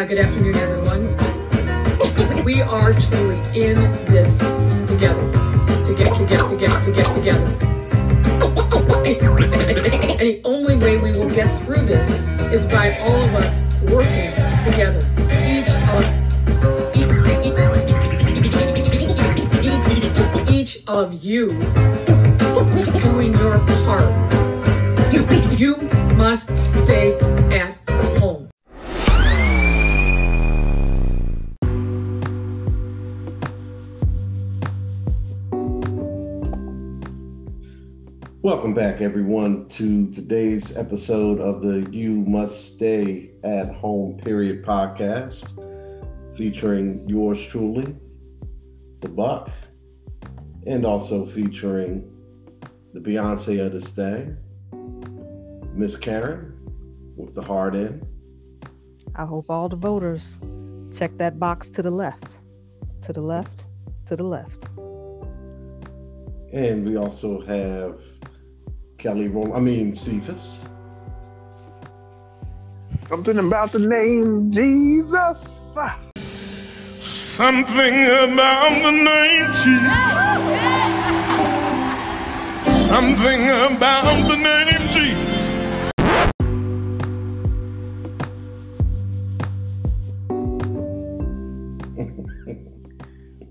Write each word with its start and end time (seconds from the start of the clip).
Uh, 0.00 0.04
good 0.06 0.18
afternoon, 0.18 0.54
everyone. 0.54 1.14
We 2.42 2.62
are 2.62 2.94
truly 2.94 3.36
in 3.54 3.76
this 4.06 4.38
together. 4.88 5.20
to 5.66 5.84
Together, 5.84 6.16
together, 6.16 6.48
together, 6.48 6.80
together, 6.82 7.14
together. 7.16 7.44
And 9.04 10.20
the 10.20 10.40
only 10.46 10.76
way 10.76 10.96
we 10.96 11.12
will 11.12 11.28
get 11.28 11.54
through 11.66 11.84
this 11.84 12.10
is 12.50 12.64
by 12.64 12.98
all 13.00 13.24
of 13.24 13.34
us 13.34 13.60
working 13.92 14.32
together. 14.64 15.04
Each 15.44 15.68
of 15.92 16.02
each 20.50 20.82
of 20.86 21.22
you 21.22 21.89
Welcome 38.70 38.92
back, 38.92 39.00
everyone, 39.00 39.68
to 39.70 40.12
today's 40.12 40.76
episode 40.76 41.40
of 41.40 41.60
the 41.60 41.90
You 41.90 42.12
Must 42.12 42.76
Stay 42.76 43.32
at 43.42 43.74
Home 43.74 44.16
Period 44.18 44.64
podcast, 44.64 45.42
featuring 46.36 47.04
yours 47.08 47.44
truly, 47.46 47.96
The 49.00 49.08
Buck, 49.08 49.50
and 50.68 50.86
also 50.86 51.26
featuring 51.26 52.08
the 52.94 53.00
Beyonce 53.00 53.66
of 53.66 53.72
this 53.72 53.90
day, 53.90 54.28
Miss 55.74 55.96
Karen, 55.96 56.56
with 57.16 57.34
the 57.34 57.42
hard 57.42 57.74
end. 57.74 58.06
I 59.16 59.24
hope 59.24 59.50
all 59.50 59.68
the 59.68 59.74
voters 59.74 60.38
check 60.96 61.18
that 61.18 61.40
box 61.40 61.70
to 61.70 61.82
the 61.82 61.90
left, 61.90 62.38
to 63.02 63.12
the 63.12 63.20
left, 63.20 63.64
to 64.06 64.14
the 64.14 64.22
left. 64.22 64.68
And 66.52 66.86
we 66.86 66.96
also 66.96 67.40
have 67.40 67.98
Kelly 69.00 69.28
Roll, 69.28 69.54
I 69.56 69.60
mean, 69.60 69.96
Cephas. 69.96 70.62
Something 73.08 73.38
about 73.38 73.72
the 73.72 73.78
name 73.78 74.52
Jesus. 74.52 75.58
Something 77.00 78.04
about 78.04 78.82
the 78.82 78.90
name 78.90 79.46
Jesus. 79.54 79.96
Something 82.88 83.48
about 83.74 84.28
the 84.28 84.36
name 84.36 84.88
Jesus. 84.90 85.54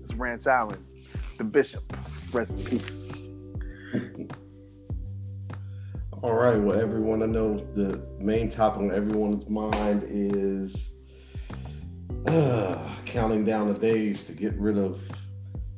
It's 0.00 0.14
Rance 0.14 0.46
Allen, 0.46 0.86
the 1.38 1.44
bishop. 1.44 1.82
Rest 2.32 2.52
in 2.52 2.64
peace. 2.64 3.10
All 6.22 6.34
right. 6.34 6.60
Well, 6.60 6.78
everyone, 6.78 7.22
I 7.22 7.26
know 7.26 7.56
the 7.56 7.98
main 8.18 8.50
topic 8.50 8.82
on 8.82 8.90
everyone's 8.92 9.48
mind 9.48 10.04
is 10.06 10.90
uh, 12.26 12.94
counting 13.06 13.42
down 13.42 13.72
the 13.72 13.78
days 13.78 14.24
to 14.24 14.32
get 14.32 14.52
rid 14.56 14.76
of 14.76 15.00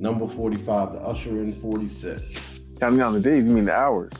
number 0.00 0.26
45, 0.26 0.94
the 0.94 0.98
usher 0.98 1.40
in 1.42 1.60
46. 1.60 2.34
Counting 2.80 2.98
down 2.98 3.12
the 3.12 3.20
days, 3.20 3.44
you 3.44 3.52
mean 3.52 3.66
the 3.66 3.74
hours? 3.74 4.10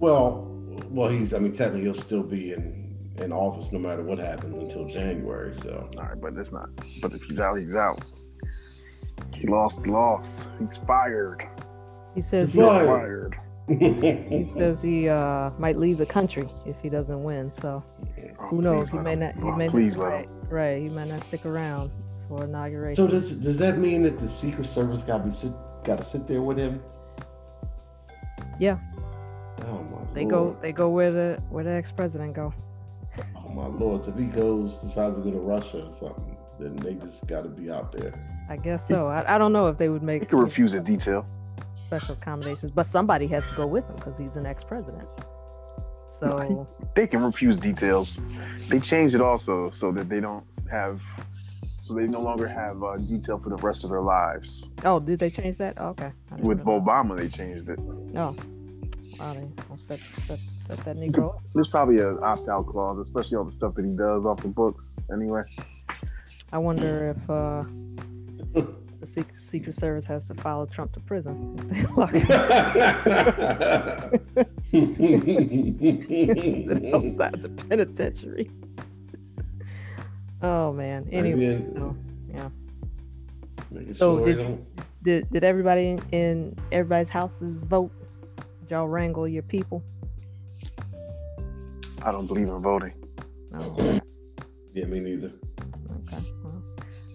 Well, 0.00 0.44
well, 0.90 1.08
he's, 1.08 1.32
I 1.32 1.38
mean, 1.38 1.52
technically 1.52 1.84
he'll 1.84 1.94
still 1.94 2.22
be 2.22 2.52
in, 2.52 2.94
in 3.22 3.32
office 3.32 3.72
no 3.72 3.78
matter 3.78 4.02
what 4.02 4.18
happens 4.18 4.58
until 4.58 4.84
January. 4.86 5.56
So, 5.62 5.88
All 5.96 6.02
right, 6.02 6.20
but 6.20 6.36
it's 6.36 6.52
not. 6.52 6.68
But 7.00 7.14
if 7.14 7.22
he's 7.22 7.40
out, 7.40 7.58
he's 7.58 7.74
out. 7.74 8.04
He 9.34 9.46
lost, 9.46 9.86
lost. 9.86 10.46
He's 10.58 10.76
fired. 10.76 11.48
He 12.14 12.20
says 12.20 12.52
He's 12.52 12.60
he, 13.68 13.76
fired. 13.78 14.00
Fired. 14.00 14.26
he 14.32 14.44
says 14.44 14.82
he 14.82 15.08
uh, 15.08 15.50
might 15.58 15.78
leave 15.78 15.98
the 15.98 16.06
country 16.06 16.48
if 16.66 16.76
he 16.82 16.88
doesn't 16.88 17.22
win. 17.22 17.50
So 17.50 17.82
Oh, 18.40 18.46
who 18.48 18.62
knows? 18.62 18.90
He 18.90 18.98
may 18.98 19.12
him. 19.14 19.20
not. 19.20 19.34
He 19.34 19.42
Oh, 19.42 19.52
may 19.56 19.68
please 19.68 19.96
not, 19.96 20.02
let 20.04 20.10
right, 20.12 20.24
him. 20.24 20.48
right. 20.48 20.82
He 20.82 20.88
might 20.88 21.08
not 21.08 21.24
stick 21.24 21.44
around 21.46 21.90
for 22.28 22.44
inauguration. 22.44 22.94
so 23.06 23.10
does 23.10 23.32
does 23.32 23.58
that 23.58 23.78
mean 23.78 24.02
that 24.02 24.18
the 24.18 24.28
Secret 24.28 24.66
Service 24.68 25.02
got 25.02 25.24
to 25.24 25.34
sit 25.34 25.52
got 25.84 25.98
to 25.98 26.04
sit 26.04 26.26
there 26.26 26.42
with 26.42 26.56
him? 26.58 26.80
Yeah. 28.58 28.78
Oh 29.66 29.82
my 29.82 29.98
they 30.14 30.22
lord. 30.24 30.30
go. 30.30 30.56
They 30.62 30.72
go 30.72 30.88
where 30.88 31.10
the 31.12 31.42
where 31.50 31.64
the 31.64 31.70
ex 31.70 31.90
president 31.90 32.34
go. 32.34 32.52
Oh 33.36 33.48
my 33.50 33.66
lord! 33.66 34.04
So 34.04 34.10
if 34.12 34.18
he 34.18 34.26
goes, 34.26 34.78
decides 34.78 35.16
to 35.16 35.22
go 35.22 35.30
to 35.32 35.38
Russia 35.38 35.86
or 35.86 35.92
something, 35.98 36.36
then 36.60 36.76
they 36.76 36.94
just 36.94 37.26
got 37.26 37.42
to 37.42 37.48
be 37.48 37.70
out 37.70 37.90
there. 37.92 38.12
I 38.48 38.56
guess 38.56 38.86
so. 38.86 39.06
I, 39.08 39.34
I 39.34 39.38
don't 39.38 39.52
know 39.52 39.66
if 39.66 39.76
they 39.78 39.88
would 39.88 40.02
make. 40.02 40.16
He 40.16 40.20
make 40.20 40.30
can 40.30 40.38
refuse 40.38 40.74
a 40.74 40.80
detail. 40.80 41.26
Special 41.88 42.14
accommodations, 42.14 42.70
but 42.70 42.86
somebody 42.86 43.26
has 43.28 43.46
to 43.48 43.54
go 43.54 43.66
with 43.66 43.86
him 43.88 43.96
because 43.96 44.18
he's 44.18 44.36
an 44.36 44.44
ex 44.44 44.62
president. 44.62 45.08
So 46.20 46.66
They 46.94 47.06
can 47.06 47.22
refuse 47.24 47.56
details. 47.56 48.18
They 48.68 48.80
changed 48.80 49.14
it 49.14 49.20
also 49.22 49.70
so 49.70 49.90
that 49.92 50.08
they 50.08 50.20
don't 50.20 50.44
have, 50.70 51.00
so 51.86 51.94
they 51.94 52.06
no 52.06 52.20
longer 52.20 52.46
have 52.46 52.82
uh, 52.82 52.96
detail 52.98 53.38
for 53.38 53.48
the 53.48 53.56
rest 53.56 53.84
of 53.84 53.90
their 53.90 54.02
lives. 54.02 54.68
oh, 54.84 55.00
did 55.00 55.18
they 55.18 55.30
change 55.30 55.56
that? 55.58 55.74
Oh, 55.78 55.88
okay. 55.88 56.12
With 56.38 56.58
realize. 56.58 56.82
Obama, 56.82 57.16
they 57.16 57.28
changed 57.28 57.68
it. 57.70 57.78
No. 57.78 58.36
Oh, 59.20 59.24
wow, 59.24 59.32
they 59.34 59.48
will 59.70 59.78
set 59.78 60.00
set 60.26 60.38
set 60.58 60.78
that 60.84 60.96
Negro 60.96 61.36
up. 61.36 61.42
There's 61.54 61.68
probably 61.68 62.00
an 62.00 62.18
opt-out 62.22 62.66
clause, 62.66 62.98
especially 62.98 63.36
all 63.36 63.44
the 63.44 63.50
stuff 63.50 63.74
that 63.76 63.84
he 63.84 63.92
does 63.92 64.26
off 64.26 64.40
the 64.42 64.48
books. 64.48 64.96
Anyway, 65.12 65.42
I 66.52 66.58
wonder 66.58 67.14
if 67.16 67.30
uh, 67.30 67.64
the 69.00 69.06
Secret, 69.06 69.40
Secret 69.40 69.74
Service 69.76 70.06
has 70.06 70.26
to 70.28 70.34
follow 70.34 70.66
Trump 70.66 70.92
to 70.92 71.00
prison. 71.00 71.56
If 71.58 71.68
they 71.68 71.82
lock 71.94 72.12
him 72.12 72.26
outside 76.94 77.42
the 77.42 77.48
penitentiary. 77.68 78.50
Oh 80.42 80.72
man. 80.72 81.08
Anyway, 81.10 81.64
so 81.74 81.96
yeah. 82.32 82.48
Making 83.70 83.96
So 83.96 84.18
sure 84.18 84.26
did 84.26 84.38
they 84.38 84.42
you- 84.42 84.48
don't- 84.48 84.64
Did 85.04 85.30
did 85.30 85.44
everybody 85.44 85.88
in, 85.90 85.98
in 86.12 86.56
everybody's 86.72 87.08
houses 87.08 87.64
vote? 87.64 87.92
Did 88.60 88.70
y'all 88.70 88.88
wrangle 88.88 89.26
your 89.28 89.42
people? 89.42 89.82
I 92.02 92.12
don't 92.12 92.26
believe 92.26 92.48
in 92.48 92.60
voting. 92.60 92.92
No. 93.50 94.00
Yeah, 94.74 94.84
me 94.86 95.00
neither. 95.00 95.32
okay. 96.12 96.22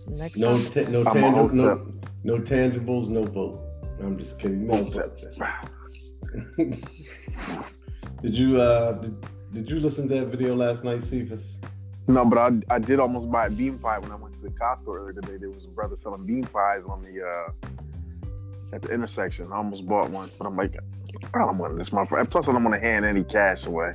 Well, 0.06 0.18
next 0.18 0.38
No, 0.38 0.58
time. 0.62 0.72
ta- 0.72 0.90
no, 0.90 1.02
I'm 1.02 1.08
a 1.08 1.22
tangible, 1.22 1.50
no, 1.56 1.94
no 2.24 2.38
tangibles, 2.40 3.08
no 3.10 3.24
vote. 3.24 3.60
I'm 4.02 4.18
just 4.18 4.40
kidding. 4.40 4.68
No 4.68 4.84
vote. 4.84 5.20
did 6.58 8.36
you 8.36 8.60
uh 8.60 8.94
did, 8.94 9.26
did 9.54 9.70
you 9.70 9.80
listen 9.80 10.08
to 10.10 10.16
that 10.16 10.28
video 10.28 10.56
last 10.56 10.84
night, 10.84 11.04
Cephas? 11.04 11.44
No, 12.08 12.26
but 12.26 12.38
I, 12.38 12.76
I 12.76 12.80
did 12.80 13.00
almost 13.00 13.32
buy 13.32 13.46
a 13.46 13.50
bean 13.50 13.78
pie 13.80 13.98
when 14.00 14.12
I 14.12 14.16
went 14.16 14.34
to 14.36 14.42
the 14.42 14.50
Costco 14.50 14.88
earlier 14.88 15.14
today. 15.14 15.38
There 15.38 15.50
was 15.50 15.64
a 15.66 15.70
brother 15.70 15.96
selling 15.96 16.26
bean 16.26 16.44
pies 16.44 16.82
on 16.88 17.02
the 17.04 17.24
uh 17.26 17.52
at 18.74 18.82
the 18.82 18.90
intersection. 18.92 19.52
I 19.52 19.58
almost 19.58 19.86
bought 19.88 20.10
one, 20.10 20.32
but 20.38 20.48
I'm 20.48 20.58
like, 20.58 20.76
I 21.34 21.38
don't 21.40 21.58
want 21.58 21.78
this, 21.78 21.94
my 21.94 22.06
friend. 22.08 22.30
Plus, 22.30 22.48
I 22.48 22.52
don't 22.52 22.64
want 22.64 22.74
to 22.74 22.80
hand 22.82 23.06
any 23.06 23.24
cash 23.24 23.66
away. 23.66 23.94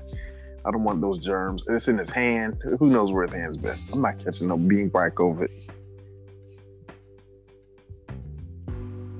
I 0.65 0.71
don't 0.71 0.85
want 0.85 1.01
those 1.01 1.19
germs. 1.19 1.65
It's 1.69 1.89
in 1.89 1.99
his 1.99 2.11
hand. 2.11 2.63
Who 2.79 2.89
knows 2.89 3.11
where 3.11 3.25
his 3.25 3.33
hand's 3.33 3.57
been? 3.57 3.77
I'm 3.93 4.03
not 4.03 4.23
catching 4.25 4.49
no 4.49 4.57
bean 4.57 4.89
pie 4.91 5.11
COVID. 5.11 5.49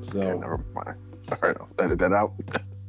Okay, 0.09 0.39
never 0.39 0.59
mind. 0.75 0.97
All 1.33 1.39
right, 1.43 1.57
I'll 1.61 1.85
edit 1.85 1.99
that 1.99 2.13
out. 2.13 2.33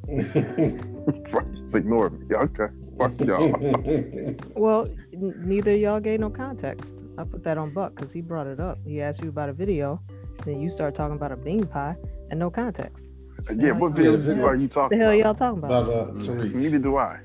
Just 1.62 1.75
ignore 1.75 2.09
me. 2.09 2.25
Yeah, 2.31 2.38
okay. 2.38 2.68
Fuck 2.97 3.19
y'all. 3.22 4.35
Well, 4.56 4.88
n- 5.13 5.34
neither 5.38 5.72
of 5.72 5.79
y'all 5.79 6.00
gave 6.00 6.19
no 6.19 6.29
context. 6.29 7.02
I 7.17 7.23
put 7.23 7.44
that 7.44 7.58
on 7.58 7.73
Buck 7.73 7.96
because 7.96 8.11
he 8.11 8.22
brought 8.22 8.47
it 8.47 8.59
up. 8.59 8.78
He 8.85 9.02
asked 9.02 9.22
you 9.23 9.29
about 9.29 9.49
a 9.49 9.53
video, 9.53 10.02
then 10.46 10.61
you 10.61 10.70
start 10.70 10.96
talking 10.96 11.16
about 11.16 11.32
a 11.32 11.38
bean 11.38 11.66
pie 11.66 11.96
and 12.32 12.40
no 12.40 12.49
context. 12.49 13.11
Yeah, 13.55 13.72
what 13.72 13.94
video 13.94 14.17
video. 14.17 14.46
are 14.46 14.55
you 14.55 14.64
What 14.64 14.70
the 14.70 14.73
talking 14.73 14.99
hell 14.99 15.11
about? 15.11 15.23
y'all 15.23 15.34
talking 15.35 15.59
about? 15.64 15.84
About 15.84 16.09
uh, 16.09 16.11
Tariq, 16.14 16.53
Neither 16.53 16.79
do 16.79 16.97
I. 16.97 17.20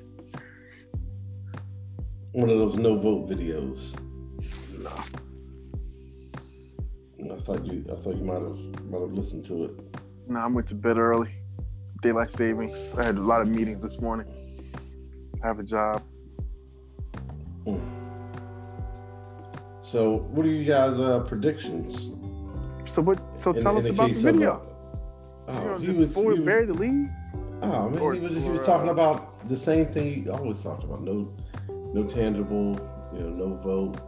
one 2.32 2.50
of 2.50 2.58
those 2.58 2.74
no 2.76 2.98
vote 2.98 3.28
videos. 3.28 3.94
No. 4.78 4.92
I 7.32 7.40
thought 7.42 7.64
you, 7.66 7.84
I 7.90 7.96
thought 8.02 8.16
you 8.16 8.24
might 8.24 8.34
have, 8.42 8.84
might 8.90 9.00
have 9.00 9.12
listened 9.12 9.44
to 9.46 9.64
it. 9.64 9.70
No, 10.28 10.40
I 10.40 10.46
went 10.46 10.66
to 10.68 10.74
bed 10.74 10.98
early. 10.98 11.30
Daylight 12.02 12.32
savings. 12.32 12.90
I 12.98 13.04
had 13.04 13.16
a 13.16 13.22
lot 13.22 13.40
of 13.40 13.48
meetings 13.48 13.80
this 13.80 13.98
morning. 14.00 14.26
I 15.42 15.46
have 15.46 15.58
a 15.58 15.62
job. 15.62 16.02
So, 19.82 20.18
what 20.32 20.44
are 20.44 20.50
you 20.50 20.64
guys' 20.64 20.98
uh, 20.98 21.20
predictions? 21.20 21.92
So 22.90 23.02
what? 23.02 23.20
So 23.38 23.52
in- 23.52 23.62
tell 23.62 23.76
in 23.78 23.84
us 23.84 23.90
about 23.90 24.08
the 24.08 24.14
case 24.14 24.24
of, 24.24 24.34
video. 24.34 24.62
uh, 25.48 25.52
you 25.52 25.58
Oh, 25.58 25.64
know, 25.64 25.78
he 25.78 25.86
was, 25.88 26.14
he 26.14 26.38
bury 26.40 26.66
the 26.66 26.72
lead. 26.74 27.10
Oh 27.62 27.88
man, 27.88 27.98
Or- 28.00 28.14
he 28.14 28.20
was, 28.20 28.36
he 28.36 28.44
or, 28.44 28.52
was 28.52 28.66
talking 28.66 28.88
uh, 28.88 28.92
about 28.92 29.48
the 29.48 29.56
same 29.56 29.86
thing 29.86 30.24
he 30.24 30.28
always 30.30 30.60
talked 30.62 30.84
about. 30.84 31.02
No, 31.02 31.32
no 31.68 32.04
tangible, 32.04 32.72
you 33.14 33.20
know, 33.20 33.30
no 33.30 33.54
vote. 33.56 34.00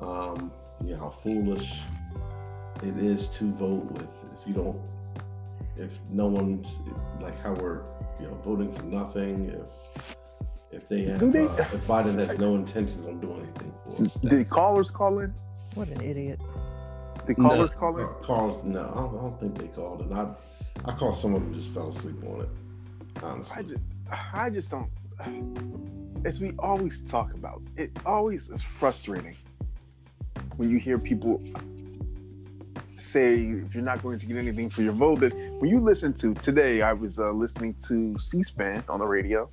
Um, 0.00 0.52
you 0.84 0.90
know 0.94 0.98
how 0.98 1.14
foolish 1.22 1.72
it 2.86 2.98
is 2.98 3.28
to 3.28 3.52
vote 3.54 3.84
with 3.92 4.08
if 4.40 4.46
you 4.46 4.54
don't, 4.54 4.80
if 5.76 5.90
no 6.10 6.26
one's 6.26 6.68
like 7.20 7.40
how 7.42 7.52
we're 7.54 7.82
you 8.20 8.26
know 8.28 8.34
voting 8.44 8.72
for 8.74 8.84
nothing. 8.84 9.50
If 9.50 10.02
if 10.82 10.88
they 10.88 11.04
have, 11.04 11.20
Do 11.20 11.30
they- 11.30 11.46
uh, 11.46 11.56
if 11.72 11.86
Biden 11.86 12.18
has 12.26 12.38
no 12.38 12.54
intentions 12.54 13.06
on 13.06 13.20
doing 13.20 13.40
anything 13.40 13.72
for 13.84 14.04
us. 14.04 14.12
Did 14.30 14.48
callers 14.50 14.90
call 14.90 15.20
in? 15.20 15.32
What 15.74 15.88
an 15.88 16.00
idiot. 16.02 16.40
Did 17.26 17.38
No, 17.38 17.48
callers 17.48 17.74
call 17.74 17.96
in? 17.98 18.04
uh, 18.04 18.08
Callers, 18.22 18.62
no, 18.64 18.80
I 18.80 18.94
don't, 18.94 19.18
I 19.18 19.22
don't 19.22 19.40
think 19.40 19.58
they 19.58 19.68
called, 19.68 20.00
and 20.02 20.14
I, 20.14 20.28
I 20.84 20.92
called 20.94 21.16
some 21.16 21.34
of 21.34 21.42
them 21.42 21.54
just 21.54 21.72
fell 21.72 21.90
asleep 21.96 22.16
on 22.26 22.42
it. 22.42 22.48
Honestly, 23.22 23.54
I 23.56 23.62
just, 23.62 23.82
I 24.34 24.50
just 24.50 24.70
don't. 24.70 24.90
As 26.24 26.40
we 26.40 26.52
always 26.58 27.00
talk 27.02 27.32
about, 27.34 27.62
it 27.76 27.90
always 28.04 28.48
is 28.48 28.62
frustrating 28.62 29.36
when 30.56 30.68
you 30.70 30.78
hear 30.78 30.98
people 30.98 31.40
say 33.06 33.34
if 33.66 33.74
you're 33.74 33.84
not 33.84 34.02
going 34.02 34.18
to 34.18 34.26
get 34.26 34.36
anything 34.36 34.68
for 34.70 34.82
your 34.82 34.92
vote. 34.92 35.20
That 35.20 35.34
when 35.60 35.70
you 35.70 35.78
listen 35.80 36.12
to 36.14 36.34
today, 36.34 36.82
I 36.82 36.92
was 36.92 37.18
uh, 37.18 37.30
listening 37.30 37.74
to 37.86 38.18
C-SPAN 38.18 38.84
on 38.88 38.98
the 39.00 39.06
radio. 39.06 39.48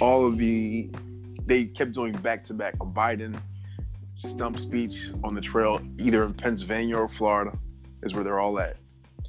All 0.00 0.26
of 0.26 0.38
the 0.38 0.90
they 1.46 1.64
kept 1.66 1.92
doing 1.92 2.12
back 2.12 2.44
to 2.44 2.54
back 2.54 2.74
a 2.80 2.86
Biden 2.86 3.36
stump 4.18 4.58
speech 4.58 5.10
on 5.22 5.34
the 5.34 5.40
trail, 5.40 5.80
either 5.98 6.24
in 6.24 6.32
Pennsylvania 6.32 6.96
or 6.96 7.08
Florida, 7.08 7.56
is 8.02 8.14
where 8.14 8.24
they're 8.24 8.40
all 8.40 8.58
at 8.58 8.76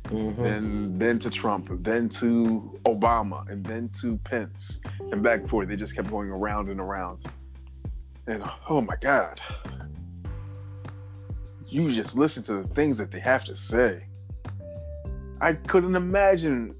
Mhm. 0.05 0.39
and 0.45 0.99
then 1.01 1.17
to 1.19 1.29
Trump, 1.29 1.67
then 1.81 2.07
to 2.09 2.79
Obama, 2.85 3.49
and 3.49 3.65
then 3.65 3.89
to 4.01 4.17
Pence, 4.17 4.79
and 5.11 5.23
back 5.23 5.41
and 5.41 5.49
forth. 5.49 5.67
They 5.67 5.75
just 5.75 5.95
kept 5.95 6.09
going 6.09 6.29
around 6.29 6.69
and 6.69 6.79
around. 6.79 7.25
And 8.27 8.43
oh 8.69 8.81
my 8.81 8.95
God, 9.01 9.41
you 11.75 11.93
just 11.93 12.15
listen 12.15 12.41
to 12.43 12.61
the 12.61 12.67
things 12.69 12.97
that 12.97 13.11
they 13.11 13.19
have 13.19 13.43
to 13.43 13.55
say. 13.55 14.05
I 15.41 15.53
couldn't 15.53 15.95
imagine 15.95 16.73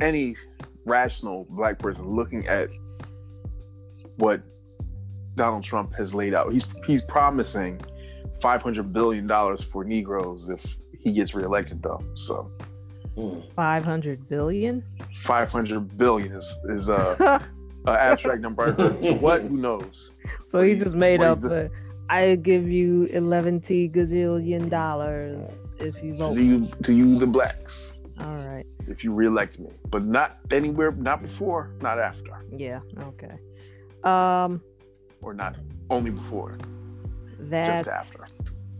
any 0.00 0.36
rational 0.84 1.46
black 1.50 1.80
person 1.80 2.08
looking 2.14 2.46
at 2.46 2.68
what 4.18 4.40
Donald 5.34 5.64
Trump 5.64 5.94
has 5.96 6.14
laid 6.14 6.32
out. 6.32 6.52
He's 6.52 6.64
he's 6.86 7.02
promising 7.02 7.80
500 8.40 8.92
billion 8.92 9.26
dollars 9.26 9.62
for 9.64 9.82
Negroes 9.84 10.48
if 10.48 10.64
he 11.00 11.12
gets 11.12 11.34
reelected, 11.34 11.82
though. 11.82 12.00
So. 12.14 12.50
Mm. 13.16 13.42
500 13.54 14.28
billion? 14.28 14.84
500 15.24 15.98
billion 15.98 16.32
is 16.32 16.56
is 16.68 16.88
uh, 16.88 17.16
an 17.86 17.96
abstract 17.96 18.40
number. 18.42 18.68
I 18.68 18.70
heard. 18.70 19.02
So 19.02 19.14
what? 19.14 19.42
Who 19.42 19.56
knows? 19.56 20.12
so 20.46 20.62
he 20.62 20.76
just 20.76 20.94
made 20.94 21.18
what 21.18 21.28
up 21.30 21.36
is 21.38 21.42
the- 21.42 21.66
a, 21.66 21.89
I 22.10 22.34
give 22.34 22.68
you 22.68 23.04
11 23.04 23.60
T 23.60 23.88
gazillion 23.88 24.68
dollars 24.68 25.48
if 25.78 26.02
you 26.02 26.16
vote. 26.16 26.34
To 26.34 26.42
you, 26.42 26.68
to 26.82 26.92
you, 26.92 27.18
the 27.20 27.26
blacks, 27.26 27.92
All 28.18 28.34
right. 28.34 28.66
if 28.88 29.04
you 29.04 29.12
reelect 29.14 29.60
me, 29.60 29.70
but 29.90 30.04
not 30.04 30.38
anywhere, 30.50 30.90
not 30.90 31.22
before, 31.22 31.70
not 31.80 31.98
after, 32.00 32.44
Yeah. 32.56 32.80
Okay. 33.10 33.34
Um, 34.02 34.60
or 35.22 35.34
not 35.34 35.54
only 35.88 36.10
before, 36.10 36.58
that 37.38 37.84
just 37.84 37.88
after. 37.88 38.26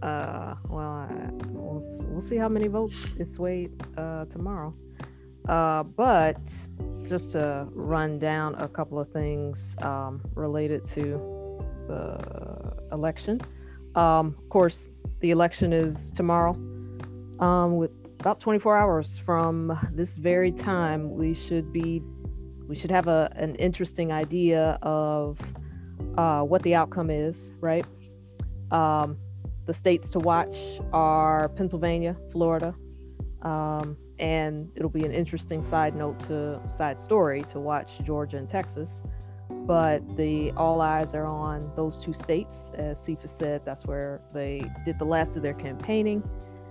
uh 0.02 0.54
well 0.68 1.06
uh, 1.10 1.30
we'll, 1.50 1.82
we'll 2.08 2.22
see 2.22 2.36
how 2.36 2.48
many 2.48 2.68
votes 2.68 2.96
is 3.18 3.32
swayed 3.34 3.70
uh 3.98 4.24
tomorrow 4.26 4.74
uh 5.48 5.82
but 5.82 6.40
just 7.06 7.32
to 7.32 7.66
run 7.74 8.18
down 8.18 8.54
a 8.56 8.68
couple 8.68 8.98
of 8.98 9.08
things 9.12 9.74
um 9.82 10.20
related 10.34 10.84
to 10.86 11.02
the 11.88 12.69
election 12.92 13.40
um 13.94 14.34
of 14.38 14.48
course 14.48 14.90
the 15.20 15.30
election 15.30 15.72
is 15.72 16.10
tomorrow 16.12 16.52
um 17.40 17.76
with 17.76 17.90
about 18.20 18.40
24 18.40 18.76
hours 18.76 19.18
from 19.18 19.78
this 19.92 20.16
very 20.16 20.52
time 20.52 21.10
we 21.16 21.34
should 21.34 21.72
be 21.72 22.02
we 22.68 22.76
should 22.76 22.90
have 22.90 23.08
a 23.08 23.32
an 23.36 23.54
interesting 23.56 24.12
idea 24.12 24.78
of 24.82 25.38
uh 26.18 26.42
what 26.42 26.62
the 26.62 26.74
outcome 26.74 27.10
is 27.10 27.52
right 27.60 27.86
um 28.70 29.16
the 29.70 29.74
states 29.74 30.10
to 30.10 30.18
watch 30.18 30.56
are 30.92 31.48
Pennsylvania, 31.50 32.16
Florida, 32.32 32.74
um, 33.42 33.96
and 34.18 34.68
it'll 34.74 34.90
be 34.90 35.04
an 35.04 35.12
interesting 35.12 35.62
side 35.62 35.94
note 35.94 36.18
to 36.26 36.60
side 36.76 36.98
story 36.98 37.42
to 37.52 37.60
watch 37.60 37.92
Georgia 38.04 38.36
and 38.36 38.50
Texas. 38.50 39.00
But 39.66 40.16
the 40.16 40.52
all 40.56 40.80
eyes 40.80 41.14
are 41.14 41.26
on 41.26 41.70
those 41.76 42.00
two 42.00 42.12
states, 42.12 42.70
as 42.74 42.98
Cephas 43.00 43.30
said. 43.32 43.62
That's 43.64 43.84
where 43.86 44.20
they 44.32 44.62
did 44.84 44.98
the 44.98 45.04
last 45.04 45.36
of 45.36 45.42
their 45.42 45.54
campaigning. 45.54 46.20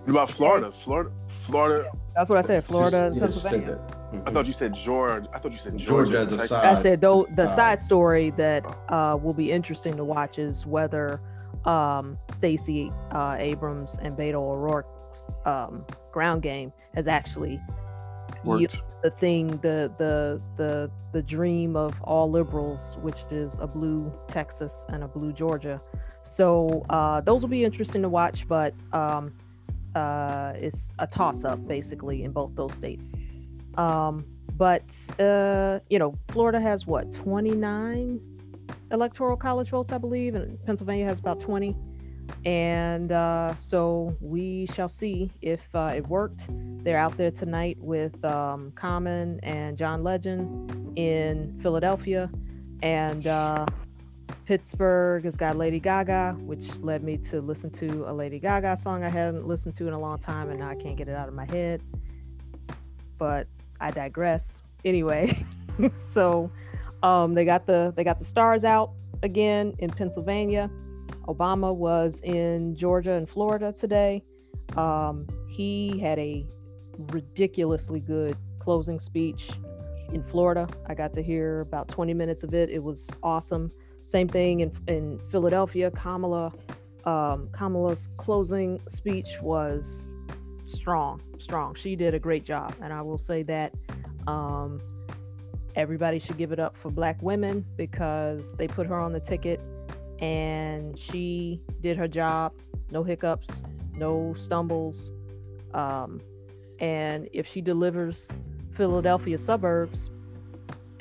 What 0.06 0.12
about 0.12 0.32
Florida? 0.32 0.72
Florida, 0.84 1.12
Florida. 1.46 1.92
That's 2.16 2.30
what 2.30 2.40
I 2.40 2.42
said. 2.42 2.66
Florida 2.66 3.06
and 3.08 3.16
Yeah, 3.16 3.22
said 3.28 3.34
Pennsylvania. 3.34 3.80
that. 4.12 4.14
Mhm. 4.14 4.28
I 4.28 4.32
thought 4.34 4.46
you 4.48 4.54
said 4.54 4.74
Georgia. 4.74 5.30
I 5.34 5.40
thought 5.40 5.52
you 5.52 5.60
said 5.60 5.78
Georgia 5.78 6.12
Georgia. 6.14 6.34
as 6.34 6.42
a 6.42 6.48
side. 6.48 6.66
I 6.66 6.82
said 6.82 7.00
though 7.02 7.28
the 7.36 7.44
Uh, 7.44 7.56
side 7.56 7.80
story 7.80 8.32
that 8.32 8.66
uh, 8.90 9.18
will 9.22 9.34
be 9.34 9.52
interesting 9.52 9.96
to 9.98 10.04
watch 10.04 10.40
is 10.40 10.66
whether 10.66 11.22
um, 11.66 12.18
Stacey 12.34 12.92
uh, 13.12 13.36
Abrams 13.38 13.98
and 14.02 14.18
Beto 14.18 14.36
O'Rourke's 14.36 15.30
um, 15.46 15.86
ground 16.12 16.42
game 16.42 16.72
has 16.96 17.08
actually 17.08 17.60
The 19.04 19.12
thing, 19.12 19.48
the 19.62 19.92
the 19.98 20.42
the 20.58 20.92
the 21.14 21.22
dream 21.22 21.76
of 21.76 22.00
all 22.04 22.30
liberals, 22.30 22.98
which 23.02 23.24
is 23.32 23.58
a 23.60 23.68
blue 23.68 24.12
Texas 24.28 24.86
and 24.90 25.04
a 25.04 25.08
blue 25.08 25.34
Georgia. 25.34 25.82
So 26.24 26.86
uh, 26.90 27.22
those 27.22 27.42
will 27.42 27.50
be 27.50 27.64
interesting 27.64 28.02
to 28.02 28.10
watch, 28.10 28.48
but 28.48 28.74
um, 28.94 29.34
uh, 29.96 30.54
it's 30.56 30.92
a 31.00 31.08
toss 31.08 31.44
up 31.44 31.66
basically 31.68 32.24
in 32.24 32.32
both 32.32 32.56
those 32.56 32.74
states. 32.74 33.14
Um, 33.78 34.26
but 34.58 34.94
uh, 35.20 35.80
you 35.90 35.98
know, 36.00 36.14
Florida 36.30 36.60
has 36.60 36.86
what 36.86 37.12
29 37.14 38.20
electoral 38.92 39.38
college 39.38 39.70
votes, 39.70 39.92
I 39.92 39.98
believe, 39.98 40.36
and 40.36 40.64
Pennsylvania 40.66 41.06
has 41.06 41.20
about 41.20 41.40
20. 41.40 41.76
And 42.46 43.12
uh, 43.12 43.56
so 43.56 44.16
we 44.22 44.68
shall 44.74 44.90
see 44.90 45.32
if 45.42 45.62
uh, 45.74 45.94
it 45.96 46.08
worked. 46.08 46.44
They're 46.84 46.98
out 46.98 47.18
there 47.18 47.32
tonight 47.32 47.78
with 47.80 48.24
um, 48.24 48.72
Common 48.76 49.40
and 49.44 49.78
John 49.78 50.04
Legend 50.04 50.94
in 50.98 51.60
Philadelphia, 51.62 52.30
and 52.82 53.28
uh, 53.28 53.66
Pittsburgh 54.46 55.26
has 55.26 55.36
got 55.36 55.58
Lady 55.58 55.80
Gaga, 55.80 56.36
which 56.40 56.76
led 56.78 57.04
me 57.04 57.18
to 57.18 57.42
listen 57.42 57.70
to 57.72 58.10
a 58.10 58.14
Lady 58.14 58.40
Gaga 58.40 58.78
song 58.78 59.04
I 59.04 59.10
hadn't 59.10 59.48
listened 59.48 59.76
to 59.78 59.88
in 59.88 59.94
a 59.94 60.00
long 60.00 60.18
time, 60.20 60.50
and 60.50 60.60
now 60.60 60.70
I 60.70 60.76
can't 60.76 60.98
get 60.98 61.08
it 61.08 61.16
out 61.16 61.28
of 61.28 61.34
my 61.34 61.46
head. 61.46 61.84
But 63.18 63.48
I 63.82 63.92
digress. 63.92 64.64
Anyway, 64.86 65.46
so 65.98 66.50
um, 67.04 67.34
they 67.34 67.46
got 67.46 67.66
the 67.66 67.94
they 67.96 68.04
got 68.04 68.18
the 68.18 68.26
stars 68.26 68.64
out 68.64 68.92
again 69.24 69.76
in 69.80 69.90
Pennsylvania. 69.90 70.70
Obama 71.30 71.74
was 71.74 72.20
in 72.24 72.76
Georgia 72.76 73.14
and 73.14 73.30
Florida 73.30 73.72
today. 73.72 74.24
Um, 74.76 75.28
he 75.48 76.00
had 76.00 76.18
a 76.18 76.46
ridiculously 77.12 78.00
good 78.00 78.36
closing 78.58 79.00
speech 79.00 79.52
in 80.12 80.24
Florida. 80.24 80.68
I 80.88 80.96
got 80.96 81.14
to 81.14 81.22
hear 81.22 81.62
about 81.62 81.88
20 81.88 82.16
minutes 82.16 82.44
of 82.44 82.54
it. 82.56 82.70
It 82.70 82.82
was 82.82 83.08
awesome. 83.22 83.72
Same 84.06 84.28
thing 84.28 84.62
in 84.62 84.72
in 84.88 85.20
Philadelphia. 85.30 85.92
Kamala 85.92 86.52
um, 87.06 87.50
Kamala's 87.54 88.10
closing 88.18 88.82
speech 88.88 89.38
was 89.42 90.08
strong, 90.66 91.22
strong. 91.38 91.76
She 91.76 91.96
did 91.96 92.16
a 92.16 92.20
great 92.20 92.44
job, 92.44 92.74
and 92.82 92.92
I 92.92 93.02
will 93.02 93.20
say 93.20 93.44
that. 93.44 93.74
Um, 94.28 94.82
everybody 95.76 96.20
should 96.20 96.38
give 96.38 96.52
it 96.52 96.60
up 96.60 96.76
for 96.76 96.92
Black 96.92 97.22
women 97.22 97.66
because 97.78 98.54
they 98.56 98.68
put 98.68 98.86
her 98.86 99.00
on 99.00 99.14
the 99.14 99.20
ticket, 99.20 99.62
and 100.22 100.98
she 100.98 101.62
did 101.82 101.98
her 101.98 102.08
job. 102.08 102.54
No 102.92 103.04
hiccups, 103.04 103.64
no 103.94 104.36
stumbles, 104.38 105.12
um, 105.74 106.20
and 106.80 107.30
if 107.34 107.48
she 107.48 107.62
delivers 107.62 108.30
Philadelphia 108.74 109.38
suburbs 109.38 110.10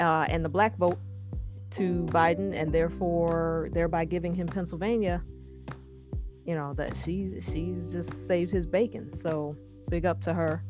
uh, 0.00 0.26
and 0.28 0.44
the 0.44 0.48
Black 0.48 0.76
vote 0.76 0.98
to 1.70 2.06
Biden, 2.10 2.60
and 2.60 2.72
therefore 2.72 3.68
thereby 3.72 4.04
giving 4.04 4.34
him 4.34 4.46
Pennsylvania, 4.46 5.22
you 6.44 6.54
know 6.54 6.74
that 6.74 6.92
she's 7.04 7.44
she's 7.52 7.84
just 7.84 8.26
saved 8.26 8.50
his 8.50 8.66
bacon. 8.66 9.16
So 9.16 9.56
big 9.88 10.06
up 10.06 10.22
to 10.24 10.34
her. 10.34 10.62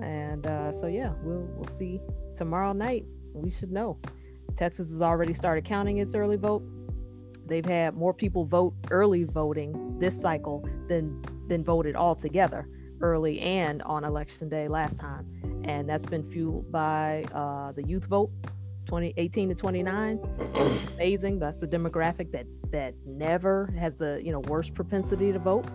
And 0.00 0.46
uh, 0.46 0.72
so 0.72 0.86
yeah, 0.86 1.12
we'll 1.22 1.46
we'll 1.54 1.78
see 1.78 2.00
tomorrow 2.36 2.72
night. 2.72 3.04
We 3.32 3.50
should 3.50 3.72
know. 3.72 3.98
Texas 4.56 4.90
has 4.90 5.02
already 5.02 5.34
started 5.34 5.64
counting 5.64 5.98
its 5.98 6.14
early 6.14 6.36
vote. 6.36 6.62
They've 7.46 7.64
had 7.64 7.94
more 7.94 8.14
people 8.14 8.44
vote 8.44 8.74
early 8.90 9.24
voting 9.24 9.98
this 9.98 10.20
cycle 10.20 10.66
than 10.88 11.22
than 11.48 11.62
voted 11.62 11.94
altogether 11.96 12.68
early 13.00 13.40
and 13.40 13.82
on 13.82 14.04
election 14.04 14.48
day 14.48 14.68
last 14.68 14.98
time, 14.98 15.26
and 15.64 15.88
that's 15.88 16.04
been 16.04 16.28
fueled 16.30 16.70
by 16.72 17.24
uh, 17.34 17.72
the 17.72 17.86
youth 17.86 18.06
vote 18.06 18.30
2018 18.86 19.48
to 19.50 19.54
29. 19.54 20.18
Amazing. 20.94 21.38
That's 21.38 21.58
the 21.58 21.66
demographic 21.66 22.30
that 22.32 22.46
that 22.70 22.94
never 23.06 23.72
has 23.78 23.94
the 23.94 24.20
you 24.22 24.32
know 24.32 24.40
worst 24.40 24.74
propensity 24.74 25.32
to 25.32 25.38
vote. 25.38 25.66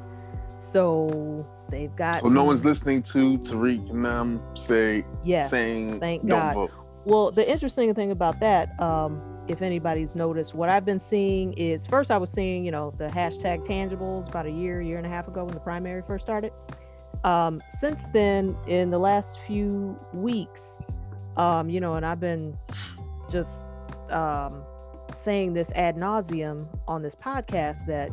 So 0.61 1.47
they've 1.69 1.95
got. 1.95 2.21
So 2.21 2.29
no 2.29 2.43
one's 2.43 2.65
listening 2.65 3.03
to 3.03 3.37
Tariq 3.39 3.89
and 3.89 4.05
them 4.05 4.41
say 4.55 5.05
yes, 5.23 5.49
saying 5.49 5.99
thank 5.99 6.21
don't 6.25 6.39
God. 6.39 6.53
vote. 6.53 6.71
Well, 7.05 7.31
the 7.31 7.49
interesting 7.49 7.93
thing 7.93 8.11
about 8.11 8.39
that, 8.41 8.79
um, 8.79 9.21
if 9.49 9.61
anybody's 9.63 10.15
noticed, 10.15 10.53
what 10.53 10.69
I've 10.69 10.85
been 10.85 10.99
seeing 10.99 11.53
is 11.53 11.85
first 11.87 12.11
I 12.11 12.17
was 12.17 12.29
seeing, 12.29 12.63
you 12.63 12.71
know, 12.71 12.93
the 12.97 13.07
hashtag 13.07 13.65
tangibles 13.65 14.27
about 14.27 14.45
a 14.45 14.51
year, 14.51 14.79
year 14.79 14.97
and 14.97 15.05
a 15.05 15.09
half 15.09 15.27
ago 15.27 15.43
when 15.43 15.53
the 15.53 15.59
primary 15.59 16.03
first 16.05 16.23
started. 16.23 16.53
Um, 17.23 17.61
since 17.79 18.03
then, 18.13 18.55
in 18.67 18.91
the 18.91 18.99
last 18.99 19.39
few 19.47 19.99
weeks, 20.13 20.77
um, 21.35 21.69
you 21.69 21.79
know, 21.79 21.95
and 21.95 22.05
I've 22.05 22.19
been 22.19 22.57
just 23.31 23.63
um, 24.11 24.61
saying 25.17 25.53
this 25.53 25.71
ad 25.71 25.97
nauseum 25.97 26.67
on 26.87 27.01
this 27.01 27.15
podcast 27.15 27.87
that 27.87 28.11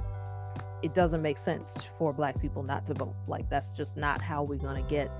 it 0.82 0.94
doesn't 0.94 1.22
make 1.22 1.38
sense 1.38 1.76
for 1.98 2.12
Black 2.12 2.40
people 2.40 2.62
not 2.62 2.86
to 2.86 2.94
vote. 2.94 3.14
Like 3.28 3.48
that's 3.50 3.70
just 3.70 3.96
not 3.96 4.22
how 4.22 4.42
we're 4.42 4.56
going 4.56 4.82
to 4.82 4.88
get 4.88 5.10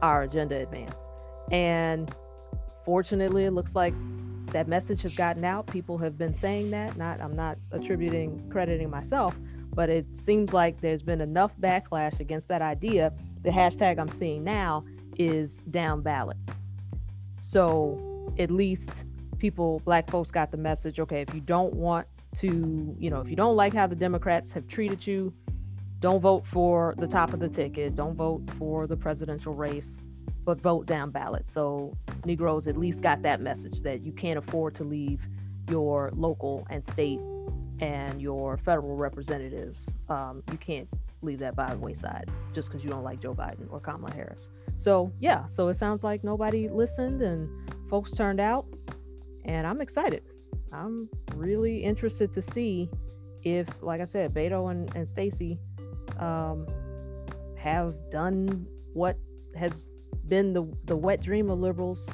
our 0.00 0.22
agenda 0.22 0.56
advanced. 0.56 1.04
And 1.52 2.10
fortunately, 2.84 3.44
it 3.44 3.52
looks 3.52 3.74
like 3.74 3.94
that 4.50 4.68
message 4.68 5.02
has 5.02 5.14
gotten 5.14 5.44
out. 5.44 5.66
People 5.66 5.98
have 5.98 6.16
been 6.18 6.34
saying 6.34 6.70
that. 6.70 6.96
Not, 6.96 7.20
I'm 7.20 7.36
not 7.36 7.58
attributing, 7.72 8.48
crediting 8.50 8.90
myself, 8.90 9.36
but 9.74 9.88
it 9.88 10.06
seems 10.14 10.52
like 10.52 10.80
there's 10.80 11.02
been 11.02 11.20
enough 11.20 11.52
backlash 11.60 12.20
against 12.20 12.48
that 12.48 12.62
idea. 12.62 13.12
The 13.42 13.50
hashtag 13.50 13.98
I'm 13.98 14.10
seeing 14.10 14.44
now 14.44 14.84
is 15.16 15.58
down 15.70 16.02
ballot. 16.02 16.36
So 17.40 18.32
at 18.38 18.50
least 18.50 19.04
people, 19.38 19.80
black 19.84 20.10
folks, 20.10 20.30
got 20.30 20.50
the 20.50 20.56
message. 20.56 20.98
Okay, 21.00 21.20
if 21.20 21.34
you 21.34 21.40
don't 21.40 21.74
want 21.74 22.06
to, 22.38 22.96
you 22.98 23.10
know, 23.10 23.20
if 23.20 23.28
you 23.28 23.36
don't 23.36 23.56
like 23.56 23.74
how 23.74 23.86
the 23.86 23.96
Democrats 23.96 24.50
have 24.52 24.66
treated 24.68 25.06
you, 25.06 25.32
don't 26.00 26.20
vote 26.20 26.46
for 26.46 26.94
the 26.98 27.06
top 27.06 27.32
of 27.32 27.40
the 27.40 27.48
ticket. 27.48 27.96
Don't 27.96 28.14
vote 28.14 28.42
for 28.58 28.86
the 28.86 28.96
presidential 28.96 29.54
race, 29.54 29.98
but 30.44 30.60
vote 30.60 30.86
down 30.86 31.10
ballot. 31.10 31.48
So 31.48 31.96
Negroes 32.24 32.66
at 32.66 32.76
least 32.76 33.00
got 33.00 33.22
that 33.22 33.40
message 33.40 33.82
that 33.82 34.02
you 34.02 34.12
can't 34.12 34.38
afford 34.38 34.74
to 34.76 34.84
leave 34.84 35.20
your 35.70 36.10
local 36.14 36.66
and 36.70 36.84
state 36.84 37.20
and 37.80 38.20
your 38.20 38.56
federal 38.58 38.96
representatives. 38.96 39.96
Um, 40.08 40.42
you 40.50 40.58
can't 40.58 40.88
leave 41.22 41.38
that 41.40 41.56
by 41.56 41.70
the 41.70 41.78
wayside 41.78 42.30
just 42.54 42.68
because 42.68 42.84
you 42.84 42.90
don't 42.90 43.04
like 43.04 43.20
Joe 43.20 43.34
Biden 43.34 43.66
or 43.70 43.80
Kamala 43.80 44.12
Harris. 44.12 44.48
So 44.76 45.12
yeah, 45.20 45.48
so 45.48 45.68
it 45.68 45.76
sounds 45.76 46.04
like 46.04 46.22
nobody 46.24 46.68
listened 46.68 47.22
and 47.22 47.48
folks 47.88 48.12
turned 48.12 48.40
out, 48.40 48.66
and 49.44 49.66
I'm 49.66 49.80
excited. 49.80 50.22
I'm 50.72 51.08
really 51.34 51.82
interested 51.82 52.32
to 52.34 52.42
see 52.42 52.88
if, 53.42 53.66
like 53.80 54.00
I 54.00 54.04
said, 54.04 54.34
Beto 54.34 54.70
and, 54.70 54.94
and 54.94 55.08
Stacey 55.08 55.58
um, 56.18 56.66
have 57.56 57.94
done 58.10 58.66
what 58.92 59.16
has 59.56 59.90
been 60.28 60.52
the 60.52 60.64
the 60.84 60.96
wet 60.96 61.22
dream 61.22 61.50
of 61.50 61.58
liberals 61.58 62.08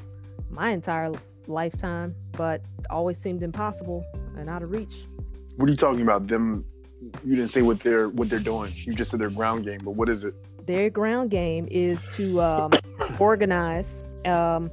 my 0.50 0.70
entire 0.70 1.12
lifetime, 1.46 2.14
but 2.32 2.62
always 2.90 3.18
seemed 3.18 3.42
impossible 3.42 4.04
and 4.36 4.48
out 4.48 4.62
of 4.62 4.70
reach. 4.70 5.06
What 5.56 5.68
are 5.68 5.70
you 5.70 5.76
talking 5.76 6.02
about? 6.02 6.26
Them? 6.26 6.64
You 7.24 7.36
didn't 7.36 7.52
say 7.52 7.62
what 7.62 7.80
they're 7.80 8.08
what 8.08 8.28
they're 8.28 8.38
doing. 8.38 8.72
You 8.74 8.94
just 8.94 9.10
said 9.10 9.20
their 9.20 9.30
ground 9.30 9.64
game, 9.64 9.80
but 9.84 9.92
what 9.92 10.08
is 10.08 10.24
it? 10.24 10.34
Their 10.66 10.88
ground 10.88 11.30
game 11.30 11.68
is 11.70 12.06
to 12.16 12.40
um, 12.40 12.72
organize, 13.18 14.02
um, 14.24 14.70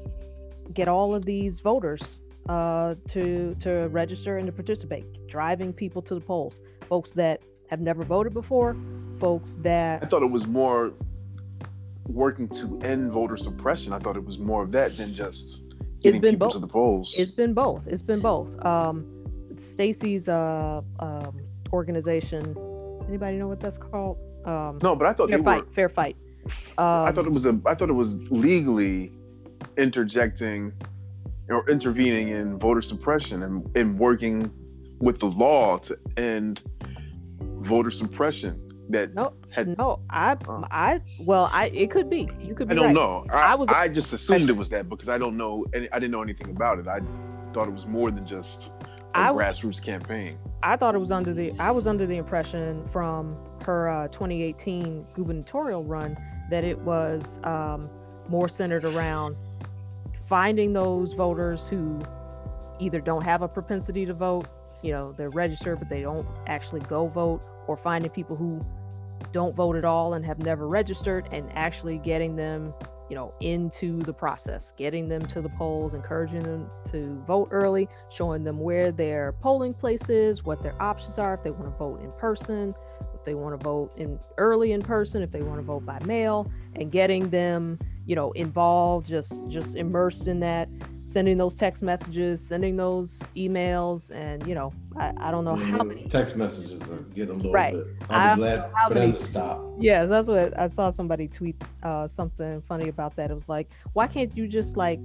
get 0.73 0.87
all 0.87 1.13
of 1.13 1.25
these 1.25 1.59
voters 1.59 2.19
uh, 2.47 2.95
to 3.09 3.55
to 3.59 3.87
register 3.89 4.37
and 4.37 4.47
to 4.47 4.53
participate, 4.53 5.05
driving 5.27 5.73
people 5.73 6.01
to 6.03 6.15
the 6.15 6.21
polls. 6.21 6.61
Folks 6.87 7.11
that 7.13 7.41
have 7.69 7.81
never 7.81 8.03
voted 8.03 8.33
before, 8.33 8.75
folks 9.19 9.57
that 9.61 10.03
I 10.03 10.05
thought 10.05 10.23
it 10.23 10.31
was 10.31 10.47
more 10.47 10.93
working 12.07 12.47
to 12.49 12.79
end 12.83 13.11
voter 13.11 13.37
suppression. 13.37 13.93
I 13.93 13.99
thought 13.99 14.17
it 14.17 14.25
was 14.25 14.39
more 14.39 14.63
of 14.63 14.71
that 14.71 14.97
than 14.97 15.13
just 15.13 15.63
getting 16.01 16.21
been 16.21 16.33
people 16.33 16.47
both. 16.47 16.53
to 16.53 16.59
the 16.59 16.67
polls. 16.67 17.15
it's 17.17 17.31
been 17.31 17.53
both. 17.53 17.85
It's 17.87 18.01
been 18.01 18.21
both. 18.21 18.49
Um, 18.65 19.05
Stacey's 19.59 20.27
uh, 20.27 20.81
um, 20.99 21.37
organization. 21.71 22.55
Anybody 23.07 23.37
know 23.37 23.47
what 23.47 23.59
that's 23.59 23.77
called? 23.77 24.17
Um, 24.45 24.79
no, 24.81 24.95
but 24.95 25.07
I 25.07 25.13
thought 25.13 25.29
fair 25.29 25.37
they 25.37 25.43
fight. 25.43 25.65
were. 25.65 25.73
Fair 25.73 25.89
fight. 25.89 26.15
Um, 26.77 27.05
I 27.05 27.11
thought 27.11 27.27
it 27.27 27.31
was 27.31 27.45
a. 27.45 27.59
I 27.65 27.75
thought 27.75 27.89
it 27.89 27.93
was 27.93 28.15
legally 28.31 29.11
interjecting 29.77 30.73
or 31.49 31.69
intervening 31.69 32.29
in 32.29 32.57
voter 32.57 32.81
suppression 32.81 33.43
and, 33.43 33.77
and 33.77 33.99
working 33.99 34.51
with 34.99 35.19
the 35.19 35.25
law 35.27 35.77
to 35.79 35.97
end 36.17 36.61
voter 37.41 37.91
suppression. 37.91 38.70
That 38.91 39.13
no, 39.13 39.33
had 39.49 39.77
no. 39.77 39.99
I, 40.09 40.35
Oh. 40.47 40.65
I, 40.69 40.99
well, 41.19 41.49
I. 41.51 41.67
It 41.67 41.91
could 41.91 42.09
be. 42.09 42.29
You 42.39 42.53
could 42.53 42.67
be 42.67 42.73
I 42.73 42.75
don't 42.75 42.85
right. 42.87 42.93
know. 42.93 43.25
I, 43.31 43.53
I 43.55 43.81
I 43.83 43.87
just 43.87 44.11
assumed 44.13 44.49
it 44.49 44.53
was 44.57 44.69
that 44.69 44.89
because 44.89 45.09
I 45.09 45.17
don't 45.17 45.37
know. 45.37 45.65
Any, 45.73 45.89
I 45.91 45.99
didn't 45.99 46.11
know 46.11 46.21
anything 46.21 46.49
about 46.49 46.79
it. 46.79 46.87
I 46.87 46.99
thought 47.53 47.67
it 47.67 47.73
was 47.73 47.85
more 47.85 48.11
than 48.11 48.25
just 48.25 48.71
a 49.15 49.19
I- 49.19 49.31
grassroots 49.31 49.81
campaign. 49.81 50.37
I 50.63 50.75
thought 50.77 50.93
it 50.93 50.99
was 50.99 51.11
under 51.11 51.33
the 51.33 51.51
I 51.59 51.71
was 51.71 51.87
under 51.87 52.05
the 52.05 52.17
impression 52.17 52.87
from 52.91 53.35
her 53.65 53.89
uh, 53.89 54.07
2018 54.09 55.05
gubernatorial 55.15 55.83
run 55.83 56.17
that 56.49 56.63
it 56.63 56.77
was 56.79 57.39
um, 57.43 57.89
more 58.27 58.49
centered 58.49 58.83
around 58.83 59.35
finding 60.27 60.71
those 60.73 61.13
voters 61.13 61.67
who 61.67 61.99
either 62.79 62.99
don't 63.01 63.23
have 63.23 63.41
a 63.41 63.47
propensity 63.47 64.05
to 64.05 64.13
vote, 64.13 64.47
you 64.81 64.91
know, 64.91 65.13
they're 65.17 65.29
registered 65.29 65.79
but 65.79 65.89
they 65.89 66.01
don't 66.01 66.25
actually 66.47 66.79
go 66.81 67.07
vote, 67.07 67.41
or 67.67 67.77
finding 67.77 68.09
people 68.11 68.35
who 68.35 68.63
don't 69.31 69.55
vote 69.55 69.75
at 69.75 69.85
all 69.85 70.13
and 70.13 70.25
have 70.25 70.39
never 70.39 70.67
registered 70.67 71.27
and 71.31 71.49
actually 71.53 71.97
getting 71.99 72.35
them, 72.35 72.73
you 73.09 73.15
know, 73.15 73.33
into 73.41 73.99
the 73.99 74.13
process, 74.13 74.73
getting 74.77 75.07
them 75.07 75.25
to 75.27 75.41
the 75.41 75.49
polls, 75.49 75.93
encouraging 75.93 76.43
them 76.43 76.69
to 76.91 77.21
vote 77.27 77.49
early, 77.51 77.87
showing 78.09 78.43
them 78.43 78.59
where 78.59 78.91
their 78.91 79.33
polling 79.41 79.73
place 79.73 80.09
is, 80.09 80.43
what 80.43 80.61
their 80.61 80.79
options 80.81 81.17
are, 81.17 81.33
if 81.33 81.43
they 81.43 81.51
want 81.51 81.65
to 81.65 81.77
vote 81.77 82.01
in 82.01 82.11
person, 82.13 82.73
if 83.13 83.25
they 83.25 83.35
want 83.35 83.59
to 83.59 83.63
vote 83.63 83.91
in 83.97 84.19
early 84.37 84.71
in 84.71 84.81
person, 84.81 85.21
if 85.21 85.31
they 85.31 85.41
want 85.41 85.59
to 85.59 85.63
vote 85.63 85.85
by 85.85 85.99
mail, 86.05 86.51
and 86.75 86.91
getting 86.91 87.29
them, 87.29 87.77
you 88.05 88.15
know, 88.15 88.31
involved, 88.31 89.07
just 89.07 89.39
just 89.47 89.75
immersed 89.75 90.27
in 90.27 90.39
that, 90.39 90.67
sending 91.11 91.37
those 91.37 91.55
text 91.55 91.83
messages, 91.83 92.41
sending 92.41 92.77
those 92.77 93.19
emails, 93.35 94.11
and 94.11 94.45
you 94.47 94.55
know, 94.55 94.73
I, 94.97 95.11
I 95.17 95.31
don't 95.31 95.43
know 95.43 95.55
how 95.55 95.83
many 95.83 96.07
text 96.07 96.35
messages 96.35 96.81
are 96.83 96.97
getting 97.13 97.31
a 97.31 97.37
little 97.37 97.51
Right. 97.51 97.73
bit. 97.73 97.87
I 98.09 98.29
I'll 98.29 98.35
be 98.35 98.41
glad 98.41 98.65
for 98.87 98.93
them 98.93 99.13
to 99.13 99.23
stop. 99.23 99.75
Yeah, 99.79 100.05
that's 100.05 100.27
what 100.27 100.57
I 100.57 100.67
saw 100.67 100.89
somebody 100.89 101.27
tweet 101.27 101.61
uh, 101.83 102.07
something 102.07 102.61
funny 102.61 102.87
about 102.87 103.15
that. 103.17 103.29
It 103.31 103.33
was 103.33 103.49
like, 103.49 103.69
why 103.93 104.07
can't 104.07 104.35
you 104.37 104.47
just 104.47 104.77
like 104.77 104.99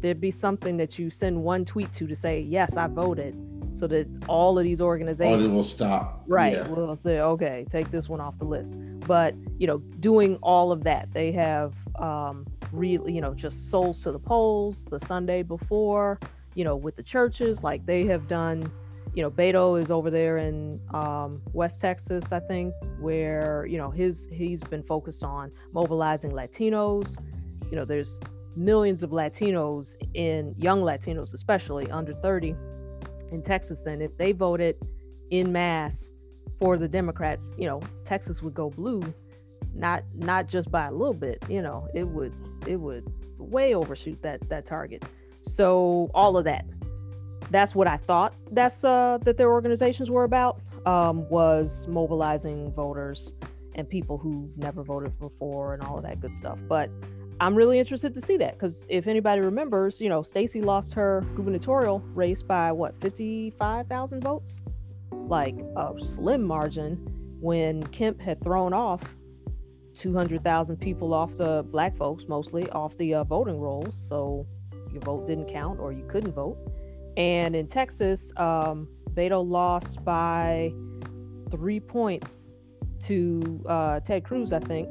there 0.00 0.14
be 0.14 0.30
something 0.30 0.76
that 0.78 0.98
you 0.98 1.10
send 1.10 1.42
one 1.42 1.64
tweet 1.64 1.92
to 1.94 2.06
to 2.06 2.16
say, 2.16 2.40
yes, 2.40 2.76
I 2.76 2.88
voted, 2.88 3.34
so 3.74 3.86
that 3.86 4.06
all 4.28 4.58
of 4.58 4.64
these 4.64 4.80
organizations 4.80 5.44
it 5.44 5.48
will 5.48 5.64
stop. 5.64 6.24
right 6.26 6.54
Yeah. 6.54 6.68
will 6.68 6.96
say, 6.96 7.20
okay, 7.20 7.64
take 7.70 7.90
this 7.90 8.08
one 8.08 8.20
off 8.20 8.36
the 8.38 8.44
list. 8.44 8.74
But 9.06 9.34
you 9.58 9.66
know, 9.66 9.78
doing 10.00 10.36
all 10.42 10.72
of 10.72 10.84
that, 10.84 11.08
they 11.12 11.32
have 11.32 11.72
um, 11.98 12.46
really, 12.72 13.12
you 13.12 13.20
know, 13.20 13.34
just 13.34 13.70
souls 13.70 14.02
to 14.02 14.12
the 14.12 14.18
polls 14.18 14.84
the 14.90 14.98
Sunday 15.06 15.42
before, 15.42 16.18
you 16.54 16.64
know, 16.64 16.76
with 16.76 16.96
the 16.96 17.02
churches, 17.02 17.62
like 17.62 17.84
they 17.86 18.06
have 18.06 18.26
done. 18.28 18.70
You 19.14 19.22
know, 19.22 19.30
Beto 19.30 19.78
is 19.80 19.90
over 19.90 20.10
there 20.10 20.38
in 20.38 20.80
um, 20.94 21.42
West 21.52 21.82
Texas, 21.82 22.32
I 22.32 22.40
think, 22.40 22.72
where 22.98 23.66
you 23.66 23.76
know 23.76 23.90
his 23.90 24.26
he's 24.32 24.62
been 24.62 24.82
focused 24.82 25.22
on 25.22 25.52
mobilizing 25.72 26.30
Latinos. 26.30 27.18
You 27.70 27.76
know, 27.76 27.84
there's 27.84 28.18
millions 28.56 29.02
of 29.02 29.10
Latinos 29.10 29.94
in 30.14 30.54
young 30.58 30.80
Latinos, 30.82 31.34
especially 31.34 31.90
under 31.90 32.14
30 32.14 32.54
in 33.30 33.42
Texas. 33.42 33.84
And 33.86 34.02
if 34.02 34.16
they 34.16 34.32
voted 34.32 34.76
in 35.30 35.52
mass 35.52 36.10
for 36.58 36.76
the 36.76 36.88
Democrats, 36.88 37.52
you 37.58 37.66
know, 37.66 37.80
Texas 38.04 38.42
would 38.42 38.54
go 38.54 38.70
blue, 38.70 39.02
not 39.74 40.04
not 40.14 40.48
just 40.48 40.70
by 40.70 40.86
a 40.86 40.92
little 40.92 41.14
bit. 41.14 41.44
You 41.48 41.62
know, 41.62 41.88
it 41.94 42.04
would 42.04 42.32
it 42.66 42.76
would 42.76 43.10
way 43.38 43.74
overshoot 43.74 44.20
that 44.22 44.48
that 44.48 44.66
target. 44.66 45.04
So 45.42 46.10
all 46.14 46.36
of 46.36 46.44
that, 46.44 46.64
that's 47.50 47.74
what 47.74 47.86
I 47.86 47.96
thought. 47.96 48.34
That's 48.50 48.84
uh 48.84 49.18
that 49.22 49.36
their 49.36 49.50
organizations 49.50 50.10
were 50.10 50.24
about. 50.24 50.60
Um, 50.84 51.28
was 51.28 51.86
mobilizing 51.86 52.72
voters 52.72 53.34
and 53.76 53.88
people 53.88 54.18
who 54.18 54.50
never 54.56 54.82
voted 54.82 55.16
before 55.20 55.74
and 55.74 55.82
all 55.84 55.96
of 55.96 56.02
that 56.02 56.20
good 56.20 56.32
stuff. 56.32 56.58
But 56.68 56.90
I'm 57.40 57.54
really 57.54 57.78
interested 57.78 58.14
to 58.14 58.20
see 58.20 58.36
that 58.38 58.54
because 58.54 58.86
if 58.88 59.06
anybody 59.06 59.40
remembers, 59.40 60.00
you 60.00 60.08
know, 60.08 60.22
Stacey 60.22 60.60
lost 60.60 60.94
her 60.94 61.24
gubernatorial 61.34 62.00
race 62.14 62.42
by 62.42 62.72
what 62.72 63.00
55,000 63.00 64.22
votes, 64.22 64.60
like 65.10 65.56
a 65.76 65.92
slim 66.00 66.42
margin, 66.42 66.96
when 67.40 67.82
Kemp 67.88 68.20
had 68.20 68.42
thrown 68.44 68.72
off 68.72 69.02
200,000 69.94 70.76
people 70.76 71.14
off 71.14 71.36
the 71.36 71.64
black 71.70 71.96
folks, 71.96 72.24
mostly 72.28 72.68
off 72.70 72.96
the 72.98 73.14
uh, 73.14 73.24
voting 73.24 73.58
rolls. 73.58 73.96
So 74.08 74.46
your 74.90 75.00
vote 75.02 75.26
didn't 75.26 75.48
count 75.48 75.80
or 75.80 75.92
you 75.92 76.04
couldn't 76.08 76.32
vote. 76.32 76.58
And 77.16 77.54
in 77.54 77.66
Texas, 77.66 78.32
um, 78.36 78.88
Beto 79.14 79.46
lost 79.46 80.02
by 80.04 80.72
three 81.50 81.80
points 81.80 82.48
to 83.04 83.62
uh, 83.68 84.00
Ted 84.00 84.24
Cruz, 84.24 84.52
I 84.52 84.60
think. 84.60 84.88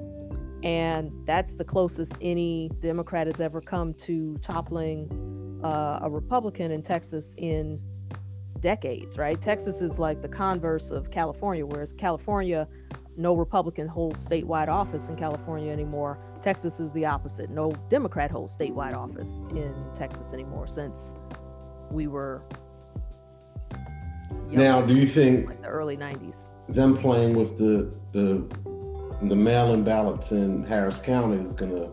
And 0.63 1.11
that's 1.25 1.55
the 1.55 1.63
closest 1.63 2.13
any 2.21 2.69
Democrat 2.81 3.25
has 3.25 3.41
ever 3.41 3.61
come 3.61 3.95
to 3.95 4.37
toppling 4.43 5.59
uh, 5.63 5.99
a 6.03 6.09
Republican 6.09 6.71
in 6.71 6.83
Texas 6.83 7.33
in 7.37 7.79
decades, 8.59 9.17
right? 9.17 9.41
Texas 9.41 9.81
is 9.81 9.97
like 9.97 10.21
the 10.21 10.27
converse 10.27 10.91
of 10.91 11.09
California, 11.09 11.65
whereas 11.65 11.91
California, 11.93 12.67
no 13.21 13.35
Republican 13.35 13.87
holds 13.87 14.25
statewide 14.25 14.67
office 14.67 15.07
in 15.07 15.15
California 15.15 15.71
anymore. 15.71 16.17
Texas 16.41 16.79
is 16.79 16.91
the 16.93 17.05
opposite. 17.05 17.49
No 17.49 17.71
Democrat 17.89 18.31
holds 18.31 18.55
statewide 18.55 18.95
office 18.95 19.43
in 19.51 19.73
Texas 19.95 20.33
anymore 20.33 20.67
since 20.67 21.13
we 21.89 22.07
were. 22.07 22.43
Now, 24.49 24.81
do 24.81 24.93
you 24.93 25.07
think 25.07 25.47
like 25.47 25.61
the 25.61 25.67
early 25.67 25.95
90s? 25.95 26.51
them 26.73 26.95
playing 26.95 27.33
with 27.35 27.57
the 27.57 27.91
the 28.13 28.45
the 29.23 29.35
mail-in 29.35 29.83
ballots 29.83 30.31
in 30.31 30.63
Harris 30.63 30.97
County 30.99 31.43
is 31.43 31.51
going 31.51 31.71
to 31.71 31.91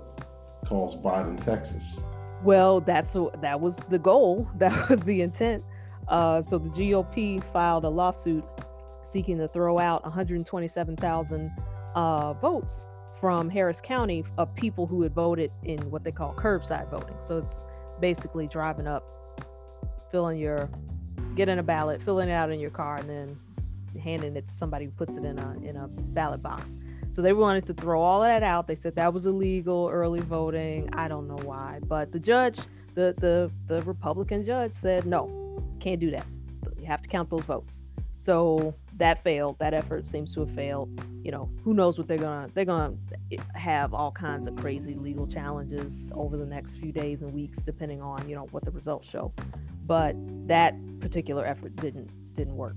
cause 0.66 0.96
Biden, 0.96 1.42
Texas? 1.44 2.00
Well, 2.42 2.80
that's 2.80 3.14
that 3.40 3.60
was 3.60 3.76
the 3.90 3.98
goal. 3.98 4.48
That 4.58 4.88
was 4.88 5.00
the 5.02 5.20
intent. 5.22 5.64
Uh, 6.08 6.40
so 6.40 6.56
the 6.56 6.70
GOP 6.70 7.44
filed 7.52 7.84
a 7.84 7.88
lawsuit 7.88 8.44
seeking 9.08 9.38
to 9.38 9.48
throw 9.48 9.78
out 9.78 10.02
127,000 10.04 11.50
uh, 11.94 12.32
votes 12.34 12.86
from 13.20 13.48
Harris 13.48 13.80
County 13.80 14.24
of 14.36 14.54
people 14.54 14.86
who 14.86 15.02
had 15.02 15.14
voted 15.14 15.50
in 15.64 15.78
what 15.90 16.04
they 16.04 16.12
call 16.12 16.34
curbside 16.34 16.90
voting. 16.90 17.16
So 17.20 17.38
it's 17.38 17.62
basically 18.00 18.46
driving 18.46 18.86
up, 18.86 19.44
filling 20.10 20.38
your, 20.38 20.70
getting 21.34 21.58
a 21.58 21.62
ballot, 21.62 22.02
filling 22.02 22.28
it 22.28 22.32
out 22.32 22.50
in 22.50 22.60
your 22.60 22.70
car, 22.70 22.96
and 22.96 23.08
then 23.08 23.38
handing 24.00 24.36
it 24.36 24.46
to 24.46 24.54
somebody 24.54 24.84
who 24.84 24.90
puts 24.92 25.16
it 25.16 25.24
in 25.24 25.38
a 25.38 25.56
in 25.62 25.76
a 25.76 25.88
ballot 25.88 26.42
box. 26.42 26.76
So 27.10 27.22
they 27.22 27.32
wanted 27.32 27.66
to 27.66 27.74
throw 27.74 28.00
all 28.00 28.20
that 28.20 28.42
out. 28.42 28.68
They 28.68 28.76
said 28.76 28.94
that 28.96 29.12
was 29.12 29.26
illegal, 29.26 29.88
early 29.90 30.20
voting. 30.20 30.88
I 30.92 31.08
don't 31.08 31.26
know 31.26 31.38
why, 31.42 31.80
but 31.88 32.12
the 32.12 32.20
judge, 32.20 32.58
the 32.94 33.14
the 33.18 33.50
the 33.66 33.82
Republican 33.82 34.44
judge 34.44 34.72
said 34.72 35.06
no, 35.06 35.62
can't 35.80 35.98
do 35.98 36.10
that. 36.12 36.26
You 36.78 36.86
have 36.86 37.02
to 37.02 37.08
count 37.08 37.30
those 37.30 37.42
votes. 37.42 37.82
So 38.18 38.74
that 38.96 39.22
failed. 39.22 39.56
That 39.60 39.74
effort 39.74 40.04
seems 40.04 40.34
to 40.34 40.40
have 40.40 40.50
failed. 40.50 40.90
You 41.22 41.30
know, 41.30 41.48
who 41.62 41.72
knows 41.72 41.98
what 41.98 42.08
they're 42.08 42.18
gonna 42.18 42.48
they're 42.52 42.64
gonna 42.64 42.94
eh, 43.30 43.36
have 43.54 43.94
all 43.94 44.10
kinds 44.10 44.46
of 44.48 44.56
crazy 44.56 44.94
legal 44.94 45.26
challenges 45.26 46.10
over 46.12 46.36
the 46.36 46.44
next 46.44 46.76
few 46.76 46.90
days 46.90 47.22
and 47.22 47.32
weeks, 47.32 47.58
depending 47.58 48.02
on 48.02 48.28
you 48.28 48.34
know 48.34 48.48
what 48.50 48.64
the 48.64 48.72
results 48.72 49.08
show. 49.08 49.32
But 49.86 50.16
that 50.48 50.74
particular 51.00 51.46
effort 51.46 51.76
didn't 51.76 52.10
didn't 52.34 52.56
work. 52.56 52.74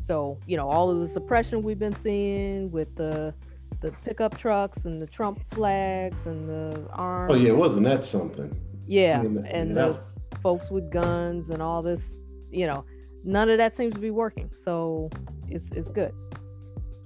So 0.00 0.38
you 0.46 0.56
know 0.56 0.68
all 0.68 0.90
of 0.90 1.00
the 1.00 1.08
suppression 1.08 1.62
we've 1.62 1.78
been 1.78 1.94
seeing 1.94 2.70
with 2.70 2.96
the 2.96 3.34
the 3.82 3.92
pickup 4.04 4.38
trucks 4.38 4.86
and 4.86 5.02
the 5.02 5.06
Trump 5.06 5.40
flags 5.52 6.24
and 6.26 6.48
the 6.48 6.88
arms. 6.92 7.30
Oh 7.34 7.36
yeah, 7.36 7.52
wasn't 7.52 7.84
that 7.84 8.06
something? 8.06 8.58
Yeah, 8.86 9.20
and 9.20 9.76
that 9.76 9.98
the 10.30 10.36
folks 10.38 10.70
with 10.70 10.90
guns 10.90 11.50
and 11.50 11.60
all 11.60 11.82
this, 11.82 12.20
you 12.50 12.66
know, 12.66 12.84
none 13.24 13.48
of 13.50 13.58
that 13.58 13.72
seems 13.72 13.94
to 13.94 14.00
be 14.00 14.10
working. 14.10 14.50
So 14.64 15.10
it's 15.48 15.70
it's 15.72 15.88
good. 15.88 16.12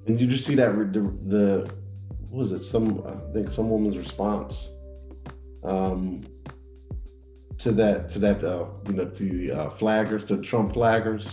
And 0.06 0.18
did 0.18 0.30
you 0.30 0.38
see 0.38 0.54
that 0.54 0.72
the, 0.92 1.00
the 1.26 1.70
what 2.30 2.40
was 2.40 2.52
it 2.52 2.60
some 2.60 3.02
I 3.06 3.32
think 3.32 3.50
some 3.50 3.70
woman's 3.70 3.96
response 3.98 4.70
um 5.64 6.20
to 7.58 7.72
that 7.72 8.08
to 8.10 8.18
that 8.20 8.44
uh 8.44 8.66
you 8.88 8.92
know 8.94 9.06
to 9.06 9.22
the 9.24 9.50
uh, 9.52 9.70
flaggers 9.70 10.26
to 10.28 10.36
Trump 10.42 10.72
flaggers 10.74 11.26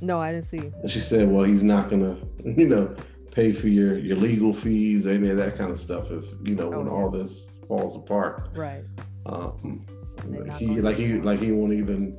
No, 0.00 0.20
I 0.20 0.32
didn't 0.32 0.46
see. 0.46 0.72
and 0.82 0.90
she 0.90 1.00
said 1.00 1.30
well 1.30 1.44
he's 1.44 1.62
not 1.62 1.88
gonna 1.90 2.16
you 2.44 2.66
know 2.66 2.94
pay 3.30 3.52
for 3.52 3.68
your 3.68 3.98
your 3.98 4.16
legal 4.16 4.52
fees 4.52 5.06
or 5.06 5.10
any 5.10 5.28
of 5.28 5.36
that 5.36 5.56
kind 5.56 5.70
of 5.70 5.78
stuff 5.78 6.10
if 6.10 6.24
you 6.42 6.54
know 6.54 6.68
when 6.70 6.88
Oh, 6.88 6.96
all 6.96 7.10
this 7.10 7.46
falls 7.68 7.94
apart 7.96 8.48
Right. 8.56 8.84
um 9.26 9.84
he 10.58 10.80
like 10.80 10.96
he 10.96 11.20
like 11.20 11.38
he 11.40 11.52
won't 11.52 11.74
even 11.74 12.18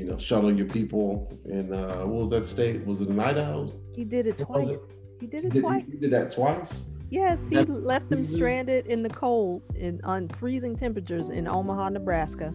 you 0.00 0.06
know 0.10 0.18
shuttle 0.18 0.52
your 0.60 0.66
people 0.66 1.08
in 1.46 1.72
uh 1.72 1.98
what 2.10 2.22
was 2.22 2.30
that 2.30 2.44
state 2.44 2.84
was 2.86 3.00
it 3.00 3.08
in 3.08 3.18
Idaho 3.20 3.70
He 3.94 4.04
did 4.04 4.26
it 4.26 4.38
twice. 4.38 4.68
it? 4.68 4.80
He 5.20 5.26
did 5.26 5.42
he 5.42 5.48
it 5.48 5.52
did, 5.54 5.60
twice. 5.62 5.84
he 5.92 5.98
did 5.98 6.10
that 6.12 6.32
twice 6.32 6.84
Yes, 7.12 7.40
he 7.50 7.56
That- 7.56 7.68
left 7.84 8.08
them 8.08 8.24
stranded 8.24 8.86
in 8.86 9.02
the 9.02 9.08
cold 9.08 9.62
in 9.74 10.00
on 10.04 10.28
freezing 10.28 10.76
temperatures 10.76 11.28
in 11.28 11.48
Omaha, 11.48 11.88
Nebraska, 11.88 12.54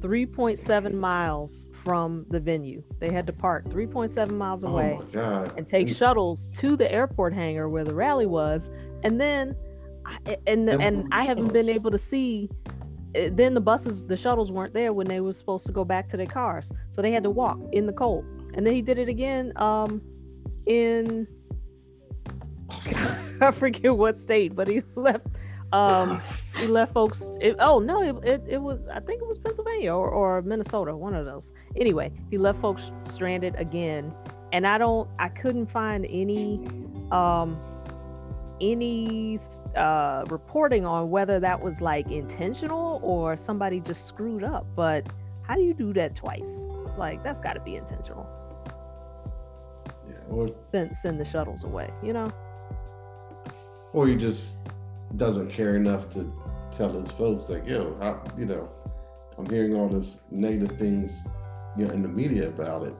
3.7 0.00 0.92
miles 0.94 1.68
from 1.84 2.26
the 2.30 2.40
venue. 2.40 2.82
They 2.98 3.12
had 3.12 3.26
to 3.28 3.32
park 3.32 3.64
3.7 3.68 4.32
miles 4.32 4.64
away. 4.64 4.98
Oh 5.00 5.04
my 5.04 5.10
god! 5.12 5.54
and 5.56 5.68
take 5.68 5.88
shuttles 5.88 6.48
to 6.56 6.76
the 6.76 6.90
airport 6.90 7.32
hangar 7.32 7.68
where 7.68 7.84
the 7.84 7.94
rally 7.94 8.26
was 8.26 8.70
and 9.04 9.20
then 9.20 9.54
and 10.36 10.68
And 10.68 10.82
and 10.82 11.08
I 11.12 11.24
haven't 11.24 11.52
been 11.52 11.68
able 11.68 11.90
to 11.92 11.98
see 11.98 12.50
then 13.32 13.54
the 13.54 13.60
buses 13.60 14.04
the 14.04 14.16
shuttles 14.16 14.50
weren't 14.50 14.74
there 14.74 14.92
when 14.92 15.06
they 15.06 15.20
were 15.20 15.32
supposed 15.32 15.66
to 15.66 15.72
go 15.72 15.84
back 15.84 16.08
to 16.08 16.16
their 16.16 16.26
cars 16.26 16.72
so 16.90 17.02
they 17.02 17.12
had 17.12 17.22
to 17.22 17.30
walk 17.30 17.58
in 17.72 17.86
the 17.86 17.92
cold. 17.92 18.24
And 18.54 18.66
then 18.66 18.74
he 18.74 18.82
did 18.82 18.98
it 18.98 19.08
again 19.08 19.52
um 19.56 20.02
in 20.66 21.26
I 23.40 23.52
forget 23.52 23.96
what 23.96 24.16
state 24.16 24.54
but 24.54 24.68
he 24.68 24.82
left 24.96 25.26
um 25.72 26.22
he 26.56 26.66
left 26.66 26.92
folks 26.92 27.30
it, 27.40 27.56
oh 27.58 27.78
no 27.80 28.02
it, 28.02 28.28
it, 28.28 28.42
it 28.48 28.58
was 28.58 28.86
i 28.94 29.00
think 29.00 29.20
it 29.20 29.26
was 29.26 29.36
pennsylvania 29.38 29.92
or, 29.92 30.08
or 30.08 30.42
minnesota 30.42 30.96
one 30.96 31.14
of 31.14 31.26
those. 31.26 31.50
Anyway 31.76 32.12
he 32.30 32.38
left 32.38 32.60
folks 32.60 32.82
stranded 33.12 33.54
again. 33.56 34.12
And 34.52 34.66
i 34.66 34.78
don't 34.78 35.08
i 35.18 35.28
couldn't 35.28 35.66
find 35.70 36.06
any 36.06 36.66
um 37.10 37.58
any 38.60 39.38
uh 39.76 40.24
reporting 40.28 40.84
on 40.84 41.10
whether 41.10 41.38
that 41.40 41.60
was 41.60 41.80
like 41.80 42.10
intentional 42.10 43.00
or 43.02 43.36
somebody 43.36 43.80
just 43.80 44.06
screwed 44.06 44.42
up 44.42 44.66
but 44.74 45.06
how 45.42 45.54
do 45.54 45.62
you 45.62 45.74
do 45.74 45.92
that 45.92 46.16
twice? 46.16 46.66
Like 46.98 47.22
that's 47.22 47.40
got 47.40 47.52
to 47.52 47.60
be 47.60 47.76
intentional. 47.76 48.26
Yeah, 50.08 50.16
or 50.28 50.50
send 50.72 50.96
send 50.96 51.20
the 51.20 51.24
shuttles 51.24 51.64
away 51.64 51.90
you 52.02 52.12
know? 52.12 52.30
Or 53.92 54.08
he 54.08 54.16
just 54.16 54.48
doesn't 55.16 55.50
care 55.50 55.76
enough 55.76 56.12
to 56.12 56.30
tell 56.76 56.92
his 56.92 57.10
folks 57.12 57.48
like, 57.48 57.66
yo, 57.66 57.96
I, 58.00 58.38
you 58.38 58.44
know, 58.44 58.68
I'm 59.38 59.48
hearing 59.48 59.74
all 59.74 59.88
this 59.88 60.18
negative 60.30 60.76
things, 60.78 61.12
you 61.78 61.86
know, 61.86 61.94
in 61.94 62.02
the 62.02 62.08
media 62.08 62.48
about 62.48 62.86
it. 62.86 62.94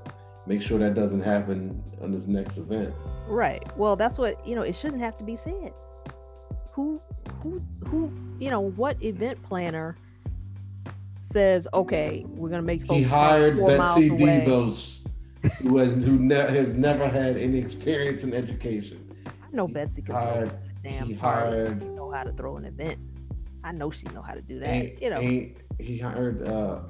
Make 0.46 0.62
sure 0.62 0.78
that 0.78 0.94
doesn't 0.94 1.22
happen 1.22 1.82
on 2.00 2.12
this 2.12 2.26
next 2.26 2.56
event. 2.56 2.94
Right. 3.26 3.62
Well, 3.76 3.96
that's 3.96 4.16
what 4.16 4.46
you 4.46 4.54
know. 4.54 4.62
It 4.62 4.74
shouldn't 4.74 5.02
have 5.02 5.16
to 5.18 5.24
be 5.24 5.36
said. 5.36 5.72
Who, 6.72 7.00
who, 7.42 7.60
who? 7.86 8.12
You 8.38 8.50
know, 8.50 8.60
what 8.60 9.02
event 9.02 9.42
planner 9.42 9.96
says, 11.24 11.66
"Okay, 11.74 12.24
we're 12.28 12.48
gonna 12.48 12.62
make 12.62 12.82
folks 12.82 12.98
He 12.98 13.02
hired 13.02 13.58
Betsy 13.58 14.08
away." 14.08 14.44
DeVos, 14.46 15.06
who 15.62 15.78
has 15.78 15.92
who 15.92 16.18
ne- 16.18 16.34
has 16.34 16.74
never 16.74 17.08
had 17.08 17.36
any 17.36 17.58
experience 17.58 18.22
in 18.22 18.32
education. 18.32 19.02
I 19.26 19.56
know 19.56 19.66
Betsy 19.66 20.02
can 20.02 20.14
throw 20.14 20.24
Hired, 20.24 20.48
a 20.48 20.58
damn 20.82 21.08
he 21.08 21.14
hired 21.14 21.78
She 21.78 21.84
know 21.86 22.10
how 22.12 22.22
to 22.22 22.32
throw 22.32 22.56
an 22.56 22.66
event. 22.66 22.98
I 23.64 23.72
know 23.72 23.90
she 23.90 24.06
know 24.14 24.22
how 24.22 24.34
to 24.34 24.42
do 24.42 24.60
that. 24.60 25.02
you 25.02 25.10
know, 25.10 25.18
ain't 25.18 25.56
he 25.80 25.98
hired 25.98 26.46
uh 26.46 26.80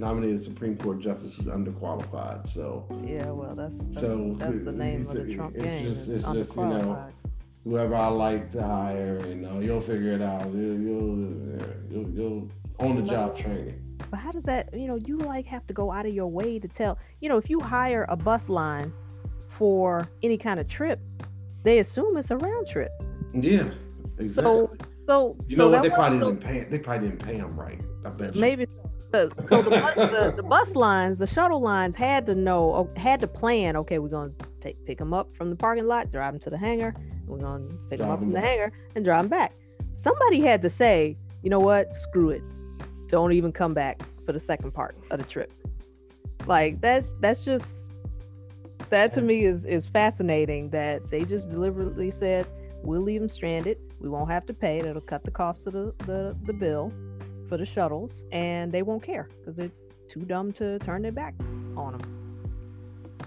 nominated 0.00 0.42
Supreme 0.42 0.76
Court 0.76 1.00
justice 1.00 1.34
who's 1.36 1.46
underqualified. 1.46 2.48
So 2.48 2.86
yeah. 3.06 3.26
Well, 3.30 3.54
that's 3.54 3.78
that's, 3.78 4.00
So, 4.00 4.34
that's 4.38 4.62
the 4.62 4.72
name 4.72 5.06
of 5.06 5.12
the 5.12 5.34
Trump 5.34 5.54
it's 5.54 5.64
game. 5.64 5.84
just- 5.94 6.08
it's 6.08 6.24
just, 6.24 6.56
you 6.56 6.64
know, 6.64 6.80
underqualified. 6.80 7.12
whoever 7.64 7.94
I 7.94 8.08
like 8.08 8.50
to 8.52 8.62
hire, 8.62 9.20
you 9.28 9.34
know, 9.36 9.60
you'll 9.60 9.80
figure 9.82 10.12
it 10.12 10.22
out. 10.22 10.46
You'll 10.52 10.80
you'll 10.80 11.18
you'll, 11.90 12.10
you'll 12.10 12.48
on 12.80 12.96
the 12.96 13.02
job 13.02 13.36
training. 13.36 13.76
But 14.10 14.18
how 14.18 14.32
does 14.32 14.44
that, 14.44 14.72
you 14.72 14.88
know, 14.88 14.96
you 14.96 15.18
like 15.18 15.46
have 15.46 15.66
to 15.68 15.74
go 15.74 15.92
out 15.92 16.06
of 16.06 16.14
your 16.14 16.26
way 16.26 16.58
to 16.58 16.66
tell, 16.66 16.98
you 17.20 17.28
know, 17.28 17.36
if 17.36 17.48
you 17.50 17.60
hire 17.60 18.06
a 18.08 18.16
bus 18.16 18.48
line 18.48 18.92
for 19.48 20.08
any 20.22 20.38
kind 20.38 20.58
of 20.58 20.66
trip, 20.66 20.98
they 21.62 21.78
assume 21.80 22.16
it's 22.16 22.30
a 22.30 22.36
round 22.38 22.66
trip. 22.66 22.90
Yeah, 23.34 23.70
exactly. 24.18 24.28
So, 24.28 24.76
so, 25.06 25.36
you 25.46 25.56
so 25.56 25.64
know 25.64 25.70
what? 25.70 25.82
They 25.82 25.90
probably 25.90 26.18
so 26.18 26.32
didn't 26.32 26.42
pay. 26.42 26.64
They 26.64 26.78
probably 26.78 27.08
didn't 27.08 27.22
pay 27.24 27.36
him 27.36 27.54
right. 27.60 27.80
I 28.04 28.08
bet. 28.08 28.34
you. 28.34 28.66
So, 29.12 29.28
so 29.48 29.62
the, 29.62 29.70
bus, 29.70 29.94
the, 29.96 30.32
the 30.36 30.42
bus 30.42 30.76
lines, 30.76 31.18
the 31.18 31.26
shuttle 31.26 31.60
lines 31.60 31.96
had 31.96 32.26
to 32.26 32.34
know, 32.34 32.88
had 32.96 33.20
to 33.20 33.26
plan. 33.26 33.76
Okay, 33.76 33.98
we're 33.98 34.08
gonna 34.08 34.32
take 34.60 34.84
pick 34.84 34.98
them 34.98 35.12
up 35.12 35.34
from 35.36 35.50
the 35.50 35.56
parking 35.56 35.86
lot, 35.86 36.12
drive 36.12 36.32
them 36.32 36.40
to 36.40 36.50
the 36.50 36.58
hangar. 36.58 36.94
We're 37.26 37.38
gonna 37.38 37.66
pick 37.88 37.98
them 37.98 38.06
Drive 38.06 38.10
up 38.10 38.18
from 38.20 38.32
the 38.32 38.40
hangar 38.40 38.72
and 38.94 39.04
drive 39.04 39.22
them 39.22 39.28
back. 39.28 39.52
Somebody 39.96 40.40
had 40.40 40.62
to 40.62 40.70
say, 40.70 41.16
you 41.42 41.50
know 41.50 41.58
what? 41.58 41.94
Screw 41.96 42.30
it. 42.30 42.42
Don't 43.08 43.32
even 43.32 43.50
come 43.50 43.74
back 43.74 44.00
for 44.24 44.32
the 44.32 44.40
second 44.40 44.72
part 44.72 44.96
of 45.10 45.18
the 45.18 45.24
trip. 45.24 45.52
Like 46.46 46.80
that's 46.80 47.14
that's 47.20 47.42
just 47.44 47.90
that 48.90 49.12
to 49.14 49.22
me 49.22 49.44
is 49.44 49.64
is 49.64 49.88
fascinating 49.88 50.70
that 50.70 51.10
they 51.10 51.24
just 51.24 51.50
deliberately 51.50 52.12
said 52.12 52.46
we'll 52.82 53.02
leave 53.02 53.20
them 53.20 53.28
stranded. 53.28 53.78
We 54.00 54.08
won't 54.08 54.30
have 54.30 54.46
to 54.46 54.54
pay. 54.54 54.78
It'll 54.78 55.00
cut 55.00 55.24
the 55.24 55.32
cost 55.32 55.66
of 55.66 55.72
the 55.72 55.92
the, 56.06 56.36
the 56.44 56.52
bill 56.52 56.92
for 57.50 57.58
the 57.58 57.66
shuttles, 57.66 58.24
and 58.32 58.70
they 58.72 58.82
won't 58.82 59.02
care 59.02 59.28
because 59.40 59.56
they're 59.56 59.72
too 60.08 60.20
dumb 60.20 60.52
to 60.54 60.78
turn 60.78 61.02
their 61.02 61.12
back 61.12 61.34
on 61.76 61.98
them. 61.98 63.20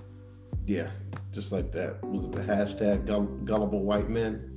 Yeah, 0.66 0.90
just 1.34 1.52
like 1.52 1.72
that. 1.74 2.02
Was 2.06 2.24
it 2.24 2.32
the 2.32 2.42
hashtag 2.42 3.06
gullible 3.46 3.84
white 3.84 4.10
men? 4.10 4.50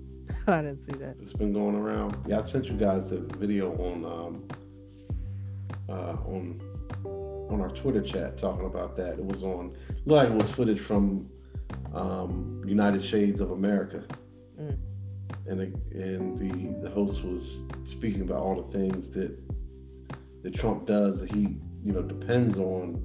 I 0.46 0.62
didn't 0.62 0.78
see 0.78 0.98
that. 0.98 1.16
It's 1.20 1.34
been 1.34 1.52
going 1.52 1.74
around. 1.76 2.16
Yeah, 2.26 2.40
I 2.40 2.46
sent 2.46 2.64
you 2.64 2.76
guys 2.76 3.10
the 3.10 3.18
video 3.38 3.72
on 3.76 4.04
um, 4.06 4.48
uh, 5.88 6.16
on 6.26 6.60
on 7.50 7.60
our 7.60 7.68
Twitter 7.68 8.00
chat 8.00 8.38
talking 8.38 8.64
about 8.64 8.96
that. 8.96 9.18
It 9.18 9.24
was 9.24 9.42
on 9.42 9.76
like 10.06 10.30
it 10.30 10.34
was 10.34 10.50
footage 10.50 10.80
from 10.80 11.28
um, 11.94 12.62
United 12.66 13.04
Shades 13.04 13.40
of 13.40 13.50
America, 13.50 14.02
Mm. 14.60 14.76
And 15.46 15.60
it, 15.60 15.74
and 15.92 16.38
the 16.38 16.88
the 16.88 16.90
host 16.94 17.22
was 17.24 17.58
speaking 17.84 18.22
about 18.22 18.38
all 18.38 18.62
the 18.62 18.72
things 18.78 19.10
that 19.12 19.36
that 20.42 20.54
Trump 20.54 20.86
does. 20.86 21.20
That 21.20 21.32
he 21.32 21.56
you 21.84 21.92
know 21.92 22.02
depends 22.02 22.58
on 22.58 23.02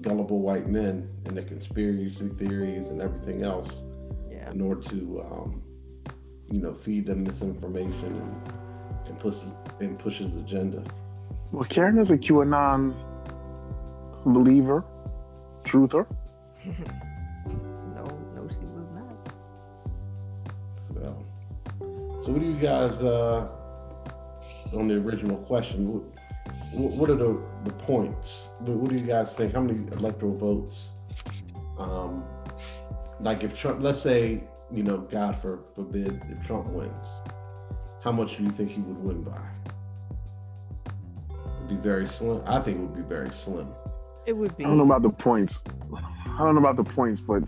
gullible 0.00 0.40
white 0.40 0.68
men 0.68 1.08
and 1.24 1.36
their 1.36 1.44
conspiracy 1.44 2.28
theories 2.38 2.88
and 2.90 3.00
everything 3.00 3.42
else 3.42 3.70
Yeah. 4.30 4.50
in 4.50 4.60
order 4.60 4.82
to 4.90 5.24
um, 5.30 5.62
you 6.50 6.60
know 6.60 6.74
feed 6.74 7.06
them 7.06 7.24
misinformation 7.24 8.14
and, 8.22 8.52
and 9.08 9.18
push 9.18 9.36
and 9.80 9.98
push 9.98 10.18
his 10.18 10.34
agenda. 10.36 10.82
Well, 11.52 11.64
Karen 11.64 11.98
is 11.98 12.10
a 12.10 12.16
QAnon 12.18 12.94
believer, 14.24 14.84
truther. 15.64 16.06
so 22.26 22.32
what 22.32 22.40
do 22.40 22.46
you 22.48 22.58
guys 22.58 23.00
uh, 23.02 23.46
on 24.76 24.88
the 24.88 24.94
original 24.94 25.36
question? 25.36 26.02
What, 26.72 26.90
what 26.92 27.08
are 27.08 27.14
the, 27.14 27.40
the 27.62 27.70
points? 27.70 28.48
What, 28.58 28.76
what 28.78 28.90
do 28.90 28.96
you 28.96 29.06
guys 29.06 29.32
think? 29.32 29.54
How 29.54 29.60
many 29.60 29.86
electoral 29.92 30.36
votes? 30.36 30.76
Um, 31.78 32.24
like 33.20 33.44
if 33.44 33.56
Trump, 33.56 33.80
let's 33.80 34.02
say 34.02 34.42
you 34.72 34.82
know, 34.82 34.98
God 34.98 35.40
for, 35.40 35.60
forbid, 35.76 36.20
if 36.28 36.44
Trump 36.44 36.66
wins, 36.66 37.06
how 38.02 38.10
much 38.10 38.36
do 38.36 38.42
you 38.42 38.50
think 38.50 38.72
he 38.72 38.80
would 38.80 38.98
win 38.98 39.22
by? 39.22 39.40
It'd 41.30 41.68
be 41.68 41.76
very 41.76 42.08
slim. 42.08 42.42
I 42.44 42.58
think 42.58 42.78
it 42.78 42.80
would 42.80 42.96
be 42.96 43.02
very 43.02 43.30
slim. 43.30 43.68
It 44.26 44.32
would 44.32 44.56
be. 44.56 44.64
I 44.64 44.66
don't 44.66 44.78
know 44.78 44.84
about 44.84 45.02
the 45.02 45.10
points. 45.10 45.60
I 45.94 46.38
don't 46.38 46.56
know 46.56 46.60
about 46.60 46.76
the 46.76 46.92
points, 46.92 47.20
but 47.20 47.44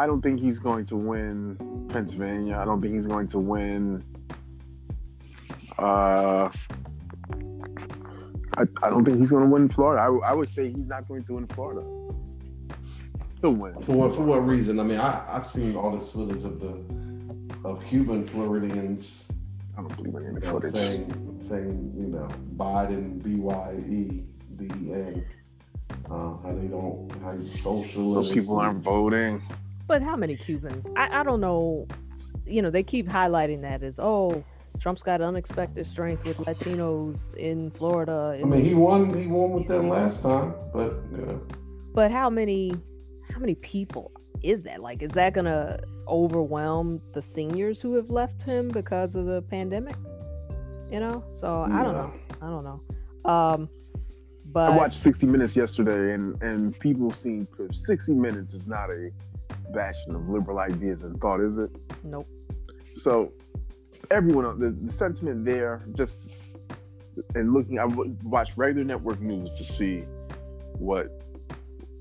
I 0.00 0.06
don't 0.06 0.22
think 0.22 0.40
he's 0.40 0.58
going 0.58 0.86
to 0.86 0.96
win 0.96 1.58
Pennsylvania. 1.90 2.56
I 2.56 2.64
don't 2.64 2.80
think 2.80 2.94
he's 2.94 3.04
going 3.04 3.26
to 3.28 3.38
win. 3.38 4.02
Uh, 5.78 6.48
I, 8.56 8.62
I 8.82 8.88
don't 8.88 9.04
think 9.04 9.18
he's 9.18 9.28
going 9.28 9.42
to 9.42 9.50
win 9.50 9.68
Florida. 9.68 10.00
I, 10.00 10.30
I 10.30 10.32
would 10.32 10.48
say 10.48 10.68
he's 10.68 10.86
not 10.86 11.06
going 11.06 11.24
to 11.24 11.34
win 11.34 11.46
Florida. 11.48 11.82
He'll 13.42 13.50
win. 13.50 13.74
For 13.82 13.92
what 13.92 14.14
for 14.14 14.22
what 14.22 14.38
reason? 14.46 14.80
I 14.80 14.84
mean, 14.84 14.98
I, 14.98 15.22
I've 15.28 15.50
seen 15.50 15.76
all 15.76 15.94
this 15.94 16.10
footage 16.10 16.44
of 16.44 16.60
the 16.60 17.68
of 17.68 17.84
Cuban 17.84 18.26
Floridians 18.26 19.26
I 19.76 19.82
don't 19.82 19.96
believe 19.96 20.14
in 20.14 20.26
any 20.28 20.34
you 20.34 20.40
know, 20.40 20.52
footage. 20.52 20.72
saying 20.72 21.44
saying 21.46 21.92
you 21.94 22.06
know 22.06 22.26
Biden 22.56 23.22
B 23.22 23.34
Y 23.34 23.74
E 23.86 24.24
D 24.56 24.66
N. 24.94 25.26
Uh, 26.06 26.38
how 26.42 26.56
they 26.58 26.68
don't 26.68 27.12
how 27.22 27.36
he's 27.36 27.62
social. 27.62 28.14
Those 28.14 28.32
people 28.32 28.56
aren't 28.56 28.82
voting. 28.82 29.42
But 29.90 30.02
how 30.02 30.14
many 30.14 30.36
Cubans? 30.36 30.88
I, 30.96 31.18
I 31.18 31.22
don't 31.24 31.40
know. 31.40 31.88
You 32.46 32.62
know, 32.62 32.70
they 32.70 32.84
keep 32.84 33.08
highlighting 33.08 33.60
that 33.62 33.82
as 33.82 33.98
oh, 33.98 34.44
Trump's 34.78 35.02
got 35.02 35.20
unexpected 35.20 35.84
strength 35.84 36.22
with 36.24 36.36
Latinos 36.36 37.34
in 37.34 37.72
Florida. 37.72 38.38
I 38.40 38.44
mean, 38.44 38.64
he 38.64 38.72
won. 38.72 39.12
He 39.12 39.26
won 39.26 39.50
with 39.50 39.66
them 39.66 39.88
last 39.88 40.22
time, 40.22 40.54
but 40.72 40.94
you 41.10 41.26
know, 41.26 41.42
but 41.92 42.12
how 42.12 42.30
many 42.30 42.72
how 43.32 43.40
many 43.40 43.56
people 43.56 44.12
is 44.44 44.62
that? 44.62 44.80
Like, 44.80 45.02
is 45.02 45.10
that 45.14 45.32
gonna 45.32 45.80
overwhelm 46.06 47.02
the 47.12 47.20
seniors 47.20 47.80
who 47.80 47.94
have 47.94 48.10
left 48.10 48.40
him 48.44 48.68
because 48.68 49.16
of 49.16 49.26
the 49.26 49.42
pandemic? 49.42 49.96
You 50.88 51.00
know, 51.00 51.24
so 51.34 51.62
I 51.68 51.82
don't 51.82 51.94
know. 51.94 52.12
I 52.40 52.46
don't 52.46 52.62
know. 52.62 53.28
Um, 53.28 53.68
but 54.52 54.70
I 54.70 54.76
watched 54.76 55.00
60 55.00 55.26
Minutes 55.26 55.56
yesterday, 55.56 56.14
and 56.14 56.40
and 56.44 56.78
people 56.78 57.12
seem 57.12 57.48
60 57.72 58.12
Minutes 58.12 58.54
is 58.54 58.68
not 58.68 58.88
a 58.88 59.10
bastion 59.72 60.14
of 60.14 60.28
liberal 60.28 60.58
ideas 60.58 61.02
and 61.02 61.20
thought, 61.20 61.40
is 61.40 61.56
it? 61.56 61.70
nope. 62.04 62.26
So 62.96 63.32
everyone, 64.10 64.58
the, 64.58 64.70
the 64.70 64.92
sentiment 64.92 65.44
there, 65.44 65.82
just 65.94 66.16
and 67.34 67.52
looking, 67.52 67.78
I 67.78 67.84
watch 68.24 68.50
regular 68.56 68.84
network 68.84 69.20
news 69.20 69.50
to 69.58 69.64
see 69.64 70.04
what 70.78 71.22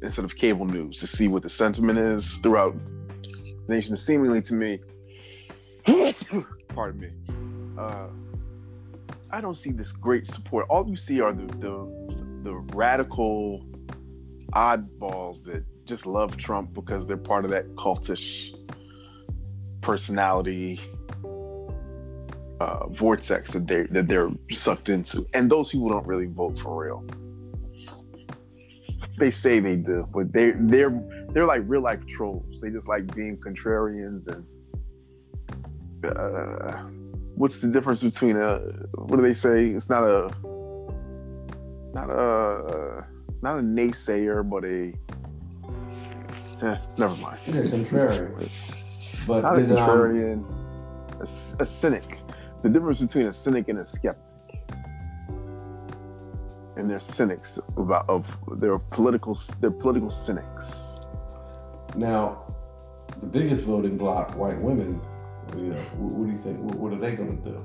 instead 0.01 0.23
of 0.23 0.35
cable 0.35 0.65
news 0.65 0.97
to 0.97 1.07
see 1.07 1.27
what 1.27 1.43
the 1.43 1.49
sentiment 1.49 1.99
is 1.99 2.35
throughout 2.37 2.75
the 3.21 3.75
nation. 3.75 3.95
Seemingly 3.95 4.41
to 4.43 4.53
me, 4.53 4.79
pardon 6.69 6.99
me, 7.01 7.09
uh, 7.77 8.07
I 9.31 9.41
don't 9.41 9.57
see 9.57 9.71
this 9.71 9.91
great 9.91 10.27
support. 10.27 10.65
All 10.69 10.87
you 10.87 10.97
see 10.97 11.21
are 11.21 11.33
the 11.33 11.45
the, 11.57 12.43
the 12.43 12.53
radical 12.73 13.65
oddballs 14.53 15.43
that 15.43 15.63
just 15.89 16.05
love 16.05 16.37
Trump 16.37 16.73
because 16.73 17.07
they're 17.07 17.17
part 17.17 17.43
of 17.43 17.51
that 17.51 17.67
cultish 17.75 18.53
personality 19.81 20.79
uh, 22.61 22.87
vortex 22.89 23.51
that 23.51 23.67
they 23.67 23.83
that 23.87 24.07
they're 24.07 24.29
sucked 24.51 24.89
into, 24.89 25.25
and 25.33 25.49
those 25.49 25.69
people 25.71 25.89
don't 25.89 26.05
really 26.05 26.27
vote 26.27 26.57
for 26.61 26.85
real. 26.85 27.03
They 29.17 29.31
say 29.31 29.59
they 29.59 29.75
do, 29.75 30.07
but 30.13 30.31
they 30.31 30.51
they're 30.55 30.93
they're 31.33 31.45
like 31.45 31.63
real 31.65 31.81
life 31.81 32.05
trolls. 32.07 32.45
They 32.61 32.69
just 32.69 32.87
like 32.87 33.13
being 33.15 33.37
contrarians 33.37 34.27
and 34.27 34.45
uh, 36.05 36.83
what's 37.35 37.57
the 37.57 37.67
difference 37.67 38.03
between 38.03 38.37
a 38.37 38.59
what 38.95 39.17
do 39.17 39.23
they 39.23 39.33
say? 39.33 39.67
It's 39.67 39.89
not 39.89 40.03
a 40.03 40.29
not 41.93 42.09
a 42.11 43.05
not 43.41 43.59
a 43.59 43.61
naysayer, 43.61 44.47
but 44.47 44.63
a 44.65 44.93
eh, 46.61 46.77
never 46.97 47.15
mind. 47.17 47.39
yeah, 47.47 47.53
contrarian. 47.61 48.49
But 49.27 49.41
Not 49.43 49.59
a 49.59 49.61
did, 49.61 49.71
um, 49.71 49.77
contrarian, 49.77 51.21
a 51.21 51.25
c- 51.27 51.55
a, 51.59 51.65
cynic. 51.65 52.19
The 52.63 52.69
difference 52.69 52.99
between 52.99 53.27
a 53.27 53.33
cynic 53.33 53.67
and 53.69 53.79
a 53.79 53.85
skeptic. 53.85 54.25
And 56.77 56.89
they're 56.89 56.99
cynics 56.99 57.59
about 57.75 58.07
of 58.09 58.25
they're 58.57 58.79
political 58.79 59.37
they're 59.59 59.69
political 59.71 60.09
cynics. 60.11 60.65
now 61.95 62.45
the 63.19 63.25
biggest 63.25 63.65
voting 63.65 63.97
block, 63.97 64.35
white 64.37 64.57
women. 64.61 65.01
You 65.57 65.73
know, 65.73 65.81
what, 65.97 66.11
what 66.13 66.27
do 66.27 66.31
you 66.31 66.41
think? 66.41 66.59
What, 66.59 66.75
what 66.75 66.93
are 66.93 66.99
they 66.99 67.15
going 67.15 67.41
to 67.41 67.49
do? 67.51 67.57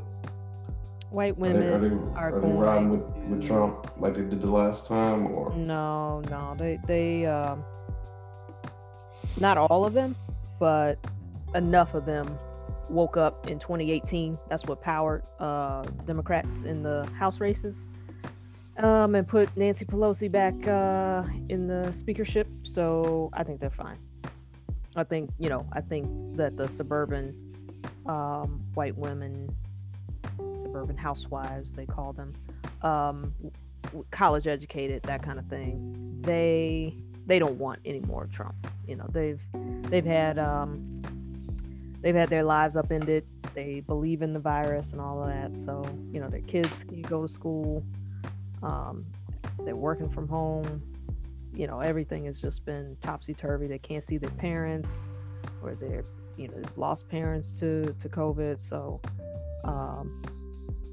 White 1.10 1.34
Are 1.34 1.34
they, 1.34 1.52
women 1.52 1.62
are 1.62 1.78
they, 1.78 1.94
are 1.94 2.18
are 2.18 2.40
they 2.40 2.40
going 2.40 2.58
riding 2.58 2.88
with, 2.90 3.02
with 3.28 3.46
Trump 3.46 3.92
like 4.00 4.14
they 4.14 4.22
did 4.22 4.40
the 4.40 4.50
last 4.50 4.84
time, 4.86 5.28
or 5.28 5.54
No, 5.54 6.20
no, 6.28 6.56
they 6.58 6.80
they 6.88 7.26
um, 7.26 7.62
not 9.38 9.58
all 9.58 9.84
of 9.84 9.92
them, 9.92 10.16
but 10.58 10.98
enough 11.54 11.94
of 11.94 12.06
them 12.06 12.38
woke 12.88 13.16
up 13.16 13.48
in 13.48 13.58
2018. 13.58 14.38
That's 14.48 14.64
what 14.64 14.80
powered 14.80 15.22
uh, 15.40 15.82
Democrats 16.06 16.62
in 16.62 16.82
the 16.82 17.08
House 17.18 17.40
races, 17.40 17.86
um, 18.78 19.14
and 19.14 19.26
put 19.26 19.54
Nancy 19.56 19.84
Pelosi 19.84 20.30
back 20.30 20.54
uh, 20.66 21.24
in 21.48 21.66
the 21.66 21.92
speakership. 21.92 22.48
So 22.62 23.30
I 23.32 23.42
think 23.42 23.60
they're 23.60 23.70
fine. 23.70 23.98
I 24.96 25.04
think 25.04 25.30
you 25.38 25.48
know. 25.48 25.66
I 25.72 25.80
think 25.80 26.36
that 26.36 26.56
the 26.56 26.68
suburban 26.68 27.34
um, 28.06 28.60
white 28.74 28.96
women, 28.96 29.54
suburban 30.62 30.96
housewives, 30.96 31.74
they 31.74 31.86
call 31.86 32.12
them, 32.12 32.32
um, 32.82 33.32
college 34.10 34.46
educated, 34.46 35.02
that 35.04 35.22
kind 35.22 35.38
of 35.38 35.46
thing. 35.46 36.20
They 36.20 36.96
they 37.26 37.38
don't 37.38 37.58
want 37.58 37.80
any 37.84 38.00
more 38.00 38.28
Trump. 38.32 38.54
You 38.86 38.96
know, 38.96 39.06
they've 39.12 39.40
they've 39.82 40.04
had 40.04 40.38
um, 40.38 41.02
they've 42.00 42.14
had 42.14 42.28
their 42.28 42.44
lives 42.44 42.76
upended. 42.76 43.24
They 43.54 43.80
believe 43.80 44.22
in 44.22 44.32
the 44.32 44.40
virus 44.40 44.92
and 44.92 45.00
all 45.00 45.22
of 45.22 45.28
that. 45.28 45.56
So 45.56 45.84
you 46.12 46.20
know, 46.20 46.28
their 46.28 46.42
kids 46.42 46.84
can 46.84 47.02
go 47.02 47.26
to 47.26 47.32
school. 47.32 47.84
Um, 48.62 49.06
they're 49.64 49.76
working 49.76 50.10
from 50.10 50.28
home. 50.28 50.82
You 51.54 51.66
know, 51.66 51.80
everything 51.80 52.24
has 52.24 52.40
just 52.40 52.64
been 52.64 52.96
topsy 53.02 53.32
turvy. 53.32 53.66
They 53.68 53.78
can't 53.78 54.02
see 54.02 54.18
their 54.18 54.30
parents, 54.30 55.06
or 55.62 55.74
they're 55.74 56.04
you 56.36 56.48
know 56.48 56.54
lost 56.76 57.08
parents 57.08 57.58
to 57.60 57.94
to 58.00 58.08
COVID. 58.08 58.58
So 58.60 59.00
um, 59.64 60.22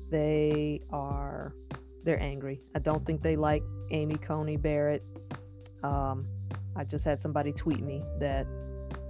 they 0.10 0.82
are 0.92 1.54
they're 2.04 2.22
angry. 2.22 2.62
I 2.76 2.80
don't 2.80 3.06
think 3.06 3.22
they 3.22 3.36
like 3.36 3.64
Amy 3.92 4.16
Coney 4.16 4.58
Barrett. 4.58 5.04
Um, 5.84 6.26
I 6.76 6.84
just 6.84 7.06
had 7.06 7.20
somebody 7.20 7.52
tweet 7.52 7.82
me 7.82 8.04
that 8.20 8.48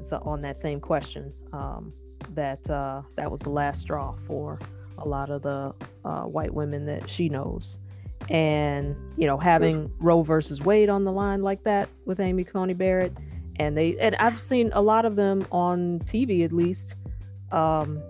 so 0.02 0.22
on 0.26 0.42
that 0.42 0.58
same 0.58 0.80
question 0.80 1.32
um, 1.54 1.94
that 2.34 2.68
uh, 2.70 3.02
that 3.16 3.32
was 3.32 3.42
the 3.42 3.50
last 3.50 3.82
straw 3.82 4.16
for 4.26 4.58
a 4.98 5.08
lot 5.08 5.30
of 5.30 5.42
the 5.42 5.74
uh, 6.06 6.24
white 6.24 6.54
women 6.54 6.86
that 6.86 7.10
she 7.10 7.30
knows. 7.30 7.78
And, 8.30 8.96
you 9.18 9.28
know, 9.28 9.38
having 9.38 9.92
Roe 10.00 10.22
versus 10.22 10.62
Wade 10.62 10.90
on 10.90 11.04
the 11.04 11.12
line 11.12 11.42
like 11.42 11.64
that 11.64 11.90
with 12.06 12.20
Amy 12.20 12.44
Coney 12.44 12.74
Barrett. 12.74 13.14
And 13.58 13.76
they, 13.76 13.98
and 14.00 14.16
I've 14.18 14.42
seen 14.42 14.72
a 14.74 14.82
lot 14.82 15.06
of 15.06 15.16
them 15.16 15.46
on 15.52 16.00
TV 16.06 16.46
at 16.46 16.52
least, 16.52 16.96
um, 17.52 18.02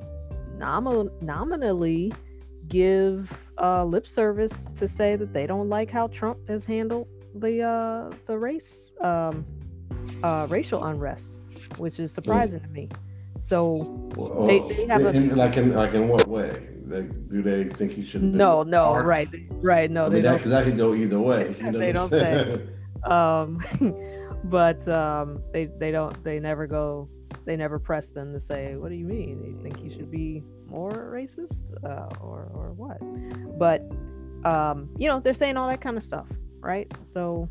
nominal, 0.58 1.10
nominally 1.22 2.14
give 2.68 3.36
uh, 3.58 3.84
lip 3.84 4.08
service 4.08 4.68
to 4.76 4.88
say 4.88 5.16
that 5.16 5.34
they 5.34 5.48
don't 5.48 5.70
like 5.70 5.90
how 5.90 6.08
Trump 6.08 6.48
has 6.48 6.66
handled 6.66 7.08
the 7.36 7.62
uh, 7.64 8.16
the 8.28 8.38
race 8.38 8.94
um, 9.02 9.46
uh, 10.24 10.48
racial 10.50 10.84
unrest, 10.86 11.34
which 11.78 12.00
is 12.00 12.12
surprising 12.12 12.60
to 12.62 12.68
me. 12.70 12.90
So 13.40 13.74
Well, 14.16 14.48
They- 14.48 14.60
they 14.76 14.86
have 14.88 15.02
a- 15.06 15.10
in, 15.10 15.36
like 15.36 15.58
in 15.58 15.74
like 15.76 15.94
in 15.94 16.08
what 16.08 16.28
way? 16.28 16.68
Like, 16.88 17.30
do 17.30 17.42
they 17.42 17.64
think 17.70 17.94
he 17.94 18.06
should? 18.06 18.22
no, 18.24 18.64
no, 18.64 18.94
right, 18.96 19.30
right, 19.62 19.90
no, 19.90 20.06
I 20.08 20.10
they 20.10 20.16
mean, 20.16 20.24
that, 20.24 20.44
that 20.44 20.66
could 20.66 20.78
go 20.78 20.94
either 20.94 21.20
way. 21.20 21.56
You 21.60 21.72
know 21.72 21.80
They 21.80 21.92
don't 21.94 22.10
say. 22.10 22.68
um 23.10 23.60
but 24.46 24.86
um 24.88 25.42
they 25.54 25.66
they 25.80 25.92
don't 25.92 26.24
they 26.24 26.40
never 26.40 26.68
go 26.68 27.08
they 27.46 27.56
never 27.56 27.80
press 27.80 28.10
them 28.10 28.32
to 28.34 28.40
say 28.40 28.76
what 28.76 28.90
do 28.90 28.96
you 28.96 29.06
mean 29.06 29.42
you 29.44 29.58
think 29.64 29.76
he 29.80 29.90
should 29.90 30.12
be 30.12 30.44
more 30.70 30.92
racist 31.12 31.72
uh, 31.84 32.08
or 32.22 32.52
or 32.54 32.74
what 32.74 33.00
but 33.58 33.82
um 34.46 34.88
you 34.98 35.08
know 35.08 35.20
they're 35.20 35.34
saying 35.34 35.58
all 35.58 35.68
that 35.68 35.82
kind 35.82 35.98
of 35.98 36.04
stuff 36.04 36.28
right 36.62 36.92
so 37.06 37.50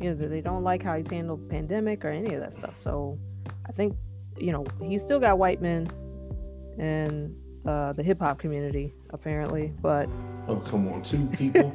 you 0.00 0.12
know 0.14 0.28
they 0.28 0.40
don't 0.40 0.62
like 0.62 0.82
how 0.82 0.96
he's 0.96 1.08
handled 1.10 1.42
the 1.44 1.48
pandemic 1.48 2.04
or 2.04 2.08
any 2.08 2.34
of 2.34 2.40
that 2.40 2.52
stuff 2.54 2.76
so 2.78 3.18
i 3.68 3.72
think 3.72 3.94
you 4.38 4.52
know 4.52 4.64
he's 4.82 5.02
still 5.02 5.20
got 5.20 5.38
white 5.38 5.60
men 5.62 5.86
in 6.78 7.34
uh 7.66 7.92
the 7.94 8.02
hip-hop 8.02 8.38
community 8.38 8.92
apparently 9.10 9.72
but 9.80 10.08
Oh, 10.48 10.56
come 10.60 10.86
on, 10.88 11.02
two 11.02 11.26
people. 11.26 11.74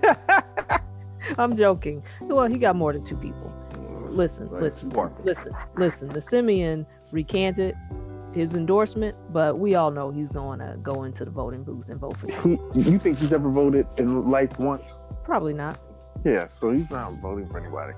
i'm 1.38 1.58
joking 1.58 2.02
well 2.22 2.48
he 2.48 2.58
got 2.58 2.76
more 2.76 2.94
than 2.94 3.04
two 3.04 3.18
people 3.18 3.52
Listen, 4.12 4.52
Like, 4.52 4.62
listen, 4.62 4.90
two 4.92 5.10
listen, 5.24 5.54
listen. 5.78 6.10
The 6.10 6.22
Simeon 6.22 6.86
recanted 7.14 7.76
his 8.34 8.56
endorsement, 8.56 9.16
but 9.32 9.58
we 9.58 9.76
all 9.76 9.90
know 9.90 10.12
he's 10.12 10.28
going 10.28 10.60
to 10.60 10.78
go 10.84 11.04
into 11.04 11.24
the 11.24 11.32
voting 11.32 11.64
booth 11.64 11.88
and 11.88 11.98
vote 12.00 12.18
for 12.18 12.28
Trump. 12.28 12.60
You 12.76 13.00
think 13.00 13.20
he's 13.20 13.32
ever 13.32 13.50
voted 13.50 13.88
in 13.98 14.30
life 14.30 14.60
once? 14.60 14.92
Probably 15.24 15.54
not. 15.54 15.80
Yeah, 16.24 16.48
so 16.60 16.72
he's 16.72 16.90
not 16.90 17.14
voting 17.22 17.48
for 17.50 17.60
anybody. 17.60 17.94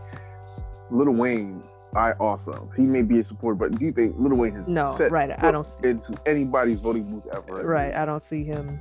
Lil 0.91 1.11
Wayne, 1.11 1.63
I 1.95 2.11
also 2.13 2.69
he 2.75 2.83
may 2.83 3.01
be 3.01 3.19
a 3.19 3.23
supporter, 3.23 3.55
but 3.55 3.77
do 3.77 3.85
you 3.85 3.91
think 3.91 4.15
Lil 4.17 4.35
Wayne 4.35 4.55
has 4.55 4.67
No, 4.67 4.95
set 4.97 5.11
right. 5.11 5.31
I 5.43 5.51
don't. 5.51 5.65
See, 5.65 5.87
into 5.89 6.13
anybody's 6.25 6.79
voting 6.79 7.03
booth 7.03 7.27
ever? 7.33 7.63
right. 7.65 7.91
in 7.91 7.97
I 7.97 8.05
don't 8.05 8.21
see 8.21 8.43
him 8.43 8.79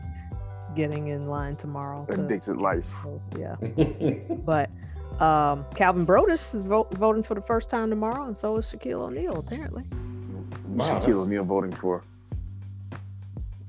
getting 0.77 1.09
in 1.09 1.27
line 1.29 1.57
tomorrow. 1.57 2.07
to- 2.07 2.25
addicted 2.25 2.57
life. 2.59 2.85
Yeah, 3.39 3.57
but 4.45 4.71
um, 5.21 5.65
Calvin 5.75 6.05
Broadus 6.05 6.55
is 6.55 6.63
vo- 6.63 6.89
voting 6.93 7.23
for 7.23 7.35
the 7.35 7.43
first 7.43 7.69
time 7.69 7.91
tomorrow, 7.91 8.25
and 8.25 8.37
so 8.37 8.57
is 8.57 8.67
Shaquille 8.67 9.01
O'Neal 9.03 9.37
apparently. 9.39 9.85
Wow, 10.69 10.87
Shaquille 10.87 11.01
that's- 11.01 11.17
O'Neal 11.17 11.45
voting 11.45 11.73
for. 11.73 12.03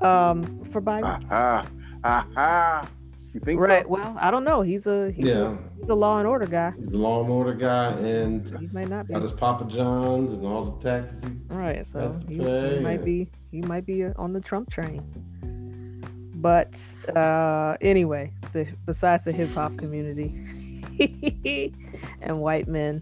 Um, 0.01 0.63
for 0.71 0.81
Biden. 0.81 1.03
Aha, 1.31 1.65
aha. 2.03 2.87
You 3.33 3.39
think 3.39 3.59
right. 3.59 3.83
so? 3.83 3.89
Well, 3.89 4.15
I 4.19 4.29
don't 4.29 4.43
know. 4.43 4.61
He's 4.61 4.85
a 4.85 5.11
he's, 5.11 5.25
yeah, 5.25 5.53
a 5.53 5.57
he's 5.79 5.89
a 5.89 5.95
law 5.95 6.19
and 6.19 6.27
order 6.27 6.45
guy. 6.45 6.71
he's 6.77 6.93
a 6.93 6.97
law 6.97 7.21
and 7.21 7.31
order 7.31 7.53
guy, 7.53 7.91
and 7.93 8.59
He 8.59 8.67
may 8.67 8.85
not 8.85 9.07
be. 9.07 9.13
got 9.13 9.23
his 9.23 9.31
Papa 9.31 9.65
John's 9.65 10.31
and 10.31 10.45
all 10.45 10.65
the 10.65 10.89
taxes. 10.89 11.23
Right, 11.47 11.85
so 11.85 12.21
he, 12.27 12.35
he 12.35 12.79
might 12.79 13.03
be 13.03 13.27
he 13.51 13.61
might 13.61 13.85
be 13.85 14.03
uh, 14.05 14.13
on 14.17 14.33
the 14.33 14.39
Trump 14.39 14.69
train. 14.69 15.01
But 16.35 16.77
uh, 17.15 17.77
anyway, 17.81 18.31
the, 18.51 18.67
besides 18.85 19.23
the 19.23 19.31
hip 19.31 19.49
hop 19.51 19.77
community 19.77 20.27
and 22.21 22.39
white 22.39 22.67
men, 22.67 23.01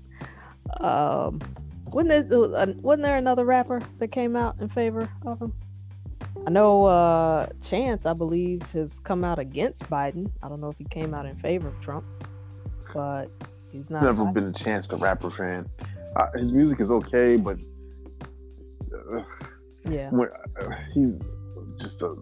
um, 0.79 1.41
wasn't 1.87 2.29
there 2.29 2.55
uh, 2.55 2.67
wasn't 2.81 3.03
there 3.03 3.17
another 3.17 3.43
rapper 3.43 3.81
that 3.99 4.11
came 4.13 4.35
out 4.37 4.55
in 4.61 4.69
favor 4.69 5.09
of 5.25 5.41
him? 5.41 5.53
I 6.45 6.49
know 6.49 6.85
uh, 6.85 7.47
Chance, 7.61 8.05
I 8.05 8.13
believe, 8.13 8.61
has 8.73 8.99
come 8.99 9.23
out 9.23 9.37
against 9.37 9.83
Biden. 9.89 10.31
I 10.41 10.49
don't 10.49 10.59
know 10.59 10.69
if 10.69 10.77
he 10.77 10.85
came 10.85 11.13
out 11.13 11.25
in 11.25 11.35
favor 11.37 11.67
of 11.67 11.79
Trump, 11.81 12.05
but 12.93 13.27
he's 13.71 13.91
not. 13.91 14.03
Never 14.03 14.25
been 14.25 14.45
a 14.45 14.53
Chance 14.53 14.87
the 14.87 14.97
Rapper 14.97 15.29
fan. 15.29 15.69
Uh, 16.15 16.27
his 16.35 16.51
music 16.51 16.79
is 16.81 16.89
okay, 16.89 17.37
but 17.37 17.57
uh, 19.13 19.23
Yeah. 19.89 20.09
when, 20.09 20.29
uh, 20.59 20.69
he's 20.93 21.21
just 21.79 22.01
a. 22.01 22.15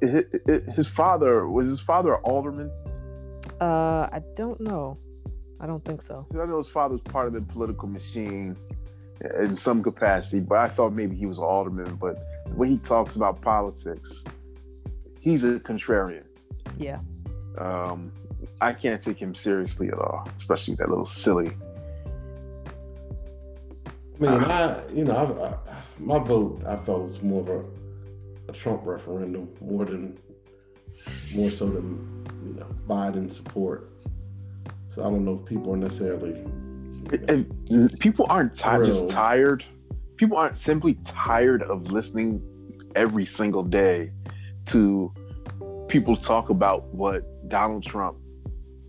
His, 0.00 0.24
his 0.74 0.88
father 0.88 1.48
was 1.48 1.66
his 1.66 1.80
father 1.80 2.14
an 2.14 2.20
alderman. 2.22 2.70
Uh, 3.60 4.08
I 4.12 4.20
don't 4.36 4.60
know. 4.60 4.98
I 5.60 5.66
don't 5.66 5.84
think 5.84 6.02
so. 6.02 6.26
I 6.32 6.44
know 6.46 6.58
his 6.58 6.68
father's 6.68 7.00
part 7.00 7.26
of 7.26 7.32
the 7.32 7.40
political 7.40 7.88
machine 7.88 8.56
in 9.40 9.56
some 9.56 9.82
capacity, 9.82 10.40
but 10.40 10.58
I 10.58 10.68
thought 10.68 10.92
maybe 10.92 11.16
he 11.16 11.26
was 11.26 11.38
an 11.38 11.44
alderman. 11.44 11.96
But 11.96 12.22
when 12.54 12.68
he 12.68 12.78
talks 12.78 13.16
about 13.16 13.40
politics, 13.40 14.24
he's 15.20 15.44
a 15.44 15.54
contrarian. 15.60 16.24
Yeah. 16.78 16.98
Um, 17.58 18.12
I 18.60 18.72
can't 18.72 19.00
take 19.00 19.18
him 19.18 19.34
seriously 19.34 19.88
at 19.88 19.98
all, 19.98 20.28
especially 20.38 20.74
that 20.76 20.88
little 20.88 21.06
silly. 21.06 21.52
I 24.16 24.18
mean, 24.18 24.30
I 24.44 24.88
you 24.88 25.04
know, 25.04 25.58
I, 25.66 25.72
I, 25.72 25.82
my 25.98 26.18
vote 26.18 26.62
I 26.66 26.76
felt 26.76 27.02
was 27.04 27.22
more 27.22 27.42
of 27.42 27.48
a, 27.48 27.64
a 28.48 28.52
Trump 28.52 28.82
referendum 28.84 29.48
more 29.60 29.84
than 29.84 30.18
more 31.34 31.50
so 31.50 31.66
than 31.66 32.26
you 32.46 32.54
know 32.54 32.66
Biden 32.88 33.32
support. 33.32 33.90
So 34.88 35.02
I 35.02 35.10
don't 35.10 35.24
know 35.24 35.40
if 35.42 35.46
people 35.46 35.74
are 35.74 35.76
necessarily 35.76 36.32
And 37.28 37.98
people 38.00 38.26
aren't 38.28 38.54
tired, 38.54 38.86
just 38.86 39.10
tired. 39.10 39.64
People 40.16 40.36
aren't 40.36 40.58
simply 40.58 40.94
tired 41.04 41.62
of 41.62 41.90
listening 41.90 42.42
every 42.94 43.26
single 43.26 43.62
day 43.62 44.10
to 44.66 45.12
people 45.88 46.16
talk 46.16 46.48
about 46.50 46.84
what 46.94 47.48
Donald 47.48 47.84
Trump 47.84 48.16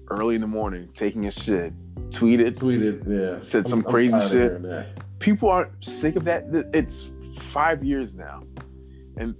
early 0.09 0.35
in 0.35 0.41
the 0.41 0.47
morning 0.47 0.89
taking 0.93 1.23
his 1.23 1.33
shit 1.35 1.73
tweeted 2.11 2.57
tweeted. 2.57 3.03
Yeah, 3.07 3.43
Said 3.43 3.67
some 3.67 3.79
I'm 3.79 3.91
crazy 3.91 4.11
tired 4.11 4.65
of 4.65 4.85
shit. 4.85 5.03
people 5.19 5.49
aren't 5.49 5.71
sick 5.83 6.15
of 6.15 6.23
that. 6.25 6.45
It's 6.73 7.09
five 7.51 7.83
years 7.83 8.15
now, 8.15 8.43
and 9.17 9.35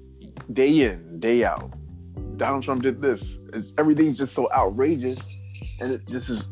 day 0.53 0.81
in, 0.81 1.19
day 1.19 1.43
out, 1.45 1.71
Donald 2.37 2.63
Trump 2.63 2.83
did 2.83 3.01
this. 3.01 3.39
It's, 3.53 3.73
everything's 3.77 4.17
just 4.17 4.33
so 4.33 4.51
outrageous, 4.51 5.27
and 5.79 5.91
it 5.91 6.05
just 6.07 6.29
is 6.29 6.47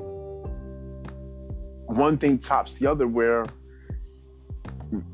one 1.87 2.17
thing 2.17 2.39
tops 2.39 2.73
the 2.75 2.87
other. 2.87 3.07
Where 3.07 3.45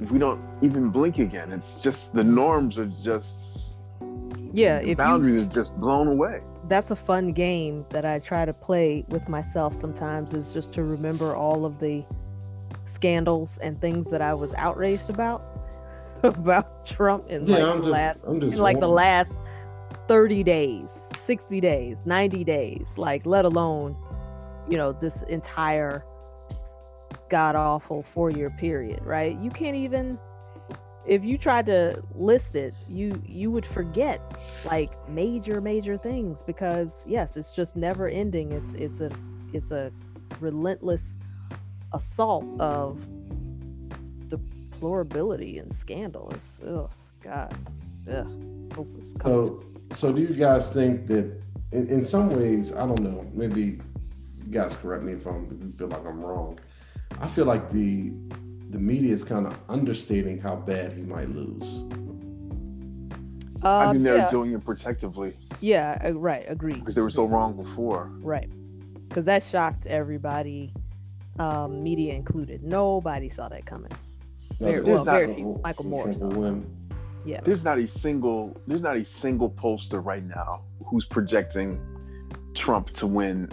we 0.10 0.18
don't 0.20 0.42
even 0.62 0.90
blink 0.90 1.18
again. 1.20 1.52
It's 1.52 1.76
just 1.76 2.14
the 2.14 2.24
norms 2.24 2.78
are 2.78 2.92
just 3.04 3.78
Yeah, 4.54 4.80
the 4.80 4.90
if 4.90 4.90
you, 4.90 4.96
boundaries 4.96 5.38
are 5.44 5.46
just 5.46 5.80
blown 5.80 6.08
away. 6.08 6.42
that's 6.68 6.92
a 6.92 6.96
fun 6.96 7.34
game 7.34 7.86
that 7.90 8.06
I 8.06 8.20
try 8.20 8.46
to 8.46 8.54
play 8.54 9.04
with 9.10 9.28
myself 9.28 9.76
sometimes 9.76 10.34
is 10.34 10.54
just 10.54 10.72
to 10.74 10.84
remember 10.84 11.36
all 11.36 11.66
of 11.66 11.80
the 11.80 12.06
scandals 12.86 13.58
and 13.62 13.80
things 13.82 14.10
that 14.10 14.22
I 14.22 14.34
was 14.34 14.54
outraged 14.56 15.10
about 15.10 15.44
about 16.24 16.86
Trump 16.86 17.28
in 17.30 17.46
Yeah, 17.46 17.58
like 17.60 17.64
I'm 17.66 17.82
the 17.82 17.84
just, 17.84 17.92
last 17.92 18.24
I'm 18.28 18.40
just 18.42 18.54
in 18.54 18.60
like 18.60 18.80
the 18.80 18.88
last 18.88 19.40
30 20.08 20.44
days, 20.44 21.10
60 21.18 21.60
days, 21.62 22.04
90 22.06 22.44
days, 22.44 22.94
like 22.98 23.26
let 23.26 23.46
alone, 23.46 23.96
you 24.70 24.78
know, 24.78 24.92
this 24.92 25.22
entire 25.30 26.06
god 27.32 27.56
awful 27.56 28.06
four 28.14 28.30
year 28.30 28.50
period, 28.50 29.02
right? 29.04 29.40
You 29.40 29.50
can't 29.50 29.76
even 29.78 30.20
if 31.08 31.24
you 31.24 31.38
tried 31.38 31.66
to 31.66 32.04
list 32.14 32.56
it, 32.56 32.76
you 32.88 33.20
you 33.26 33.50
would 33.50 33.66
forget 33.66 34.20
like 34.66 34.92
major 35.10 35.62
major 35.62 35.98
things 35.98 36.44
because 36.44 37.04
yes, 37.08 37.38
it's 37.38 37.54
just 37.54 37.76
never 37.76 38.08
ending. 38.08 38.52
It's 38.52 38.74
it's 38.74 39.00
a 39.00 39.10
it's 39.54 39.72
a 39.72 39.92
relentless 40.40 41.16
assault 41.94 42.46
of 42.60 43.00
deplorability 44.28 45.62
and 45.62 45.74
scandal. 45.74 46.32
It's 46.36 46.60
ugh, 46.68 46.92
God, 47.24 47.56
ugh, 48.12 48.28
hope 48.76 48.94
it's 49.00 49.14
So, 49.24 49.64
so 49.94 50.12
do 50.12 50.22
you 50.22 50.36
guys 50.36 50.70
think 50.70 51.08
that 51.08 51.42
in, 51.72 51.88
in 51.88 52.06
some 52.06 52.30
ways, 52.30 52.74
I 52.74 52.86
don't 52.86 53.00
know, 53.00 53.26
maybe 53.34 53.80
you 54.46 54.52
guys 54.52 54.74
correct 54.82 55.04
me 55.04 55.14
if 55.14 55.26
I'm 55.26 55.46
if 55.46 55.64
you 55.64 55.74
feel 55.78 55.88
like 55.88 56.06
I'm 56.06 56.22
wrong. 56.22 56.60
I 57.22 57.28
feel 57.28 57.46
like 57.46 57.70
the 57.70 58.12
the 58.72 58.80
media 58.80 59.14
is 59.14 59.24
kind 59.24 59.46
of 59.46 59.58
understating 59.70 60.40
how 60.40 60.56
bad 60.56 60.94
he 60.94 61.02
might 61.02 61.30
lose. 61.30 61.64
I 63.64 63.86
Um, 63.86 63.94
mean, 63.98 64.04
they're 64.04 64.16
yeah, 64.18 64.30
doing 64.30 64.54
it 64.54 64.64
protectively 64.66 65.34
yeah, 65.60 66.02
uh, 66.04 66.14
right, 66.14 66.46
agreed. 66.48 66.80
because 66.80 66.96
they 66.96 67.02
were 67.02 67.10
so 67.12 67.26
wrong 67.26 67.56
before. 67.56 68.10
Right. 68.22 68.50
Because 69.08 69.26
that 69.26 69.44
shocked 69.44 69.86
everybody, 69.88 70.74
um, 71.38 71.84
media 71.84 72.14
included. 72.16 72.64
Nobody 72.64 73.30
saw 73.30 73.50
that 73.50 73.66
coming. 73.66 73.92
Very- 74.60 74.82
There's 74.84 74.86
well, 75.02 75.06
very 75.06 75.28
not- 75.28 75.36
few. 75.36 75.60
Michael 75.64 75.86
Moore 75.86 76.14
saw 76.14 76.26
will 76.28 76.34
it. 76.34 76.38
win. 76.40 76.66
Yeah. 77.26 77.42
There's 77.44 77.64
not 77.64 77.78
a 77.78 77.88
single 77.88 78.56
there's 78.68 78.82
not 78.82 78.96
a 78.98 79.06
single 79.06 79.50
pollster 79.50 80.04
right 80.04 80.24
now 80.26 80.62
who's 80.86 81.06
projecting 81.06 81.80
Trump 82.56 82.90
to 82.92 83.06
win 83.06 83.50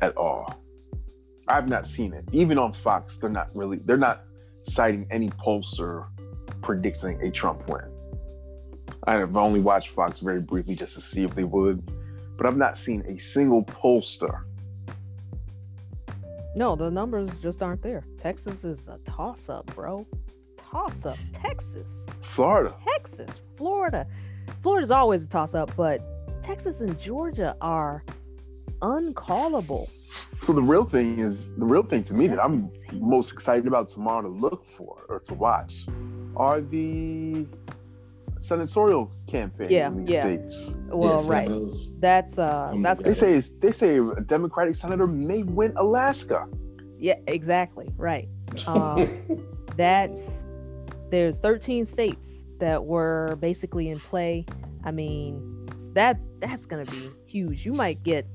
at 0.00 0.16
all. 0.16 0.58
I've 1.48 1.68
not 1.68 1.86
seen 1.86 2.12
it. 2.12 2.24
Even 2.32 2.58
on 2.58 2.72
Fox, 2.72 3.16
they're 3.16 3.30
not 3.30 3.54
really 3.54 3.78
they're 3.84 3.96
not 3.96 4.24
citing 4.64 5.06
any 5.10 5.30
pollster 5.30 6.06
predicting 6.62 7.20
a 7.22 7.30
Trump 7.30 7.68
win. 7.68 7.90
I 9.04 9.14
have 9.14 9.36
only 9.36 9.60
watched 9.60 9.90
Fox 9.90 10.20
very 10.20 10.40
briefly 10.40 10.74
just 10.74 10.94
to 10.94 11.00
see 11.00 11.22
if 11.22 11.34
they 11.34 11.44
would, 11.44 11.90
but 12.36 12.46
I've 12.46 12.56
not 12.56 12.76
seen 12.76 13.02
a 13.06 13.18
single 13.18 13.64
pollster. 13.64 14.44
No, 16.56 16.74
the 16.74 16.90
numbers 16.90 17.30
just 17.40 17.62
aren't 17.62 17.82
there. 17.82 18.04
Texas 18.18 18.64
is 18.64 18.88
a 18.88 18.98
toss 19.04 19.48
up, 19.48 19.66
bro. 19.74 20.06
Toss 20.56 21.06
up. 21.06 21.16
Texas. 21.32 22.06
Florida. 22.22 22.74
Texas. 22.84 23.40
Florida. 23.56 24.06
Florida's 24.62 24.90
always 24.90 25.24
a 25.24 25.28
toss 25.28 25.54
up, 25.54 25.74
but 25.76 26.02
Texas 26.42 26.80
and 26.80 26.98
Georgia 27.00 27.56
are 27.60 28.02
uncallable. 28.82 29.88
So 30.42 30.52
the 30.52 30.62
real 30.62 30.84
thing 30.84 31.18
is 31.18 31.48
the 31.58 31.64
real 31.64 31.82
thing 31.82 32.02
to 32.04 32.14
me 32.14 32.26
that 32.28 32.42
I'm 32.42 32.70
most 32.92 33.32
excited 33.32 33.66
about 33.66 33.88
tomorrow 33.88 34.22
to 34.22 34.28
look 34.28 34.64
for 34.76 35.04
or 35.08 35.20
to 35.20 35.34
watch 35.34 35.86
are 36.36 36.60
the 36.60 37.46
senatorial 38.40 39.10
campaigns 39.26 39.70
Yeah, 39.70 39.88
in 39.88 39.98
these 40.04 40.10
yeah. 40.10 40.22
states. 40.22 40.70
Well, 40.86 41.22
so 41.22 41.28
right. 41.28 41.48
those- 41.48 41.90
That's 41.98 42.38
uh 42.38 42.70
I'm 42.72 42.82
that's 42.82 43.00
They 43.02 43.14
say 43.14 43.40
they 43.60 43.72
say 43.72 43.98
a 43.98 44.20
Democratic 44.20 44.76
senator 44.76 45.06
may 45.06 45.42
win 45.42 45.72
Alaska. 45.76 46.48
yeah, 46.98 47.14
exactly. 47.26 47.92
Right. 47.96 48.28
Um, 48.66 49.44
that's 49.76 50.22
there's 51.10 51.38
13 51.40 51.84
states 51.86 52.46
that 52.58 52.82
were 52.82 53.36
basically 53.40 53.88
in 53.90 54.00
play. 54.00 54.46
I 54.84 54.90
mean, 54.90 55.66
that 55.92 56.18
that's 56.40 56.64
going 56.66 56.84
to 56.86 56.90
be 56.90 57.10
huge. 57.26 57.64
You 57.66 57.72
might 57.74 58.02
get 58.02 58.26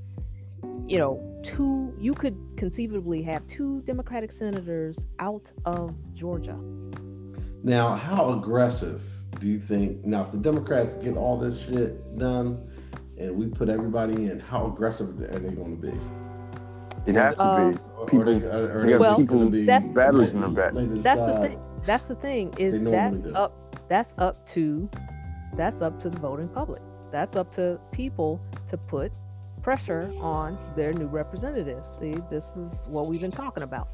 you 0.88 0.97
know, 0.97 1.19
two 1.43 1.93
you 1.99 2.13
could 2.13 2.38
conceivably 2.58 3.21
have 3.23 3.45
two 3.47 3.82
Democratic 3.86 4.32
senators 4.32 5.06
out 5.19 5.49
of 5.65 5.93
Georgia. 6.13 6.58
Now, 7.63 7.95
how 7.95 8.32
aggressive 8.32 9.02
do 9.39 9.47
you 9.47 9.60
think? 9.60 10.06
Now, 10.06 10.23
if 10.23 10.32
the 10.32 10.38
Democrats 10.38 10.95
get 10.95 11.15
all 11.15 11.38
this 11.38 11.58
shit 11.65 12.17
done 12.17 12.60
and 13.17 13.36
we 13.36 13.47
put 13.47 13.69
everybody 13.69 14.26
in, 14.26 14.39
how 14.39 14.67
aggressive 14.67 15.10
are 15.21 15.39
they 15.39 15.49
going 15.49 15.80
to 15.80 15.88
be? 15.91 15.97
It 17.06 17.15
has 17.15 17.36
to 17.36 17.41
Uh, 17.41 17.71
be. 17.71 17.78
Or, 17.97 18.06
People- 18.06 18.21
are 18.30 18.39
they, 18.39 18.45
are, 18.45 18.71
are 18.80 18.86
they 18.86 18.93
they 18.93 18.97
got 18.99 19.17
just 19.17 19.28
gonna 19.30 19.45
people- 19.52 19.65
that's- 19.65 19.91
batteries 19.91 20.34
in 20.34 20.41
their 20.41 20.49
back. 20.49 20.73
That's 21.04 21.21
the 21.21 21.38
thing. 21.39 21.60
That's 21.86 22.06
the 22.06 22.15
thing 22.15 22.54
is 22.58 22.82
that's 22.82 23.21
do. 23.21 23.34
up 23.36 23.76
that's 23.89 24.13
up 24.17 24.47
to 24.52 24.89
that's 25.58 25.82
up 25.82 26.02
to 26.02 26.10
the 26.10 26.17
voting 26.19 26.47
public. 26.47 26.82
That's 27.12 27.36
up 27.36 27.54
to 27.56 27.78
people 27.91 28.39
to 28.69 28.78
put 28.78 29.12
pressure 29.63 30.13
on 30.19 30.58
their 30.76 30.93
new 30.93 31.08
representatives. 31.08 31.89
See, 31.99 32.15
this 32.30 32.56
is 32.56 32.86
what 32.88 33.08
we've 33.08 33.21
been 33.21 33.32
talking 33.32 33.63
about. 33.63 33.88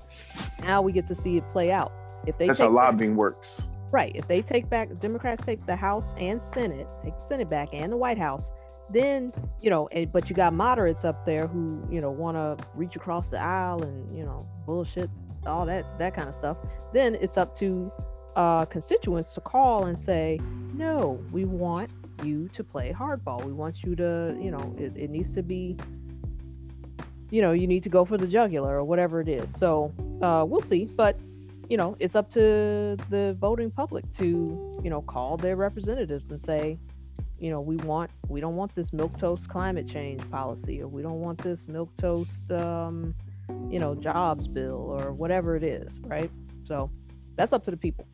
Now 0.61 0.81
we 0.81 0.91
get 0.91 1.07
to 1.07 1.15
see 1.15 1.37
it 1.37 1.43
play 1.53 1.71
out. 1.71 1.93
If 2.27 2.37
they 2.37 2.47
That's 2.47 2.59
how 2.59 2.65
back- 2.67 2.73
lobbying 2.75 3.15
works. 3.15 3.61
right, 3.91 4.11
if 4.15 4.27
they 4.27 4.41
take 4.41 4.69
back 4.69 4.89
Democrats 4.99 5.43
take 5.43 5.65
the 5.65 5.75
House 5.75 6.13
and 6.17 6.41
Senate, 6.41 6.87
take 7.03 7.13
the 7.21 7.25
Senate 7.25 7.49
back 7.49 7.69
and 7.71 7.91
the 7.91 7.97
White 7.97 8.17
House, 8.17 8.51
then 8.91 9.31
you 9.61 9.69
know, 9.69 9.87
and, 9.91 10.11
but 10.11 10.29
you 10.29 10.35
got 10.35 10.51
moderates 10.53 11.05
up 11.05 11.25
there 11.25 11.47
who 11.47 11.81
you 11.91 12.01
know 12.01 12.11
want 12.11 12.35
to 12.35 12.57
reach 12.75 12.95
across 12.95 13.29
the 13.29 13.39
aisle 13.39 13.81
and 13.83 14.17
you 14.17 14.25
know 14.25 14.45
bullshit, 14.65 15.09
all 15.45 15.65
that 15.67 15.85
that 15.99 16.13
kind 16.15 16.27
of 16.27 16.35
stuff. 16.35 16.57
Then 16.93 17.15
it's 17.15 17.37
up 17.37 17.55
to 17.59 17.91
uh, 18.35 18.65
constituents 18.65 19.31
to 19.33 19.41
call 19.41 19.85
and 19.85 19.97
say, 19.97 20.39
no, 20.73 21.23
we 21.31 21.45
want 21.45 21.89
you 22.23 22.49
to 22.49 22.63
play 22.63 22.93
hardball. 22.97 23.43
We 23.43 23.53
want 23.53 23.83
you 23.83 23.95
to, 23.95 24.37
you 24.39 24.51
know, 24.51 24.75
it, 24.77 24.95
it 24.95 25.09
needs 25.09 25.33
to 25.35 25.43
be, 25.43 25.77
you 27.29 27.41
know, 27.41 27.51
you 27.51 27.67
need 27.67 27.83
to 27.83 27.89
go 27.89 28.05
for 28.05 28.17
the 28.17 28.27
jugular 28.27 28.75
or 28.75 28.83
whatever 28.83 29.21
it 29.21 29.27
is. 29.27 29.53
So 29.57 29.93
uh, 30.21 30.45
we'll 30.45 30.61
see, 30.61 30.85
but 30.85 31.17
you 31.69 31.77
know, 31.77 31.95
it's 31.99 32.15
up 32.15 32.31
to 32.31 32.97
the 33.09 33.37
voting 33.39 33.69
public 33.69 34.03
to, 34.17 34.81
you 34.83 34.89
know, 34.89 35.01
call 35.03 35.37
their 35.37 35.55
representatives 35.55 36.31
and 36.31 36.41
say, 36.41 36.79
you 37.39 37.51
know, 37.51 37.61
we 37.61 37.75
want, 37.77 38.09
we 38.27 38.41
don't 38.41 38.55
want 38.55 38.73
this 38.73 38.91
milk 38.91 39.17
toast 39.19 39.47
climate 39.47 39.87
change 39.87 40.27
policy, 40.31 40.81
or 40.81 40.87
we 40.87 41.03
don't 41.03 41.21
want 41.21 41.37
this 41.37 41.67
milk 41.67 41.89
toast, 41.97 42.51
um, 42.51 43.13
you 43.69 43.77
know, 43.79 43.93
jobs 43.93 44.47
bill, 44.47 44.97
or 44.99 45.13
whatever 45.13 45.55
it 45.55 45.63
is, 45.63 45.99
right? 46.05 46.31
So 46.67 46.89
that's 47.35 47.53
up 47.53 47.63
to 47.65 47.71
the 47.71 47.77
people. 47.77 48.07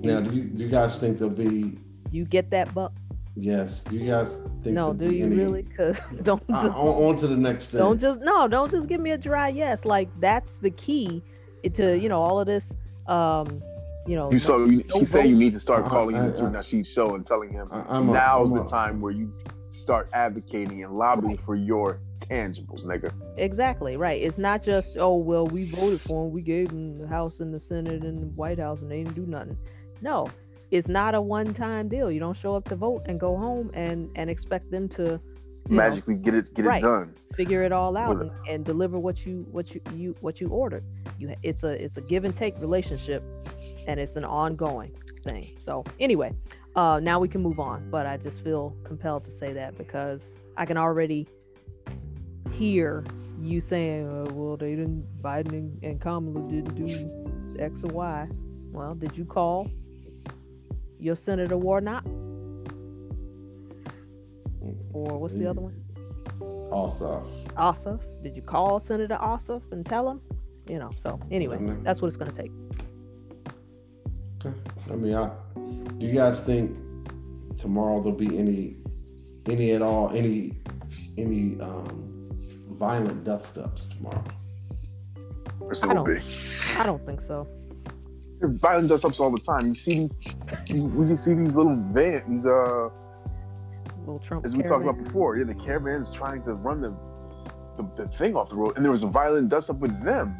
Now, 0.00 0.20
do 0.20 0.34
you, 0.34 0.44
do 0.44 0.64
you 0.64 0.70
guys 0.70 0.98
think 0.98 1.18
there'll 1.18 1.32
be? 1.32 1.78
You 2.10 2.24
get 2.24 2.50
that, 2.50 2.72
buck? 2.74 2.92
Yes. 3.38 3.82
You 3.90 4.06
guys 4.06 4.30
think? 4.62 4.74
No, 4.74 4.92
do 4.94 5.14
you 5.14 5.26
any- 5.26 5.36
really? 5.36 5.62
Cause 5.76 5.98
don't 6.22 6.42
Uh, 6.50 6.68
on, 6.68 6.72
on 7.14 7.16
to 7.18 7.26
the 7.26 7.36
next 7.36 7.68
thing. 7.68 7.78
don't 7.80 8.00
just 8.00 8.20
no, 8.22 8.48
don't 8.48 8.70
just 8.70 8.88
give 8.88 9.00
me 9.00 9.10
a 9.10 9.18
dry 9.18 9.48
yes. 9.48 9.84
Like 9.84 10.08
that's 10.20 10.56
the 10.56 10.70
key 10.70 11.22
to 11.74 11.98
you 11.98 12.08
know 12.08 12.22
all 12.22 12.40
of 12.40 12.46
this. 12.46 12.72
Um, 13.06 13.62
you 14.06 14.14
know, 14.16 14.30
You 14.32 14.38
so 14.38 14.64
you, 14.64 14.82
don't 14.84 15.00
she's 15.00 15.10
saying 15.10 15.28
you 15.30 15.36
need 15.36 15.52
to 15.52 15.60
start 15.60 15.84
Uh, 15.84 15.88
calling 15.88 16.16
I- 16.16 16.26
him 16.26 16.32
to 16.34 16.42
I- 16.44 16.50
Nasheed's 16.62 16.88
show 16.88 17.14
and 17.14 17.26
telling 17.26 17.50
him 17.52 17.68
I- 17.72 17.84
I'm 17.88 18.08
a- 18.08 18.12
now's 18.12 18.52
the 18.52 18.62
a- 18.62 18.66
time 18.66 19.00
where 19.00 19.12
you 19.12 19.32
start 19.68 20.08
advocating 20.14 20.82
and 20.84 20.94
lobbying 20.94 21.36
for 21.38 21.56
your 21.56 21.98
tangibles, 22.20 22.84
nigga. 22.84 23.12
Exactly 23.36 23.96
right. 23.98 24.22
It's 24.22 24.38
not 24.38 24.62
just 24.62 24.96
oh 24.96 25.16
well 25.16 25.46
we 25.46 25.68
voted 25.70 26.00
for 26.00 26.24
him, 26.26 26.32
we 26.32 26.40
gave 26.40 26.70
him 26.70 26.98
the 26.98 27.06
House 27.06 27.40
and 27.40 27.52
the 27.52 27.60
Senate 27.60 28.02
and 28.04 28.18
the 28.22 28.26
White 28.28 28.58
House, 28.58 28.80
and 28.80 28.90
they 28.90 29.02
didn't 29.02 29.16
do 29.16 29.26
nothing. 29.26 29.58
No, 30.00 30.26
it's 30.70 30.88
not 30.88 31.14
a 31.14 31.20
one-time 31.20 31.88
deal. 31.88 32.10
You 32.10 32.20
don't 32.20 32.36
show 32.36 32.54
up 32.56 32.64
to 32.68 32.76
vote 32.76 33.02
and 33.06 33.18
go 33.20 33.36
home 33.36 33.70
and 33.74 34.10
and 34.16 34.28
expect 34.30 34.70
them 34.70 34.88
to 34.90 35.02
you 35.68 35.76
know, 35.76 35.76
Magically 35.76 36.14
get 36.14 36.34
it 36.34 36.52
get 36.54 36.64
Right. 36.64 36.82
it 36.82 36.86
done. 36.86 37.14
figure 37.34 37.62
it 37.62 37.72
all 37.72 37.96
out 37.96 38.20
and, 38.20 38.30
and 38.48 38.64
deliver 38.64 38.98
what 38.98 39.26
you 39.26 39.46
what 39.50 39.74
you, 39.74 39.80
you 39.94 40.14
what 40.20 40.40
you 40.40 40.48
ordered. 40.48 40.84
You 41.18 41.34
it's 41.42 41.62
a 41.64 41.70
it's 41.84 41.96
a 41.96 42.00
give 42.02 42.24
and 42.24 42.34
take 42.36 42.58
relationship, 42.60 43.22
and 43.88 43.98
it's 43.98 44.16
an 44.16 44.24
ongoing 44.24 44.92
thing. 45.24 45.56
So 45.60 45.82
anyway, 45.98 46.32
uh, 46.76 47.00
now 47.02 47.18
we 47.18 47.28
can 47.28 47.42
move 47.42 47.58
on. 47.58 47.90
But 47.90 48.06
I 48.06 48.16
just 48.16 48.42
feel 48.44 48.76
compelled 48.84 49.24
to 49.24 49.32
say 49.32 49.52
that 49.54 49.76
because 49.76 50.36
I 50.56 50.66
can 50.66 50.76
already 50.76 51.26
hear 52.52 53.04
you 53.40 53.60
saying, 53.60 54.06
uh, 54.08 54.32
"Well, 54.32 54.56
they 54.56 54.70
didn't. 54.76 55.04
Biden 55.22 55.52
and, 55.52 55.82
and 55.84 56.00
Kamala 56.00 56.48
didn't 56.48 56.74
do 56.74 57.56
X 57.58 57.80
or 57.82 57.92
Y." 57.92 58.28
Well, 58.72 58.94
did 58.94 59.16
you 59.16 59.24
call 59.24 59.68
your 60.98 61.16
Senator 61.16 61.56
Warnock, 61.56 62.04
or 64.92 65.18
what's 65.18 65.34
the 65.34 65.46
other 65.46 65.60
one? 65.60 65.82
Also, 66.70 67.26
Ossoff. 67.56 68.00
Did 68.22 68.34
you 68.36 68.42
call 68.42 68.80
Senator 68.80 69.16
Ossoff 69.20 69.62
and 69.72 69.84
tell 69.86 70.08
him? 70.10 70.20
You 70.68 70.78
know, 70.80 70.90
so 71.02 71.20
anyway, 71.30 71.58
Mhm. 71.58 71.84
that's 71.84 72.02
what 72.02 72.08
it's 72.08 72.16
going 72.16 72.30
to 72.30 72.36
take. 72.42 72.50
okay. 74.44 74.58
I 74.90 74.96
mean, 74.96 75.14
I, 75.14 75.30
do 75.98 76.06
you 76.06 76.12
guys 76.12 76.40
think 76.40 76.76
tomorrow 77.58 78.02
there'll 78.02 78.18
be 78.18 78.36
any, 78.38 78.76
any 79.46 79.72
at 79.72 79.82
all, 79.82 80.10
any, 80.10 80.58
any 81.16 81.58
um, 81.60 82.28
violent 82.72 83.24
dust 83.24 83.56
ups 83.58 83.86
tomorrow? 83.96 84.24
I 85.82 85.94
don't- 85.94 86.04
be. 86.04 86.20
I 86.76 86.84
don't 86.84 87.04
think 87.06 87.20
so. 87.20 87.46
Violent 88.42 88.88
dust 88.88 89.04
ups 89.04 89.18
all 89.18 89.30
the 89.30 89.40
time. 89.40 89.68
You 89.68 89.74
see 89.74 89.98
these 90.00 90.20
you, 90.68 90.84
we 90.84 91.06
just 91.06 91.24
see 91.24 91.34
these 91.34 91.54
little 91.54 91.76
van 91.92 92.22
these 92.28 92.46
uh 92.46 92.88
Little 94.00 94.18
Trump. 94.20 94.46
as 94.46 94.54
we 94.54 94.62
talked 94.62 94.82
about 94.82 95.02
before, 95.02 95.36
yeah, 95.36 95.44
the 95.44 95.54
caravans 95.54 96.10
trying 96.10 96.42
to 96.44 96.54
run 96.54 96.80
the, 96.80 96.94
the 97.76 98.04
the 98.04 98.08
thing 98.18 98.36
off 98.36 98.50
the 98.50 98.56
road, 98.56 98.76
and 98.76 98.84
there 98.84 98.92
was 98.92 99.02
a 99.02 99.08
violent 99.08 99.48
dust 99.48 99.70
up 99.70 99.78
with 99.78 100.04
them. 100.04 100.30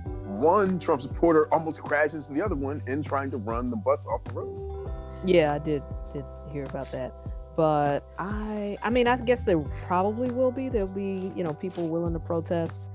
One 0.41 0.79
Trump 0.79 1.03
supporter 1.03 1.53
almost 1.53 1.81
crashed 1.81 2.15
into 2.15 2.33
the 2.33 2.43
other 2.43 2.55
one 2.55 2.83
in 2.87 3.03
trying 3.03 3.31
to 3.33 3.39
run 3.39 3.71
the 3.71 3.77
bus 3.77 4.01
off 4.07 4.23
the 4.25 4.35
road. 4.35 4.91
Yeah, 5.25 5.55
I 5.55 5.59
did 5.59 5.83
did 6.13 6.25
hear 6.53 6.65
about 6.65 6.93
that. 6.93 7.13
But 7.57 8.05
I 8.19 8.77
I 8.83 8.91
mean 8.91 9.09
I 9.09 9.17
guess 9.17 9.45
there 9.45 9.59
probably 9.87 10.31
will 10.31 10.53
be. 10.53 10.69
There'll 10.69 10.87
be, 10.87 11.33
you 11.35 11.43
know, 11.43 11.55
people 11.55 11.89
willing 11.89 12.13
to 12.13 12.19
protest 12.19 12.89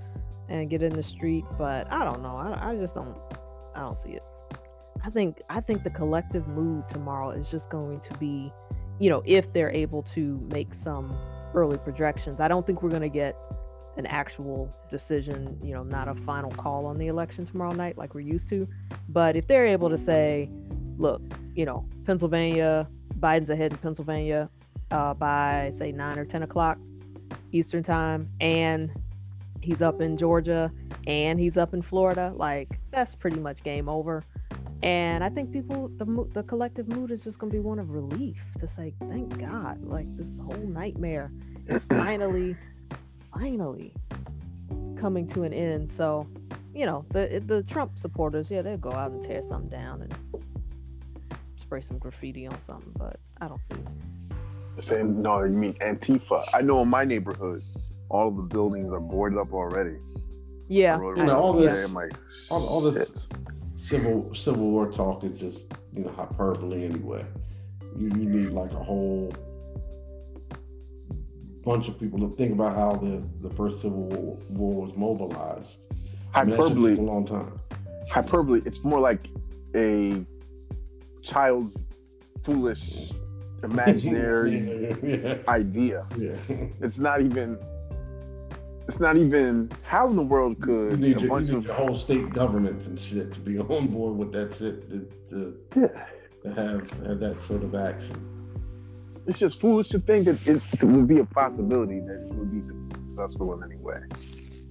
and 0.48 0.70
get 0.70 0.84
in 0.84 0.94
the 0.94 1.04
street, 1.04 1.46
but 1.58 1.92
I 1.92 2.06
don't 2.06 2.22
know. 2.22 2.36
I, 2.36 2.72
I 2.72 2.76
just 2.76 2.94
don't 2.94 3.18
I 3.76 3.80
don't 3.80 3.98
see 3.98 4.12
it. 4.12 4.24
I 5.04 5.10
think 5.10 5.42
I 5.50 5.60
think 5.62 5.84
the 5.84 5.90
collective 5.90 6.48
mood 6.48 6.88
tomorrow 6.88 7.32
is 7.32 7.50
just 7.50 7.70
going 7.70 8.02
to 8.02 8.18
be, 8.18 8.54
you 9.00 9.10
know, 9.10 9.24
if 9.26 9.52
they're 9.54 9.72
able 9.72 10.04
to 10.04 10.40
make 10.52 10.74
some 10.74 11.18
early 11.54 11.78
projections. 11.78 12.40
I 12.40 12.48
don't 12.48 12.66
think 12.66 12.82
we're 12.82 12.90
going 12.90 13.02
to 13.02 13.10
get 13.10 13.36
an 13.98 14.06
actual 14.06 14.74
decision, 14.90 15.60
you 15.62 15.74
know, 15.74 15.84
not 15.84 16.08
a 16.08 16.16
final 16.16 16.52
call 16.52 16.86
on 16.86 16.98
the 16.98 17.08
election 17.08 17.46
tomorrow 17.46 17.74
night 17.74 17.98
like 17.98 18.14
we're 18.14 18.22
used 18.22 18.48
to. 18.50 18.68
But 19.10 19.36
if 19.36 19.48
they're 19.48 19.68
able 19.68 19.90
to 19.90 19.98
say, 19.98 20.50
look, 20.98 21.22
you 21.56 21.66
know, 21.66 21.86
Pennsylvania, 22.06 22.88
Biden's 23.20 23.50
ahead 23.50 23.74
in 23.74 23.78
Pennsylvania 23.80 24.50
uh, 24.92 25.14
by 25.14 25.72
say 25.78 25.92
nine 25.92 26.18
or 26.18 26.26
ten 26.26 26.44
o'clock 26.44 26.78
Eastern 27.52 27.84
time, 27.84 28.30
and 28.40 28.92
he's 29.62 29.82
up 29.82 30.02
in 30.02 30.18
Georgia 30.18 30.72
and 31.08 31.40
he's 31.40 31.58
up 31.58 31.74
in 31.74 31.82
Florida, 31.82 32.32
like 32.36 32.80
that's 32.92 33.16
pretty 33.16 33.40
much 33.40 33.64
game 33.64 33.90
over. 33.90 34.24
And 34.84 35.24
I 35.24 35.30
think 35.30 35.52
people, 35.52 35.90
the 35.98 36.28
the 36.34 36.44
collective 36.44 36.88
mood 36.88 37.12
is 37.12 37.24
just 37.24 37.38
going 37.38 37.52
to 37.52 37.56
be 37.56 37.60
one 37.60 37.78
of 37.80 37.92
relief 37.92 38.38
to 38.60 38.68
say, 38.68 38.94
thank 39.10 39.38
God, 39.40 39.84
like 39.84 40.08
this 40.18 40.40
whole 40.40 40.64
nightmare 40.68 41.32
is 41.68 41.84
finally, 41.90 42.56
finally 43.34 43.94
coming 45.00 45.28
to 45.30 45.44
an 45.44 45.54
end. 45.54 45.90
So, 45.90 46.28
you 46.74 46.86
know, 46.86 47.06
the 47.10 47.44
the 47.46 47.62
Trump 47.64 48.00
supporters, 48.00 48.50
yeah, 48.50 48.64
they'll 48.64 48.78
go 48.78 48.92
out 48.92 49.12
and 49.12 49.24
tear 49.24 49.44
something 49.44 49.70
down 49.70 50.02
and 50.02 50.16
spray 51.60 51.82
some 51.82 52.00
graffiti 52.00 52.48
on 52.48 52.60
something, 52.66 52.92
but 52.98 53.20
I 53.40 53.48
don't 53.48 53.64
see 53.64 53.76
it. 53.76 54.84
Saying 54.84 55.22
no, 55.22 55.44
you 55.44 55.50
mean 55.50 55.74
Antifa? 55.76 56.44
I 56.56 56.62
know 56.62 56.82
in 56.82 56.88
my 56.88 57.06
neighborhood, 57.06 57.62
all 58.10 58.30
of 58.30 58.36
the 58.36 58.42
buildings 58.42 58.92
are 58.92 59.00
boarded 59.00 59.38
up 59.38 59.54
already. 59.54 59.98
Yeah, 60.70 60.98
Road 60.98 61.18
You 61.18 61.26
know, 61.26 61.40
all 61.40 61.54
rails, 61.54 61.74
this- 61.74 61.86
I'm 61.86 61.94
like, 61.94 62.14
all, 62.50 62.66
all 62.66 62.82
this 62.82 63.08
shit. 63.08 63.26
Civil 63.82 64.34
civil 64.34 64.70
war 64.70 64.92
talk 64.92 65.24
is 65.24 65.40
just 65.40 65.66
you 65.94 66.04
know 66.04 66.12
hyperbole 66.12 66.86
anyway. 66.86 67.26
You 67.98 68.08
you 68.08 68.26
need 68.30 68.52
like 68.52 68.72
a 68.72 68.84
whole 68.84 69.34
bunch 71.64 71.88
of 71.88 72.00
people 72.00 72.20
to 72.20 72.36
think 72.36 72.54
about 72.54 72.76
how 72.76 72.92
the 72.94 73.22
the 73.42 73.54
first 73.56 73.82
civil 73.82 74.04
war, 74.04 74.38
war 74.50 74.86
was 74.86 74.96
mobilized. 74.96 75.72
I 76.34 76.44
mean, 76.46 76.56
hyperbole. 76.56 76.94
a 76.98 77.02
long 77.02 77.26
time. 77.26 77.60
hyperbole 78.10 78.62
it's 78.66 78.84
more 78.84 79.00
like 79.00 79.28
a 79.76 80.24
child's 81.22 81.84
foolish 82.46 83.12
imaginary 83.64 84.98
yeah, 85.04 85.36
idea 85.48 86.06
yeah. 86.18 86.36
it's 86.82 86.98
not 86.98 87.22
even 87.22 87.58
it's 88.88 89.00
not 89.00 89.18
even 89.18 89.72
how 89.84 90.10
in 90.10 90.16
the 90.16 90.24
world 90.24 90.56
You 90.60 90.66
could 90.66 91.00
need, 91.00 91.18
a 91.18 91.20
your, 91.22 91.30
bunch 91.30 91.48
you 91.48 91.54
need 91.54 91.60
of 91.60 91.66
your 91.66 91.74
whole 91.76 91.96
state 91.96 92.30
governments 92.32 92.88
and 92.88 93.00
shit 93.00 93.34
to 93.34 93.40
be 93.40 93.58
on 93.60 93.88
board 93.88 94.18
with 94.18 94.32
that 94.34 94.58
shit 94.58 94.90
to, 94.90 95.08
to, 95.30 95.58
yeah, 95.76 96.06
to 96.44 96.54
have 96.54 96.90
have 97.06 97.20
that 97.20 97.42
sort 97.42 97.64
of 97.64 97.76
action. 97.76 98.16
it's 99.28 99.40
just 99.40 99.60
foolish 99.60 99.90
to 99.90 100.00
think 100.00 100.26
that 100.26 100.40
it, 100.46 100.62
it 100.74 100.84
would 100.84 101.08
be 101.08 101.20
a 101.20 101.26
possibility 101.26 102.00
that 102.00 102.28
it 102.30 102.34
would 102.36 102.52
be 102.52 102.66
successful 102.66 103.54
in 103.54 103.64
any 103.64 103.78
way 103.78 104.00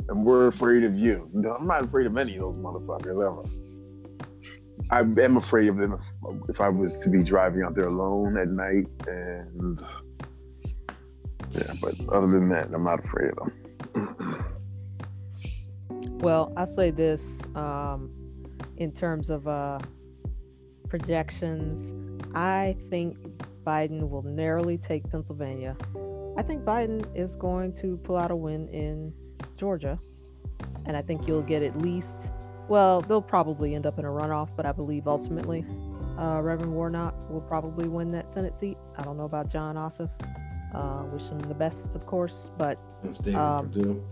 and 0.08 0.24
we're 0.24 0.48
afraid 0.48 0.84
of 0.84 0.94
you 0.94 1.28
no, 1.32 1.52
i'm 1.54 1.66
not 1.66 1.84
afraid 1.84 2.06
of 2.06 2.16
any 2.16 2.36
of 2.36 2.40
those 2.40 2.56
motherfuckers 2.56 3.24
ever 3.24 3.48
I 4.92 5.00
am 5.00 5.36
afraid 5.36 5.68
of 5.68 5.76
them 5.76 5.92
if, 5.92 6.50
if 6.50 6.61
I 6.61 6.68
was 6.68 6.96
to 6.96 7.08
be 7.08 7.22
driving 7.22 7.62
out 7.62 7.76
there 7.76 7.86
alone 7.86 8.36
at 8.36 8.48
night 8.48 8.88
and 9.06 9.80
yeah, 11.52 11.74
but 11.80 11.94
other 12.08 12.28
than 12.28 12.48
that, 12.50 12.68
I'm 12.72 12.84
not 12.84 13.04
afraid 13.04 13.30
of 13.30 13.36
them. 13.36 13.52
Well, 16.20 16.53
I 16.55 16.66
say 16.66 16.91
this 16.91 17.41
um, 17.55 18.11
in 18.76 18.93
terms 18.93 19.30
of 19.30 19.49
uh, 19.49 19.78
projections. 20.91 21.95
I 22.34 22.76
think 22.91 23.16
Biden 23.64 24.11
will 24.11 24.22
narrowly 24.22 24.76
take 24.76 25.11
Pennsylvania. 25.11 25.74
I 26.36 26.43
think 26.43 26.62
Biden 26.62 27.07
is 27.16 27.36
going 27.36 27.72
to 27.76 27.97
pull 28.05 28.18
out 28.18 28.30
a 28.30 28.36
win 28.36 28.68
in 28.68 29.14
Georgia. 29.57 29.99
And 30.84 30.95
I 30.95 31.01
think 31.01 31.26
you'll 31.26 31.41
get 31.41 31.62
at 31.62 31.80
least, 31.80 32.26
well, 32.68 33.01
they'll 33.01 33.22
probably 33.22 33.74
end 33.74 33.86
up 33.86 33.99
in 33.99 34.05
a 34.05 34.09
runoff, 34.09 34.51
but 34.57 34.66
I 34.66 34.72
believe 34.72 35.09
ultimately 35.09 35.64
uh, 36.18 36.41
Reverend 36.43 36.74
Warnock 36.74 37.14
will 37.30 37.41
probably 37.41 37.88
win 37.88 38.12
that 38.12 38.30
Senate 38.30 38.55
seat. 38.55 38.76
I 38.99 39.03
don't 39.05 39.16
know 39.16 39.24
about 39.24 39.51
Jon 39.51 39.76
Ossoff. 39.76 40.11
Uh, 40.74 41.02
wish 41.12 41.24
him 41.24 41.38
the 41.40 41.54
best, 41.54 41.94
of 41.94 42.06
course, 42.06 42.50
but 42.56 42.78
Um, 43.34 44.02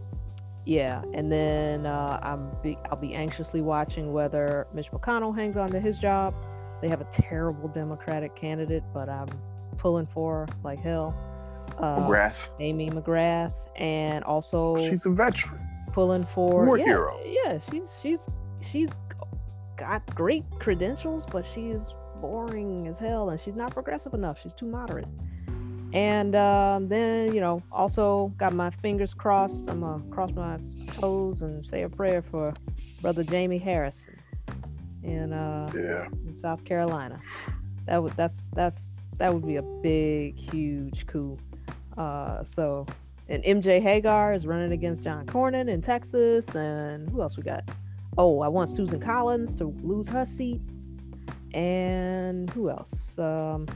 yeah, 0.64 1.02
and 1.14 1.30
then 1.30 1.86
uh, 1.86 2.18
I'm 2.22 2.50
be, 2.62 2.76
I'll 2.90 2.98
be 2.98 3.14
anxiously 3.14 3.60
watching 3.60 4.12
whether 4.12 4.66
Mitch 4.74 4.90
McConnell 4.90 5.34
hangs 5.34 5.56
on 5.56 5.70
to 5.70 5.80
his 5.80 5.98
job. 5.98 6.34
They 6.82 6.88
have 6.88 7.00
a 7.00 7.06
terrible 7.12 7.68
Democratic 7.68 8.36
candidate, 8.36 8.82
but 8.92 9.08
I'm 9.08 9.28
pulling 9.78 10.06
for 10.06 10.46
like 10.64 10.80
hell. 10.80 11.14
Uh, 11.78 12.00
McGrath, 12.00 12.34
Amy 12.60 12.90
McGrath, 12.90 13.52
and 13.76 14.24
also 14.24 14.76
she's 14.88 15.06
a 15.06 15.10
veteran. 15.10 15.60
pulling 15.92 16.26
for 16.34 16.66
War 16.66 16.78
yeah, 16.78 16.84
hero. 16.84 17.20
Yeah, 17.24 17.58
she's 17.70 17.88
she's 18.02 18.26
she's 18.60 18.88
got 19.76 20.04
great 20.14 20.44
credentials, 20.58 21.24
but 21.30 21.46
she's 21.46 21.88
boring 22.20 22.88
as 22.88 22.98
hell, 22.98 23.30
and 23.30 23.40
she's 23.40 23.54
not 23.54 23.72
progressive 23.72 24.12
enough. 24.12 24.38
She's 24.42 24.54
too 24.54 24.66
moderate. 24.66 25.06
And 25.92 26.34
um, 26.36 26.88
then 26.88 27.34
you 27.34 27.40
know, 27.40 27.62
also 27.72 28.32
got 28.36 28.52
my 28.52 28.70
fingers 28.70 29.14
crossed. 29.14 29.68
I'm 29.68 29.80
gonna 29.80 30.02
cross 30.10 30.30
my 30.32 30.58
toes 31.00 31.42
and 31.42 31.66
say 31.66 31.82
a 31.82 31.88
prayer 31.88 32.22
for 32.22 32.52
brother 33.00 33.22
Jamie 33.22 33.58
Harrison 33.58 34.18
in 35.02 35.32
uh, 35.32 35.70
Yeah, 35.74 36.08
in 36.26 36.34
South 36.34 36.64
Carolina. 36.64 37.20
That 37.86 38.02
would 38.02 38.12
that's 38.16 38.36
that's 38.54 38.80
that 39.18 39.32
would 39.32 39.46
be 39.46 39.56
a 39.56 39.62
big, 39.82 40.36
huge 40.36 41.06
coup. 41.06 41.36
Uh, 41.96 42.44
so, 42.44 42.86
and 43.28 43.42
MJ 43.42 43.82
Hegar 43.82 44.34
is 44.34 44.46
running 44.46 44.72
against 44.72 45.02
John 45.02 45.26
Cornyn 45.26 45.68
in 45.68 45.82
Texas, 45.82 46.48
and 46.54 47.08
who 47.10 47.22
else 47.22 47.36
we 47.36 47.42
got? 47.42 47.68
Oh, 48.16 48.40
I 48.40 48.48
want 48.48 48.70
Susan 48.70 49.00
Collins 49.00 49.56
to 49.56 49.74
lose 49.82 50.08
her 50.08 50.24
seat, 50.24 50.60
and 51.54 52.48
who 52.50 52.70
else? 52.70 53.18
Um, 53.18 53.66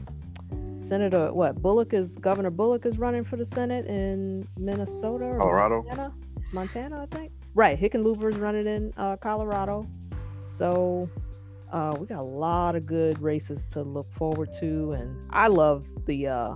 Senator 0.82 1.32
what? 1.32 1.62
Bullock 1.62 1.94
is 1.94 2.16
Governor 2.16 2.50
Bullock 2.50 2.86
is 2.86 2.98
running 2.98 3.24
for 3.24 3.36
the 3.36 3.46
Senate 3.46 3.86
in 3.86 4.46
Minnesota, 4.58 5.24
or 5.24 5.38
Colorado. 5.38 5.82
Montana, 5.82 6.12
Montana, 6.52 7.02
I 7.02 7.16
think. 7.16 7.32
Right, 7.54 7.80
Hickenlooper 7.80 8.32
is 8.32 8.38
running 8.38 8.66
in 8.66 8.92
uh, 8.96 9.16
Colorado. 9.16 9.86
So 10.46 11.08
uh, 11.72 11.96
we 11.98 12.06
got 12.06 12.18
a 12.18 12.22
lot 12.22 12.76
of 12.76 12.86
good 12.86 13.20
races 13.20 13.66
to 13.68 13.82
look 13.82 14.12
forward 14.12 14.50
to, 14.60 14.92
and 14.92 15.16
I 15.30 15.46
love 15.46 15.86
the 16.06 16.26
uh, 16.26 16.54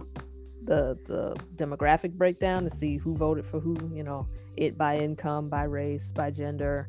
the 0.64 0.98
the 1.06 1.36
demographic 1.56 2.12
breakdown 2.12 2.64
to 2.64 2.70
see 2.70 2.96
who 2.96 3.14
voted 3.14 3.46
for 3.46 3.60
who. 3.60 3.76
You 3.94 4.02
know, 4.02 4.28
it 4.56 4.76
by 4.76 4.96
income, 4.96 5.48
by 5.48 5.64
race, 5.64 6.10
by 6.12 6.30
gender, 6.30 6.88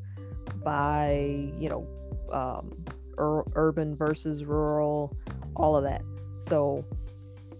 by 0.63 1.51
you 1.59 1.69
know, 1.69 1.87
um, 2.33 2.73
ur- 3.17 3.45
urban 3.55 3.95
versus 3.95 4.43
rural, 4.43 5.15
all 5.55 5.75
of 5.75 5.83
that. 5.83 6.01
So 6.37 6.83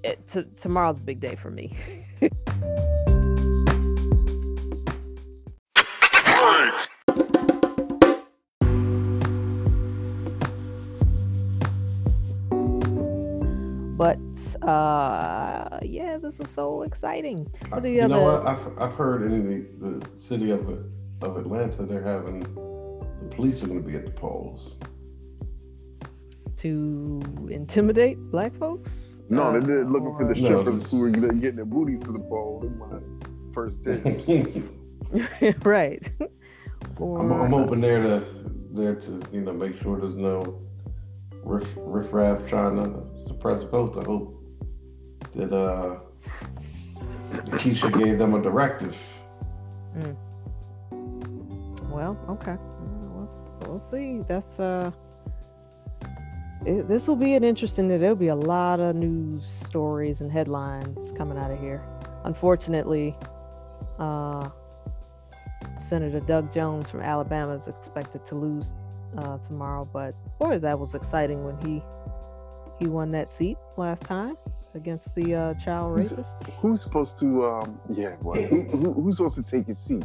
t- 0.04 0.45
tomorrow's 0.60 0.98
a 0.98 1.02
big 1.02 1.20
day 1.20 1.36
for 1.36 1.50
me. 1.52 1.78
but 13.98 14.20
uh, 14.68 15.80
yeah, 15.84 16.18
this 16.18 16.39
is 16.39 16.50
so 16.50 16.84
exciting. 16.84 17.39
What 17.70 17.80
are 17.80 17.82
the 17.82 17.91
you 17.91 18.08
know 18.08 18.22
what? 18.22 18.45
I've, 18.48 18.68
I've 18.78 18.95
heard 18.95 19.32
in 19.32 19.48
the, 19.80 19.89
the 19.89 20.20
city 20.20 20.52
of 20.52 20.68
of 21.22 21.38
Atlanta, 21.38 21.84
they're 21.84 22.04
having 22.04 22.43
the 22.43 23.36
police 23.36 23.64
are 23.64 23.68
going 23.68 23.82
to 23.82 23.88
be 23.88 23.95
at 23.95 24.06
the 24.06 24.12
polls. 24.12 24.78
To 26.58 27.22
intimidate 27.50 28.18
black 28.32 28.56
folks? 28.56 29.16
No, 29.30 29.43
Uh, 29.55 29.59
they're 29.59 29.86
looking 29.86 30.15
for 30.17 30.25
the 30.34 30.39
No, 30.39 30.61
strippers 30.61 30.84
this- 30.84 30.91
who 30.91 31.03
are 31.03 31.09
getting 31.09 31.55
their 31.55 31.65
booties 31.65 32.01
to 32.03 32.11
the 32.11 32.19
pole. 32.19 32.59
They 32.61 32.67
want 32.69 33.03
first 33.53 33.84
dibs. 33.84 34.28
right. 35.65 36.09
I'm, 36.99 37.32
I'm 37.32 37.51
hoping 37.51 37.82
they're 37.82 38.01
to 38.03 38.25
there 38.71 38.95
to 38.95 39.21
you 39.32 39.41
know 39.41 39.53
make 39.53 39.82
sure 39.82 39.99
there's 39.99 40.15
no 40.15 40.61
riff 41.43 41.73
riffraff 41.78 42.45
trying 42.47 42.75
to 42.84 43.03
suppress 43.23 43.63
votes. 43.63 43.97
I 43.97 44.03
hope 44.03 44.43
that 45.36 45.51
uh 45.53 45.99
Keisha 47.57 47.91
gave 47.97 48.17
them 48.19 48.34
a 48.36 48.41
directive. 48.41 48.95
Well, 51.89 52.17
okay. 52.30 52.55
Well, 52.57 53.28
Let's, 53.30 53.67
we'll 53.67 53.80
see. 53.91 54.23
That's 54.28 54.59
uh. 54.59 54.91
It, 56.66 56.88
this 56.88 57.08
will 57.08 57.16
be 57.16 57.34
an 57.36 57.43
interesting. 57.43 57.88
There'll 57.88 58.16
be 58.16 58.28
a 58.28 58.36
lot 58.36 58.80
of 58.80 58.95
news 58.95 59.47
stories 59.47 60.22
and 60.22 60.32
headlines 60.32 61.14
coming 61.18 61.38
out 61.38 61.51
of 61.51 61.60
here. 61.60 61.82
Unfortunately, 62.26 63.16
uh, 63.99 64.49
Senator 65.80 66.20
Doug 66.20 66.53
Jones 66.53 66.89
from 66.89 67.01
Alabama 67.01 67.53
is 67.53 67.68
expected 67.68 68.26
to 68.26 68.36
lose 68.36 68.74
uh, 69.18 69.38
tomorrow. 69.39 69.88
But 69.91 70.14
boy, 70.39 70.60
that 70.60 70.78
was 70.78 70.95
exciting 70.95 71.43
when 71.45 71.58
he 71.66 71.82
he 72.80 72.88
won 72.88 73.12
that 73.12 73.32
seat 73.32 73.58
last 73.78 74.03
time 74.03 74.36
against 74.76 75.16
the 75.16 75.34
uh, 75.34 75.53
child 75.55 75.97
Who's- 75.97 76.12
rapist. 76.12 76.38
Who's 76.60 76.82
supposed 76.84 77.18
to? 77.20 77.45
Um, 77.45 77.80
yeah, 77.89 78.16
it. 78.36 78.49
Who, 78.49 78.62
who, 78.64 78.93
who's 78.93 79.18
supposed 79.18 79.36
to 79.36 79.43
take 79.43 79.68
his 79.68 79.78
seat? 79.80 80.03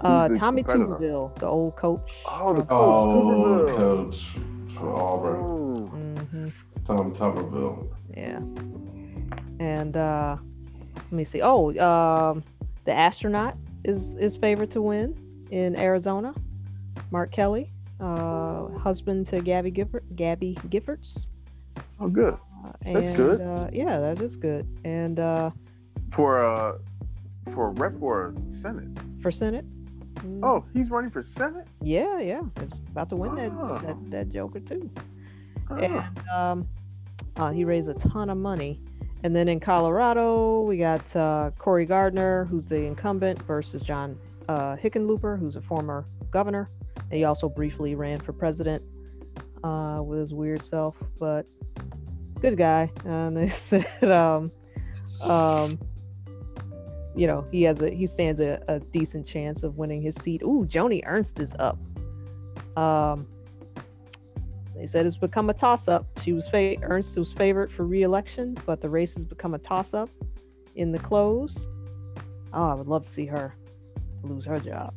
Uh, 0.00 0.28
Tommy 0.30 0.64
competitor? 0.64 0.96
Tuberville, 0.96 1.38
the 1.38 1.46
old 1.46 1.76
coach. 1.76 2.12
Oh, 2.26 2.52
the 2.52 2.60
from- 2.60 2.66
coach, 2.66 2.70
Oh, 2.70 3.66
Tuberville. 3.70 3.76
coach 3.76 4.28
for 4.82 4.94
Auburn. 4.96 6.16
Mhm. 6.32 6.52
Tom 6.84 7.14
Tuberville. 7.14 7.86
Yeah. 8.16 8.40
And 9.60 9.96
uh 9.96 10.36
let 10.96 11.12
me 11.12 11.24
see. 11.24 11.40
Oh, 11.42 11.68
um 11.78 12.42
the 12.84 12.92
astronaut 12.92 13.56
is 13.84 14.14
is 14.16 14.34
favored 14.36 14.70
to 14.72 14.82
win 14.82 15.14
in 15.50 15.78
Arizona. 15.78 16.34
Mark 17.10 17.30
Kelly. 17.30 17.70
uh, 18.00 18.66
husband 18.78 19.28
to 19.28 19.40
Gabby 19.40 19.70
Gifford, 19.70 20.02
Gabby 20.16 20.58
Giffords. 20.68 21.30
Oh, 22.00 22.08
good. 22.08 22.34
Uh, 22.34 22.72
That's 22.94 23.10
good. 23.10 23.40
Uh, 23.40 23.68
yeah, 23.72 24.00
that 24.00 24.20
is 24.20 24.36
good. 24.36 24.66
And 24.84 25.20
uh, 25.20 25.50
For 26.10 26.42
uh, 26.42 26.78
for 27.54 27.70
rep 27.70 27.94
or 28.02 28.34
senate. 28.50 28.88
for 29.22 29.30
Senate. 29.30 29.64
Mm, 30.24 30.40
Oh, 30.44 30.64
he's 30.72 30.90
running 30.90 31.10
for 31.10 31.22
senate. 31.22 31.66
yeah, 31.82 32.18
yeah, 32.20 32.40
he's 32.60 32.70
about 32.90 33.08
to 33.10 33.16
win 33.16 33.34
that, 33.36 33.52
Oh. 33.52 33.78
that 33.84 34.10
that 34.10 34.28
Joker 34.30 34.60
too. 34.60 34.90
Ah. 35.70 35.76
and 35.78 36.28
um, 36.28 36.68
uh, 37.36 37.50
he 37.50 37.64
raised 37.64 37.88
a 37.88 37.94
ton 37.94 38.30
of 38.30 38.36
money. 38.38 38.80
And 39.24 39.34
then 39.36 39.48
in 39.48 39.60
Colorado, 39.60 40.62
we 40.62 40.78
got 40.78 41.14
uh, 41.14 41.52
Cory 41.56 41.86
Gardner, 41.86 42.44
who's 42.46 42.66
the 42.66 42.76
incumbent, 42.84 43.40
versus 43.42 43.80
John 43.82 44.18
uh, 44.48 44.74
Hickenlooper, 44.76 45.38
who's 45.38 45.54
a 45.54 45.62
former 45.62 46.04
governor. 46.32 46.68
And 46.96 47.12
he 47.12 47.24
also 47.24 47.48
briefly 47.48 47.94
ran 47.94 48.18
for 48.18 48.32
president 48.32 48.82
uh, 49.62 50.00
with 50.04 50.18
his 50.18 50.34
weird 50.34 50.64
self, 50.64 50.96
but 51.20 51.46
good 52.40 52.56
guy. 52.58 52.90
And 53.04 53.36
they 53.36 53.46
said, 53.48 53.86
um, 54.02 54.50
um, 55.20 55.78
you 57.14 57.26
know, 57.26 57.46
he 57.50 57.62
has 57.62 57.82
a 57.82 57.90
he 57.90 58.06
stands 58.06 58.40
a, 58.40 58.62
a 58.68 58.80
decent 58.80 59.26
chance 59.26 59.62
of 59.62 59.76
winning 59.76 60.02
his 60.02 60.14
seat. 60.16 60.42
Ooh, 60.42 60.66
Joni 60.68 61.02
Ernst 61.06 61.40
is 61.40 61.54
up. 61.58 61.78
Um, 62.76 63.26
they 64.74 64.86
said 64.86 65.04
it's 65.06 65.16
become 65.16 65.50
a 65.50 65.54
toss-up. 65.54 66.06
She 66.22 66.32
was 66.32 66.48
fa- 66.48 66.76
Ernst 66.82 67.16
was 67.18 67.32
favored 67.32 67.70
for 67.70 67.84
re-election, 67.84 68.56
but 68.66 68.80
the 68.80 68.88
race 68.88 69.14
has 69.14 69.24
become 69.24 69.54
a 69.54 69.58
toss-up 69.58 70.08
in 70.74 70.90
the 70.90 70.98
close. 70.98 71.68
Oh, 72.52 72.64
I 72.64 72.74
would 72.74 72.88
love 72.88 73.04
to 73.04 73.10
see 73.10 73.26
her 73.26 73.54
lose 74.22 74.44
her 74.46 74.58
job. 74.58 74.94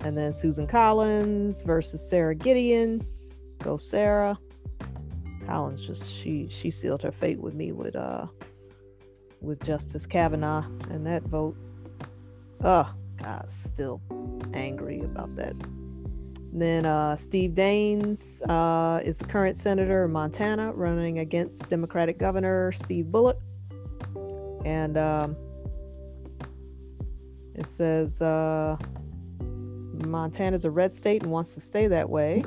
And 0.00 0.16
then 0.16 0.32
Susan 0.32 0.66
Collins 0.66 1.62
versus 1.62 2.06
Sara 2.08 2.34
Gideon. 2.34 3.06
Go 3.62 3.76
Sarah. 3.76 4.38
Collins 5.46 5.86
just 5.86 6.12
she 6.12 6.48
she 6.50 6.70
sealed 6.70 7.02
her 7.02 7.12
fate 7.12 7.38
with 7.38 7.54
me 7.54 7.72
with 7.72 7.94
uh 7.94 8.26
with 9.46 9.62
Justice 9.64 10.06
Kavanaugh 10.06 10.64
and 10.90 11.06
that 11.06 11.22
vote. 11.22 11.56
Oh 12.62 12.92
God, 13.22 13.48
still 13.64 14.00
angry 14.52 15.00
about 15.00 15.34
that. 15.36 15.54
Then 16.52 16.86
uh, 16.86 17.16
Steve 17.16 17.50
Daines 17.50 18.40
uh, 18.48 19.00
is 19.04 19.18
the 19.18 19.26
current 19.26 19.56
senator 19.56 20.06
in 20.06 20.12
Montana 20.12 20.72
running 20.72 21.18
against 21.18 21.68
Democratic 21.68 22.18
Governor 22.18 22.72
Steve 22.72 23.12
Bullock. 23.12 23.38
And 24.64 24.96
um, 24.96 25.36
it 27.54 27.66
says 27.76 28.20
uh, 28.22 28.76
Montana's 30.06 30.64
a 30.64 30.70
red 30.70 30.92
state 30.92 31.22
and 31.22 31.30
wants 31.30 31.54
to 31.54 31.60
stay 31.60 31.86
that 31.88 32.08
way, 32.08 32.42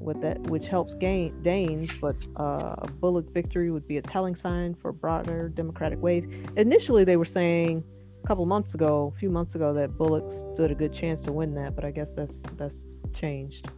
with 0.00 0.20
that 0.22 0.40
which 0.48 0.66
helps 0.66 0.94
gain 0.94 1.32
Daines, 1.42 1.98
but 2.00 2.16
uh, 2.38 2.74
a 2.78 2.88
Bullock 3.00 3.32
victory 3.32 3.70
would 3.70 3.86
be 3.86 3.98
a 3.98 4.02
telling 4.02 4.34
sign 4.34 4.74
for 4.74 4.92
broader 4.92 5.48
Democratic 5.48 6.00
wave. 6.00 6.48
Initially, 6.56 7.04
they 7.04 7.16
were 7.16 7.24
saying 7.24 7.84
a 8.22 8.26
couple 8.26 8.44
months 8.46 8.74
ago, 8.74 9.12
a 9.14 9.18
few 9.18 9.30
months 9.30 9.54
ago, 9.54 9.72
that 9.74 9.96
Bullock 9.96 10.30
stood 10.54 10.70
a 10.70 10.74
good 10.74 10.92
chance 10.92 11.22
to 11.22 11.32
win 11.32 11.54
that, 11.54 11.74
but 11.74 11.84
I 11.84 11.90
guess 11.90 12.12
that's 12.12 12.42
that's 12.56 12.94
changed. 13.12 13.70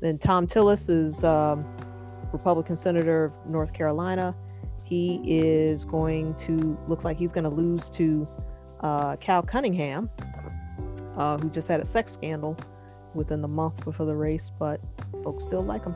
Then 0.00 0.18
Thom 0.18 0.46
Tillis 0.46 0.88
is 0.88 1.24
um, 1.24 1.64
Republican 2.32 2.76
senator 2.76 3.26
of 3.26 3.32
North 3.46 3.72
Carolina. 3.72 4.34
He 4.82 5.20
is 5.24 5.84
going 5.84 6.34
to 6.46 6.78
looks 6.88 7.04
like 7.04 7.16
he's 7.16 7.32
going 7.32 7.44
to 7.44 7.50
lose 7.50 7.88
to 7.90 8.28
uh, 8.80 9.16
Cal 9.16 9.42
Cunningham, 9.42 10.10
uh, 11.16 11.38
who 11.38 11.48
just 11.50 11.68
had 11.68 11.80
a 11.80 11.86
sex 11.86 12.12
scandal 12.12 12.56
within 13.14 13.40
the 13.40 13.48
month 13.48 13.84
before 13.84 14.06
the 14.06 14.14
race, 14.14 14.50
but 14.58 14.80
folks 15.22 15.44
still 15.44 15.64
like 15.64 15.84
him. 15.84 15.94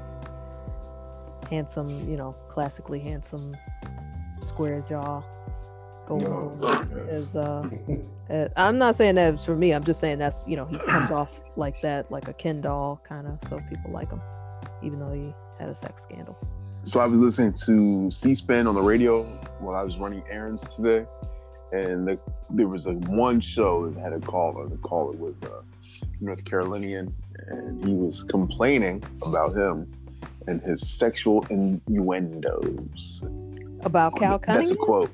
Handsome, 1.51 2.09
you 2.11 2.17
know, 2.17 2.35
classically 2.51 3.01
handsome, 3.01 3.57
square 4.43 4.85
jaw. 4.89 5.23
Go 6.07 6.57
as 7.11 7.35
uh, 7.37 7.69
uh, 8.31 8.49
I'm 8.57 8.79
not 8.79 8.97
saying 8.97 9.17
that's 9.17 9.45
for 9.45 9.55
me. 9.55 9.73
I'm 9.73 9.85
just 9.85 10.01
saying 10.01 10.19
that's 10.19 10.45
you 10.47 10.57
know 10.57 10.65
he 10.65 10.79
comes 10.79 11.11
off 11.11 11.29
like 11.57 11.81
that, 11.83 12.11
like 12.11 12.29
a 12.29 12.33
Ken 12.33 12.63
doll 12.63 13.01
kind 13.07 13.27
of. 13.27 13.39
So 13.51 13.61
people 13.69 13.91
like 13.91 14.11
him, 14.11 14.23
even 14.83 14.99
though 14.99 15.13
he 15.13 15.35
had 15.59 15.69
a 15.69 15.75
sex 15.75 16.03
scandal. 16.03 16.39
So 16.85 17.01
I 17.01 17.07
was 17.07 17.21
listening 17.21 17.53
to 17.65 18.11
C-SPAN 18.11 18.67
on 18.67 18.75
the 18.75 18.81
radio 18.81 19.25
while 19.59 19.77
I 19.77 19.83
was 19.83 19.99
running 19.99 20.23
errands 20.31 20.63
today, 20.75 21.05
and 21.73 22.09
the, 22.09 22.19
there 22.49 22.69
was 22.69 22.87
a 22.87 22.93
one 22.93 23.41
show 23.41 23.91
that 23.91 24.01
had 24.01 24.15
a 24.15 24.21
caller. 24.21 24.67
The 24.69 24.79
caller 24.79 25.13
was 25.13 25.43
a 25.43 25.63
North 26.21 26.45
Carolinian, 26.45 27.15
and 27.49 27.85
he 27.87 27.95
was 27.95 28.23
complaining 28.25 29.03
about 29.23 29.57
him 29.57 29.91
and 30.47 30.61
his 30.63 30.81
sexual 30.89 31.45
innuendos. 31.51 33.21
About 33.83 34.17
Cal 34.17 34.39
Cunningham? 34.39 34.65
That's 34.65 34.71
a 34.71 34.77
quote. 34.77 35.11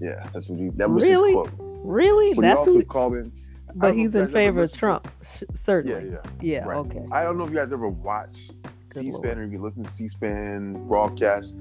Yeah, 0.00 0.28
that's 0.32 0.48
what 0.48 0.58
he, 0.58 0.68
that 0.70 0.90
was 0.90 1.04
Really? 1.04 1.34
his 1.34 1.48
quote. 1.50 1.50
really? 1.84 2.34
But 2.34 2.42
he 2.44 2.48
That's 2.48 2.58
also 2.60 2.72
who. 2.72 2.84
called. 2.84 3.30
But 3.74 3.94
he's 3.94 4.14
in 4.16 4.28
favor 4.30 4.62
of 4.64 4.72
Trump, 4.72 5.08
sh- 5.22 5.42
Yeah, 5.42 5.56
certainly. 5.56 6.10
yeah. 6.10 6.30
Yeah. 6.40 6.64
Right. 6.64 6.78
Okay. 6.78 7.04
I 7.12 7.22
don't 7.22 7.38
know 7.38 7.44
if 7.44 7.50
you 7.50 7.56
guys 7.56 7.72
ever 7.72 7.88
watch 7.88 8.36
C-SPAN 8.94 9.38
or 9.38 9.44
if 9.44 9.52
you 9.52 9.62
listen 9.62 9.84
to 9.84 9.90
C-SPAN 9.92 10.88
broadcast. 10.88 11.54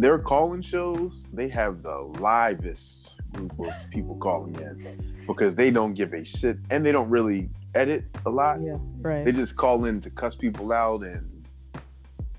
Their 0.00 0.18
calling 0.18 0.62
shows, 0.62 1.26
they 1.30 1.50
have 1.50 1.82
the 1.82 2.10
livest 2.20 3.16
group 3.34 3.52
of 3.60 3.74
people 3.90 4.16
calling 4.16 4.54
in 4.54 5.22
because 5.26 5.54
they 5.54 5.70
don't 5.70 5.92
give 5.92 6.14
a 6.14 6.24
shit 6.24 6.56
and 6.70 6.86
they 6.86 6.90
don't 6.90 7.10
really 7.10 7.50
edit 7.74 8.04
a 8.24 8.30
lot. 8.30 8.62
Yeah. 8.62 8.78
Right. 9.02 9.26
They 9.26 9.32
just 9.32 9.56
call 9.56 9.84
in 9.84 10.00
to 10.00 10.08
cuss 10.08 10.34
people 10.34 10.72
out, 10.72 11.02
and 11.02 11.46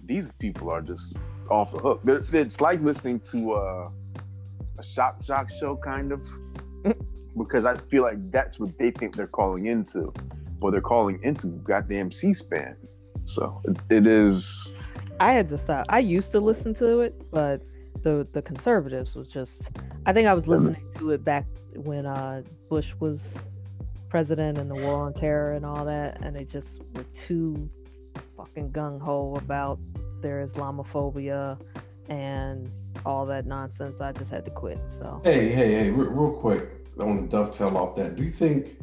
these 0.04 0.26
people 0.40 0.72
are 0.72 0.82
just 0.82 1.16
off 1.52 1.72
the 1.72 1.78
hook. 1.78 2.02
They're, 2.04 2.24
it's 2.34 2.62
like 2.62 2.82
listening 2.82 3.20
to 3.32 3.52
uh, 3.52 3.90
a 4.80 4.84
shock 4.84 5.22
jock 5.22 5.52
show, 5.52 5.76
kind 5.76 6.14
of, 6.14 6.28
because 7.38 7.66
I 7.66 7.78
feel 7.92 8.02
like 8.02 8.32
that's 8.32 8.60
what 8.60 8.76
they 8.80 8.90
think 8.90 9.16
they're 9.16 9.28
calling 9.28 9.68
into, 9.68 10.12
but 10.60 10.72
they're 10.72 10.82
calling 10.82 11.20
into 11.22 11.46
goddamn 11.64 12.12
C-SPAN. 12.12 12.76
So 13.24 13.62
it, 13.66 13.78
it 13.92 14.08
is. 14.08 14.74
I 15.22 15.34
had 15.34 15.50
to 15.50 15.58
stop. 15.60 15.86
I 15.88 16.00
used 16.00 16.32
to 16.32 16.40
listen 16.40 16.74
to 16.76 17.02
it, 17.02 17.30
but 17.30 17.62
the 18.02 18.28
the 18.34 18.42
conservatives 18.42 19.14
was 19.14 19.28
just. 19.28 19.70
I 20.08 20.14
think 20.14 20.28
I 20.28 20.34
was 20.34 20.48
listening 20.48 20.84
to 20.98 21.12
it 21.12 21.24
back 21.24 21.46
when 21.76 22.08
uh, 22.08 22.42
Bush 22.70 22.96
was 23.00 23.36
president 24.10 24.58
and 24.58 24.68
the 24.68 24.74
war 24.74 24.96
on 24.96 25.14
terror 25.14 25.54
and 25.54 25.64
all 25.64 25.86
that, 25.86 26.20
and 26.24 26.36
they 26.36 26.44
just 26.44 26.82
were 26.96 27.06
too 27.14 27.70
fucking 28.36 28.72
gung 28.72 29.00
ho 29.00 29.36
about 29.38 29.78
their 30.22 30.44
Islamophobia 30.44 31.62
and 32.10 32.72
all 33.06 33.28
that 33.28 33.46
nonsense. 33.46 34.02
I 34.02 34.14
just 34.14 34.32
had 34.32 34.44
to 34.46 34.52
quit. 34.52 34.80
So 34.98 35.22
Hey, 35.24 35.50
hey, 35.50 35.72
hey, 35.74 35.92
re- 35.92 36.08
real 36.08 36.34
quick, 36.34 36.68
I 37.00 37.04
want 37.04 37.22
to 37.22 37.28
dovetail 37.28 37.78
off 37.78 37.96
that. 37.98 38.16
Do 38.16 38.24
you 38.24 38.32
think, 38.32 38.76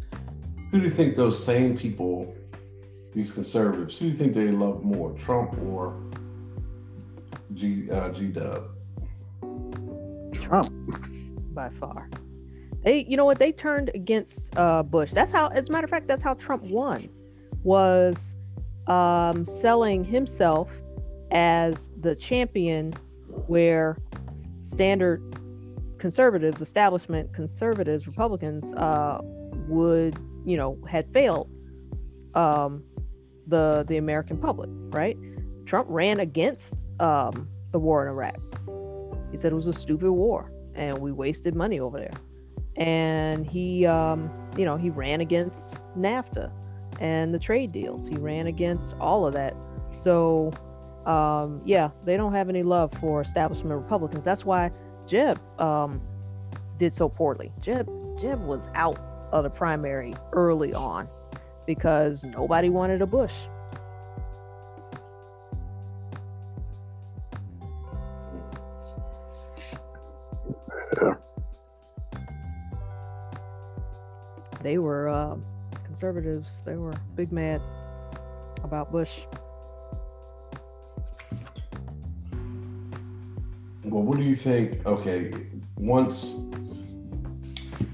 who 0.71 0.79
do 0.79 0.85
you 0.85 0.91
think 0.91 1.17
those 1.17 1.45
same 1.45 1.77
people, 1.77 2.33
these 3.13 3.33
conservatives, 3.33 3.99
who 3.99 4.07
do 4.07 4.13
you 4.13 4.17
think 4.17 4.35
they 4.35 4.53
love 4.53 4.85
more, 4.85 5.11
Trump 5.19 5.59
or 5.59 6.01
G 7.59 7.91
uh, 7.91 8.11
G 8.11 8.27
Dub? 8.27 8.71
Trump 10.41 10.73
by 11.53 11.71
far. 11.81 12.09
They, 12.85 13.05
you 13.09 13.17
know 13.17 13.25
what? 13.25 13.39
They 13.39 13.53
turned 13.53 13.91
against 13.95 14.57
uh, 14.57 14.83
Bush. 14.83 15.11
That's 15.13 15.33
how, 15.33 15.49
as 15.49 15.69
a 15.69 15.73
matter 15.73 15.85
of 15.85 15.91
fact, 15.91 16.07
that's 16.07 16.23
how 16.23 16.35
Trump 16.35 16.63
won. 16.63 17.09
Was 17.65 18.35
um, 18.87 19.45
selling 19.45 20.05
himself 20.05 20.71
as 21.33 21.91
the 22.01 22.15
champion, 22.15 22.93
where 23.47 23.99
standard 24.63 25.21
conservatives, 25.99 26.63
establishment 26.63 27.35
conservatives, 27.35 28.07
Republicans 28.07 28.73
uh, 28.75 29.19
would, 29.67 30.19
you 30.47 30.57
know, 30.57 30.79
had 30.89 31.13
failed 31.13 31.51
um, 32.35 32.85
the 33.49 33.85
the 33.89 33.97
American 33.97 34.39
public. 34.39 34.71
Right? 34.73 35.17
Trump 35.67 35.89
ran 35.91 36.21
against 36.21 36.77
um, 37.01 37.49
the 37.73 37.79
war 37.79 38.03
in 38.03 38.09
Iraq. 38.09 38.37
He 39.31 39.39
said 39.39 39.53
it 39.53 39.57
was 39.57 39.67
a 39.67 39.73
stupid 39.73 40.11
war 40.11 40.53
and 40.75 40.97
we 40.99 41.13
wasted 41.13 41.55
money 41.55 41.81
over 41.81 41.99
there. 41.99 42.15
And 42.77 43.45
he, 43.47 43.87
um, 43.87 44.31
you 44.57 44.65
know, 44.65 44.77
he 44.77 44.91
ran 44.91 45.21
against 45.21 45.75
NAFTA 45.97 46.51
and 47.01 47.35
the 47.35 47.39
trade 47.39 47.73
deals. 47.73 48.07
He 48.07 48.17
ran 48.17 48.47
against 48.47 48.95
all 49.01 49.27
of 49.27 49.35
that. 49.35 49.55
So, 49.91 50.53
um, 51.05 51.61
yeah, 51.65 51.91
they 52.05 52.17
don't 52.17 52.33
have 52.33 52.49
any 52.49 52.63
love 52.63 52.93
for 53.01 53.21
establishment 53.21 53.75
Republicans. 53.75 54.25
That's 54.25 54.45
why 54.45 54.71
Jeb 55.07 55.41
um, 55.61 56.01
did 56.79 56.95
so 56.95 57.09
poorly. 57.09 57.53
Jeb, 57.61 57.89
Jeb 58.21 58.41
was 58.41 58.69
out 58.75 59.01
of 59.33 59.43
the 59.43 59.51
primary 59.51 60.15
early 60.33 60.73
on 60.73 61.09
because 61.67 62.25
nobody 62.25 62.71
wanted 62.71 63.03
a 63.03 63.07
Bush. 63.07 63.35
They 74.69 74.77
were 74.77 75.09
uh, 75.09 75.35
conservatives. 75.87 76.63
They 76.67 76.77
were 76.77 76.93
big 77.17 77.33
mad 77.33 77.63
about 78.63 78.93
Bush. 78.93 79.21
Well, 83.83 84.03
what 84.03 84.19
do 84.19 84.25
you 84.25 84.37
think? 84.37 84.85
Okay, 84.85 85.33
once 85.77 86.35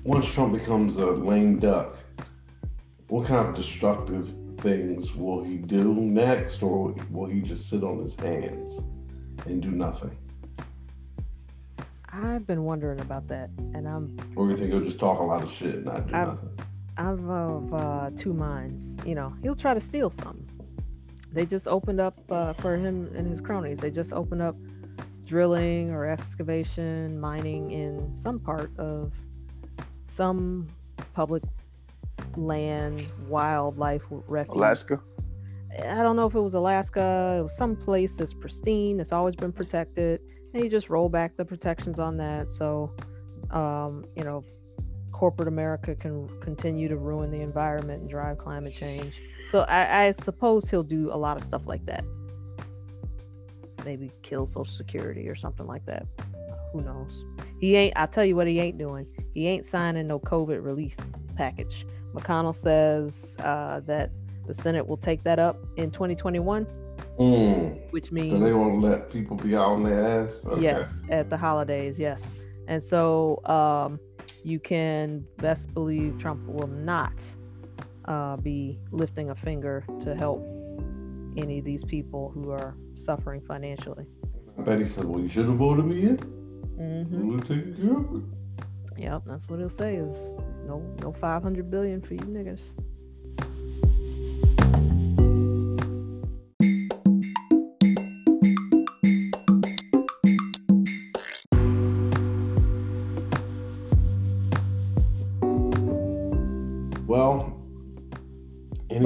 once 0.03 0.27
Trump 0.33 0.53
becomes 0.53 0.97
a 0.97 1.12
lame 1.12 1.61
duck, 1.61 1.97
what 3.07 3.29
kind 3.29 3.47
of 3.47 3.55
destructive 3.55 4.35
things 4.59 5.14
will 5.14 5.45
he 5.45 5.59
do 5.59 5.95
next, 5.95 6.61
or 6.61 6.93
will 7.12 7.27
he 7.27 7.41
just 7.41 7.70
sit 7.70 7.85
on 7.85 8.03
his 8.03 8.16
hands 8.16 8.81
and 9.47 9.62
do 9.62 9.70
nothing? 9.70 10.24
I've 12.23 12.47
been 12.47 12.62
wondering 12.65 13.01
about 13.01 13.27
that, 13.29 13.51
and 13.75 13.89
I'm 13.89 14.17
Or 14.37 14.49
you 14.49 14.57
think 14.57 14.73
he'll 14.73 14.81
just 14.85 15.01
talk 15.01 15.19
a 15.19 15.23
lot 15.23 15.43
of 15.43 15.53
shit 15.53 15.75
and 15.77 15.85
not 15.87 16.07
do 16.07 16.15
I've- 16.15 16.31
nothing? 16.31 16.51
I'm 16.97 17.29
of 17.29 17.75
uh, 17.75 18.11
two 18.17 18.33
minds. 18.33 18.97
You 19.05 19.17
know, 19.17 19.35
he'll 19.43 19.57
try 19.57 19.75
to 19.75 19.81
steal 19.81 20.11
something. 20.11 20.49
They 21.33 21.45
just 21.45 21.67
opened 21.67 22.01
up 22.01 22.17
uh, 22.31 22.53
for 22.53 22.77
him 22.77 23.11
and 23.17 23.27
his 23.29 23.41
cronies. 23.41 23.79
They 23.81 23.91
just 23.91 24.12
opened 24.12 24.43
up 24.43 24.55
drilling 25.25 25.91
or 25.91 26.07
excavation, 26.07 27.19
mining 27.19 27.73
in 27.73 28.17
some 28.17 28.39
part 28.39 28.71
of 28.79 29.12
some 30.07 30.69
public 31.15 31.43
land, 32.37 33.05
wildlife 33.29 34.03
refuge. 34.09 34.55
Alaska. 34.57 35.01
I 35.77 36.03
don't 36.03 36.15
know 36.15 36.27
if 36.27 36.35
it 36.37 36.41
was 36.41 36.55
Alaska. 36.55 37.39
It 37.41 37.43
was 37.43 37.57
some 37.57 37.75
place 37.75 38.15
that's 38.15 38.33
pristine. 38.35 39.01
It's 39.01 39.12
always 39.12 39.35
been 39.35 39.51
protected, 39.51 40.21
and 40.55 40.63
you 40.63 40.71
just 40.71 40.89
roll 40.89 41.09
back 41.09 41.37
the 41.37 41.45
protections 41.45 41.99
on 41.99 42.17
that. 42.19 42.49
So, 42.49 42.95
um, 43.51 44.05
you 44.17 44.23
know, 44.23 44.45
corporate 45.13 45.49
America 45.49 45.95
can 45.95 46.29
continue 46.41 46.89
to 46.89 46.97
ruin 46.97 47.31
the 47.31 47.41
environment 47.41 48.03
and 48.03 48.11
drive 48.11 48.39
climate 48.39 48.75
change. 48.79 49.21
So 49.51 49.61
I, 49.63 50.07
I 50.07 50.11
suppose 50.13 50.71
he'll 50.71 50.83
do 50.83 51.13
a 51.13 51.17
lot 51.17 51.37
of 51.37 51.45
stuff 51.45 51.67
like 51.67 51.85
that. 51.87 52.05
Maybe 53.85 54.11
kill 54.23 54.47
Social 54.47 54.65
Security 54.65 55.29
or 55.29 55.37
something 55.37 55.67
like 55.67 55.85
that. 55.87 56.07
Who 56.73 56.81
knows? 56.81 57.25
He 57.61 57.77
ain't. 57.77 57.93
I'll 57.97 58.09
tell 58.09 58.25
you 58.25 58.35
what, 58.35 58.47
he 58.47 58.59
ain't 58.59 58.79
doing. 58.79 59.07
He 59.35 59.47
ain't 59.47 59.67
signing 59.67 60.07
no 60.07 60.19
COVID 60.19 60.65
release 60.65 60.97
package. 61.37 61.87
McConnell 62.15 62.55
says 62.55 63.37
uh, 63.41 63.81
that 63.81 64.11
the 64.47 64.55
Senate 64.55 64.87
will 64.87 64.97
take 64.97 65.23
that 65.25 65.39
up 65.39 65.57
in 65.77 65.91
2021, 65.91 66.67
Mm. 67.19 67.93
which 67.93 68.09
So 68.09 68.15
means 68.15 68.43
they 68.43 68.53
won't 68.53 68.83
let 68.83 69.11
people 69.11 69.37
be 69.37 69.55
out 69.55 69.67
on 69.67 69.85
their 69.85 70.25
ass? 70.25 70.41
Okay. 70.45 70.62
yes, 70.62 71.01
at 71.11 71.31
the 71.31 71.37
holidays, 71.37 71.99
yes. 71.99 72.29
And 72.67 72.83
so 72.83 73.41
um, 73.47 74.01
you 74.43 74.59
can 74.59 75.25
best 75.39 75.73
believe 75.75 76.19
Trump 76.19 76.47
will 76.47 76.67
not 76.67 77.12
uh, 78.07 78.37
be 78.37 78.81
lifting 78.91 79.31
a 79.31 79.35
finger 79.35 79.85
to 80.01 80.15
help 80.15 80.41
any 81.37 81.59
of 81.59 81.65
these 81.65 81.85
people 81.85 82.31
who 82.35 82.51
are 82.51 82.77
suffering 82.97 83.41
financially. 83.41 84.07
I 84.59 84.62
bet 84.62 84.81
he 84.81 84.89
said, 84.89 85.05
well, 85.05 85.21
you 85.21 85.29
should 85.29 85.47
have 85.47 85.57
voted 85.57 85.85
me 85.85 86.03
in. 86.03 86.17
Mm-hmm. 86.79 87.29
We'll 87.29 87.41
take 87.41 87.77
care 87.77 87.97
of 87.97 88.17
it. 88.17 88.25
Yep, 88.97 89.23
that's 89.27 89.49
what 89.49 89.59
he'll 89.59 89.71
say 89.71 89.97
is 89.97 90.15
no, 90.67 90.79
no 91.03 91.12
500 91.12 91.71
billion 91.71 92.01
for 92.01 92.15
you 92.15 92.21
niggas. 92.21 92.75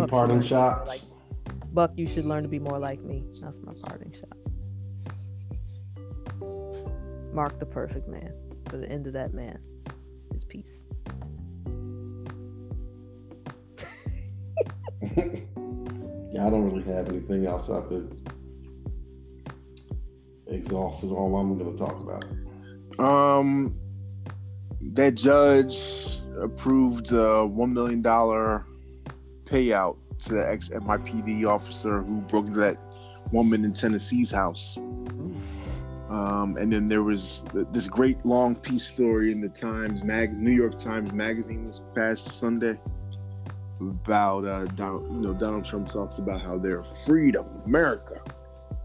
Parting 0.08 0.42
should 0.42 0.50
learn 0.52 0.70
to 0.74 0.78
be 0.78 0.78
more 0.78 0.86
shots? 0.86 0.88
like- 0.88 1.02
Buck, 1.74 1.92
you 1.96 2.06
should 2.06 2.24
learn 2.24 2.42
to 2.42 2.48
be 2.48 2.58
more 2.58 2.78
like 2.78 3.00
me. 3.00 3.24
That's 3.40 3.58
my 3.62 3.74
parting 3.82 4.12
shot. 4.12 4.36
Mark 7.32 7.58
the 7.60 7.66
perfect 7.66 8.08
man. 8.08 8.32
For 8.68 8.78
the 8.78 8.88
end 8.88 9.06
of 9.06 9.12
that 9.14 9.32
man 9.32 9.58
is 10.34 10.44
peace. 10.44 10.82
yeah, 15.16 16.46
I 16.46 16.50
don't 16.50 16.70
really 16.70 16.82
have 16.84 17.08
anything 17.08 17.46
else. 17.46 17.70
I've 17.70 17.88
been 17.88 18.10
exhausted. 20.46 21.10
All 21.10 21.36
I'm 21.36 21.56
going 21.58 21.76
to 21.76 21.78
talk 21.78 22.00
about. 22.00 22.24
Um, 22.98 23.78
that 24.80 25.14
judge 25.14 26.18
approved 26.40 27.12
a 27.12 27.46
one 27.46 27.72
million 27.72 28.02
dollar 28.02 28.66
payout 29.50 29.96
to 30.20 30.34
the 30.34 30.48
ex 30.48 30.68
NYPD 30.68 31.46
officer 31.46 32.02
who 32.02 32.20
broke 32.22 32.46
into 32.46 32.60
that 32.60 32.78
woman 33.32 33.64
in 33.64 33.72
Tennessee's 33.72 34.30
house. 34.30 34.78
Um, 36.08 36.56
and 36.58 36.72
then 36.72 36.88
there 36.88 37.02
was 37.02 37.42
this 37.70 37.86
great 37.86 38.24
long 38.24 38.56
piece 38.56 38.86
story 38.86 39.30
in 39.30 39.40
the 39.42 39.48
Times 39.48 40.02
mag, 40.02 40.32
New 40.32 40.52
York 40.52 40.78
Times 40.78 41.12
magazine 41.12 41.66
this 41.66 41.82
past 41.94 42.38
Sunday 42.38 42.78
about 43.80 44.44
uh, 44.46 44.64
Donald, 44.64 45.06
you 45.12 45.20
know, 45.20 45.34
Donald 45.34 45.64
Trump 45.64 45.88
talks 45.88 46.18
about 46.18 46.40
how 46.40 46.56
they're 46.58 46.84
freedom, 47.04 47.46
America, 47.66 48.22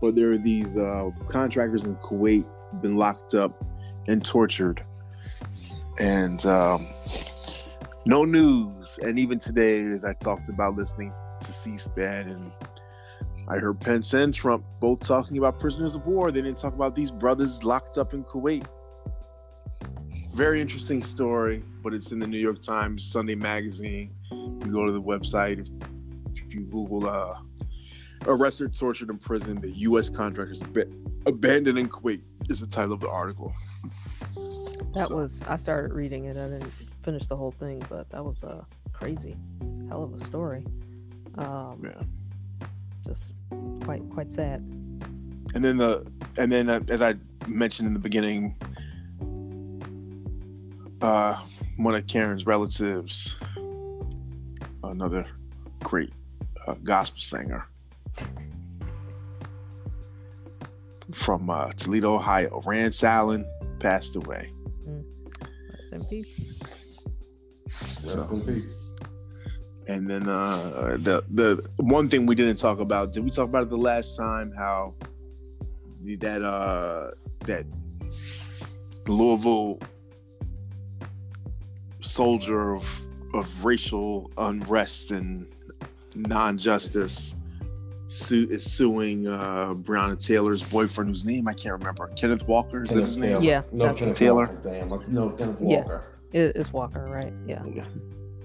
but 0.01 0.16
there 0.16 0.32
are 0.32 0.38
these 0.38 0.78
uh, 0.78 1.09
contractors 1.28 1.86
in 1.86 1.95
Kuwait 1.97 2.45
been 2.82 2.97
locked 2.97 3.34
up 3.34 3.64
and 4.07 4.24
tortured, 4.24 4.84
and 5.99 6.45
um, 6.45 6.88
no 8.05 8.25
news. 8.25 8.99
And 9.01 9.17
even 9.19 9.39
today, 9.39 9.81
as 9.83 10.03
I 10.05 10.13
talked 10.13 10.49
about 10.49 10.75
listening 10.75 11.13
to 11.41 11.53
C-SPAN, 11.53 12.29
and 12.29 12.51
I 13.47 13.57
heard 13.57 13.79
Pence 13.79 14.13
and 14.13 14.33
Trump 14.33 14.63
both 14.79 15.01
talking 15.01 15.37
about 15.37 15.59
prisoners 15.59 15.95
of 15.95 16.05
war. 16.05 16.31
They 16.31 16.41
didn't 16.41 16.57
talk 16.57 16.73
about 16.73 16.95
these 16.95 17.11
brothers 17.11 17.63
locked 17.63 17.97
up 17.97 18.13
in 18.13 18.23
Kuwait. 18.23 18.65
Very 20.33 20.59
interesting 20.61 21.03
story, 21.03 21.63
but 21.83 21.93
it's 21.93 22.11
in 22.11 22.19
the 22.19 22.27
New 22.27 22.39
York 22.39 22.61
Times 22.61 23.05
Sunday 23.05 23.35
magazine. 23.35 24.15
You 24.31 24.71
go 24.71 24.85
to 24.85 24.91
the 24.91 25.01
website. 25.01 25.59
If, 25.59 25.67
you 26.53 26.61
Google 26.61 27.07
uh, 27.07 27.35
arrested, 28.27 28.75
tortured, 28.75 29.09
and 29.09 29.19
imprisoned, 29.19 29.61
the 29.61 29.71
U.S. 29.71 30.07
contractors 30.09 30.61
ab- 30.61 30.91
abandoned 31.25 31.77
in 31.79 31.89
Kuwait 31.89 32.21
is 32.49 32.59
the 32.61 32.67
title 32.67 32.93
of 32.93 32.99
the 32.99 33.09
article. 33.09 33.53
That 34.95 35.09
So- 35.09 35.15
was 35.17 35.41
I 35.47 35.57
started 35.57 35.93
reading 35.93 36.25
it. 36.25 36.37
I 36.37 36.47
didn't 36.47 36.71
finish 37.03 37.27
the 37.27 37.35
whole 37.35 37.51
thing, 37.51 37.83
but 37.89 38.09
that 38.09 38.23
was 38.23 38.43
a 38.43 38.65
crazy, 38.93 39.35
hell 39.89 40.03
of 40.03 40.19
a 40.21 40.25
story. 40.25 40.65
Um, 41.37 41.81
Yeah. 41.83 42.01
Just 43.05 43.31
quite 43.83 44.01
quite 44.11 44.31
sad. 44.31 44.61
and 45.53 45.63
then 45.63 45.77
the 45.77 46.05
and 46.37 46.49
then 46.51 46.69
uh, 46.69 46.79
as 46.87 47.01
I 47.01 47.15
mentioned 47.47 47.87
in 47.87 47.93
the 47.93 47.99
beginning, 47.99 48.55
uh, 51.01 51.43
one 51.77 51.95
of 51.95 52.07
Karen's 52.07 52.45
relatives, 52.45 53.35
another 54.83 55.25
great 55.81 56.13
uh, 56.65 56.75
gospel 56.83 57.19
singer 57.21 57.65
from 61.13 61.49
uh, 61.49 61.73
Toledo, 61.73 62.15
Ohio, 62.15 62.61
Rance 62.65 63.03
Allen, 63.03 63.45
passed 63.79 64.15
away. 64.15 64.49
Rest 64.87 65.87
in 65.91 66.05
peace. 66.05 66.53
Rest 68.01 68.13
So- 68.13 68.28
in 68.32 68.41
peace. 68.41 68.80
And 69.88 70.09
then 70.09 70.30
uh, 70.30 70.95
the 71.01 71.26
the 71.32 71.69
one 71.76 72.07
thing 72.09 72.26
we 72.26 72.36
didn't 72.36 72.55
talk 72.55 72.80
about, 72.80 73.11
did 73.11 73.21
we 73.26 73.30
talk 73.30 73.49
about 73.49 73.63
it 73.63 73.69
the 73.69 73.76
last 73.76 74.15
time? 74.15 74.53
How 74.57 74.95
that 76.19 76.41
uh 76.41 77.11
that 77.41 77.65
Louisville 79.07 79.80
soldier 82.01 82.76
of 82.76 82.86
of 83.34 83.47
racial 83.63 84.32
unrest 84.38 85.11
and 85.11 85.47
non-justice 86.15 87.34
su- 88.07 88.47
is 88.51 88.63
suing 88.63 89.28
uh 89.28 89.74
Breonna 89.74 90.24
Taylor's 90.24 90.61
boyfriend, 90.61 91.09
whose 91.09 91.26
name 91.26 91.47
I 91.47 91.53
can't 91.53 91.74
remember. 91.78 92.07
Kenneth 92.15 92.47
Walker 92.47 92.84
is 92.84 92.89
that 92.89 92.95
Kenneth 92.95 93.07
his 93.09 93.17
name? 93.17 93.30
Taylor. 93.32 93.43
Yeah, 93.43 93.61
No, 93.71 93.93
Kenneth 93.93 94.17
Taylor. 94.17 94.45
Walker. 94.47 94.61
Damn. 94.63 95.13
No, 95.13 95.30
Kenneth 95.32 95.57
Yeah. 95.61 95.78
Walker. 95.82 96.03
It, 96.34 96.55
it's 96.55 96.73
Walker, 96.73 97.05
right? 97.05 97.31
Yeah. 97.47 97.63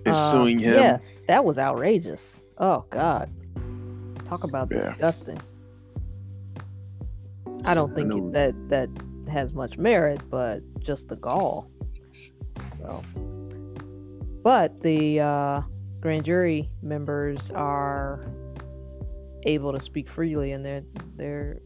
Is 0.05 0.17
Uh, 0.17 0.31
suing 0.33 0.59
him. 0.59 0.75
Yeah, 0.75 0.99
that 1.27 1.45
was 1.45 1.59
outrageous. 1.59 2.41
Oh 2.59 2.85
God, 2.91 3.31
talk 4.27 4.45
about 4.45 4.69
Yeah. 4.71 4.79
disgusting. 4.91 5.39
I 7.65 7.75
don't 7.75 7.95
think 7.95 8.09
know- 8.09 8.31
that 8.31 8.55
that 8.69 8.89
has 9.29 9.53
much 9.53 9.77
merit, 9.79 10.21
but 10.31 10.63
just 10.81 11.09
the 11.09 11.17
gall. 11.17 11.69
So, 12.79 13.03
but 14.43 14.81
the 14.81 15.21
uh, 15.21 15.63
grand 16.01 16.25
jury 16.25 16.71
members 16.83 17.51
are 17.51 18.25
able 19.45 19.73
to 19.73 19.81
speak 19.81 20.09
freely, 20.09 20.53
and 20.53 20.65
they're 20.65 20.83
they're 21.17 21.61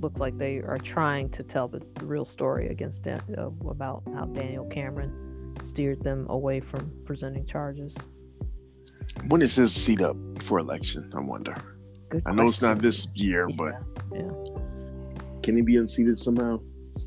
looks 0.00 0.20
like 0.20 0.38
they 0.38 0.56
are 0.58 0.78
trying 0.78 1.28
to 1.30 1.42
tell 1.42 1.68
the, 1.68 1.82
the 1.94 2.06
real 2.06 2.24
story 2.24 2.68
against 2.68 3.02
Dan, 3.02 3.20
uh, 3.36 3.48
about 3.68 4.02
how 4.14 4.26
Daniel 4.26 4.64
Cameron 4.66 5.54
steered 5.64 6.02
them 6.02 6.26
away 6.28 6.60
from 6.60 6.92
presenting 7.04 7.44
charges. 7.46 7.96
When 9.28 9.42
is 9.42 9.54
his 9.54 9.72
seat 9.74 10.00
up 10.00 10.16
for 10.42 10.58
election? 10.58 11.10
I 11.14 11.20
wonder. 11.20 11.56
Good 12.10 12.22
I 12.26 12.32
know 12.32 12.46
it's 12.48 12.62
not 12.62 12.78
this 12.78 13.08
year, 13.14 13.48
but 13.48 13.74
yeah, 14.12 14.30
Can 15.42 15.56
he 15.56 15.62
be 15.62 15.76
unseated 15.76 16.18
somehow 16.18 16.60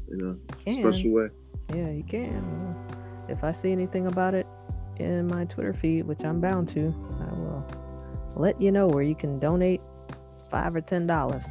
in 0.10 0.40
a 0.68 0.74
special 0.74 1.12
way? 1.12 1.30
yeah, 1.74 1.92
he 1.92 2.04
can. 2.04 2.76
If 3.30 3.44
I 3.44 3.52
see 3.52 3.72
anything 3.72 4.08
about 4.08 4.34
it 4.34 4.46
in 4.98 5.28
my 5.28 5.46
Twitter 5.46 5.74
feed, 5.74 6.06
which 6.06 6.24
I'm 6.24 6.42
bound 6.42 6.68
to, 6.70 6.94
I 7.20 7.34
will 7.34 7.66
let 8.36 8.62
you 8.62 8.72
know 8.72 8.88
where 8.88 9.04
you 9.04 9.16
can 9.16 9.40
donate 9.40 9.82
five 10.50 10.76
or 10.76 10.82
ten 10.82 11.08
dollars. 11.08 11.46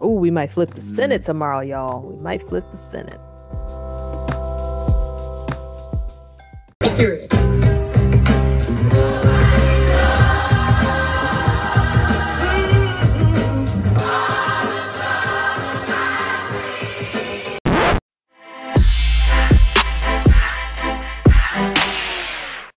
Oh, 0.00 0.12
we 0.12 0.30
might 0.30 0.50
flip 0.52 0.74
the 0.74 0.80
Senate 0.80 1.22
mm. 1.22 1.26
tomorrow, 1.26 1.60
y'all. 1.60 2.00
We 2.00 2.16
might 2.22 2.48
flip 2.48 2.64
the 2.72 2.78
Senate. 2.78 3.20
Period. 6.96 7.39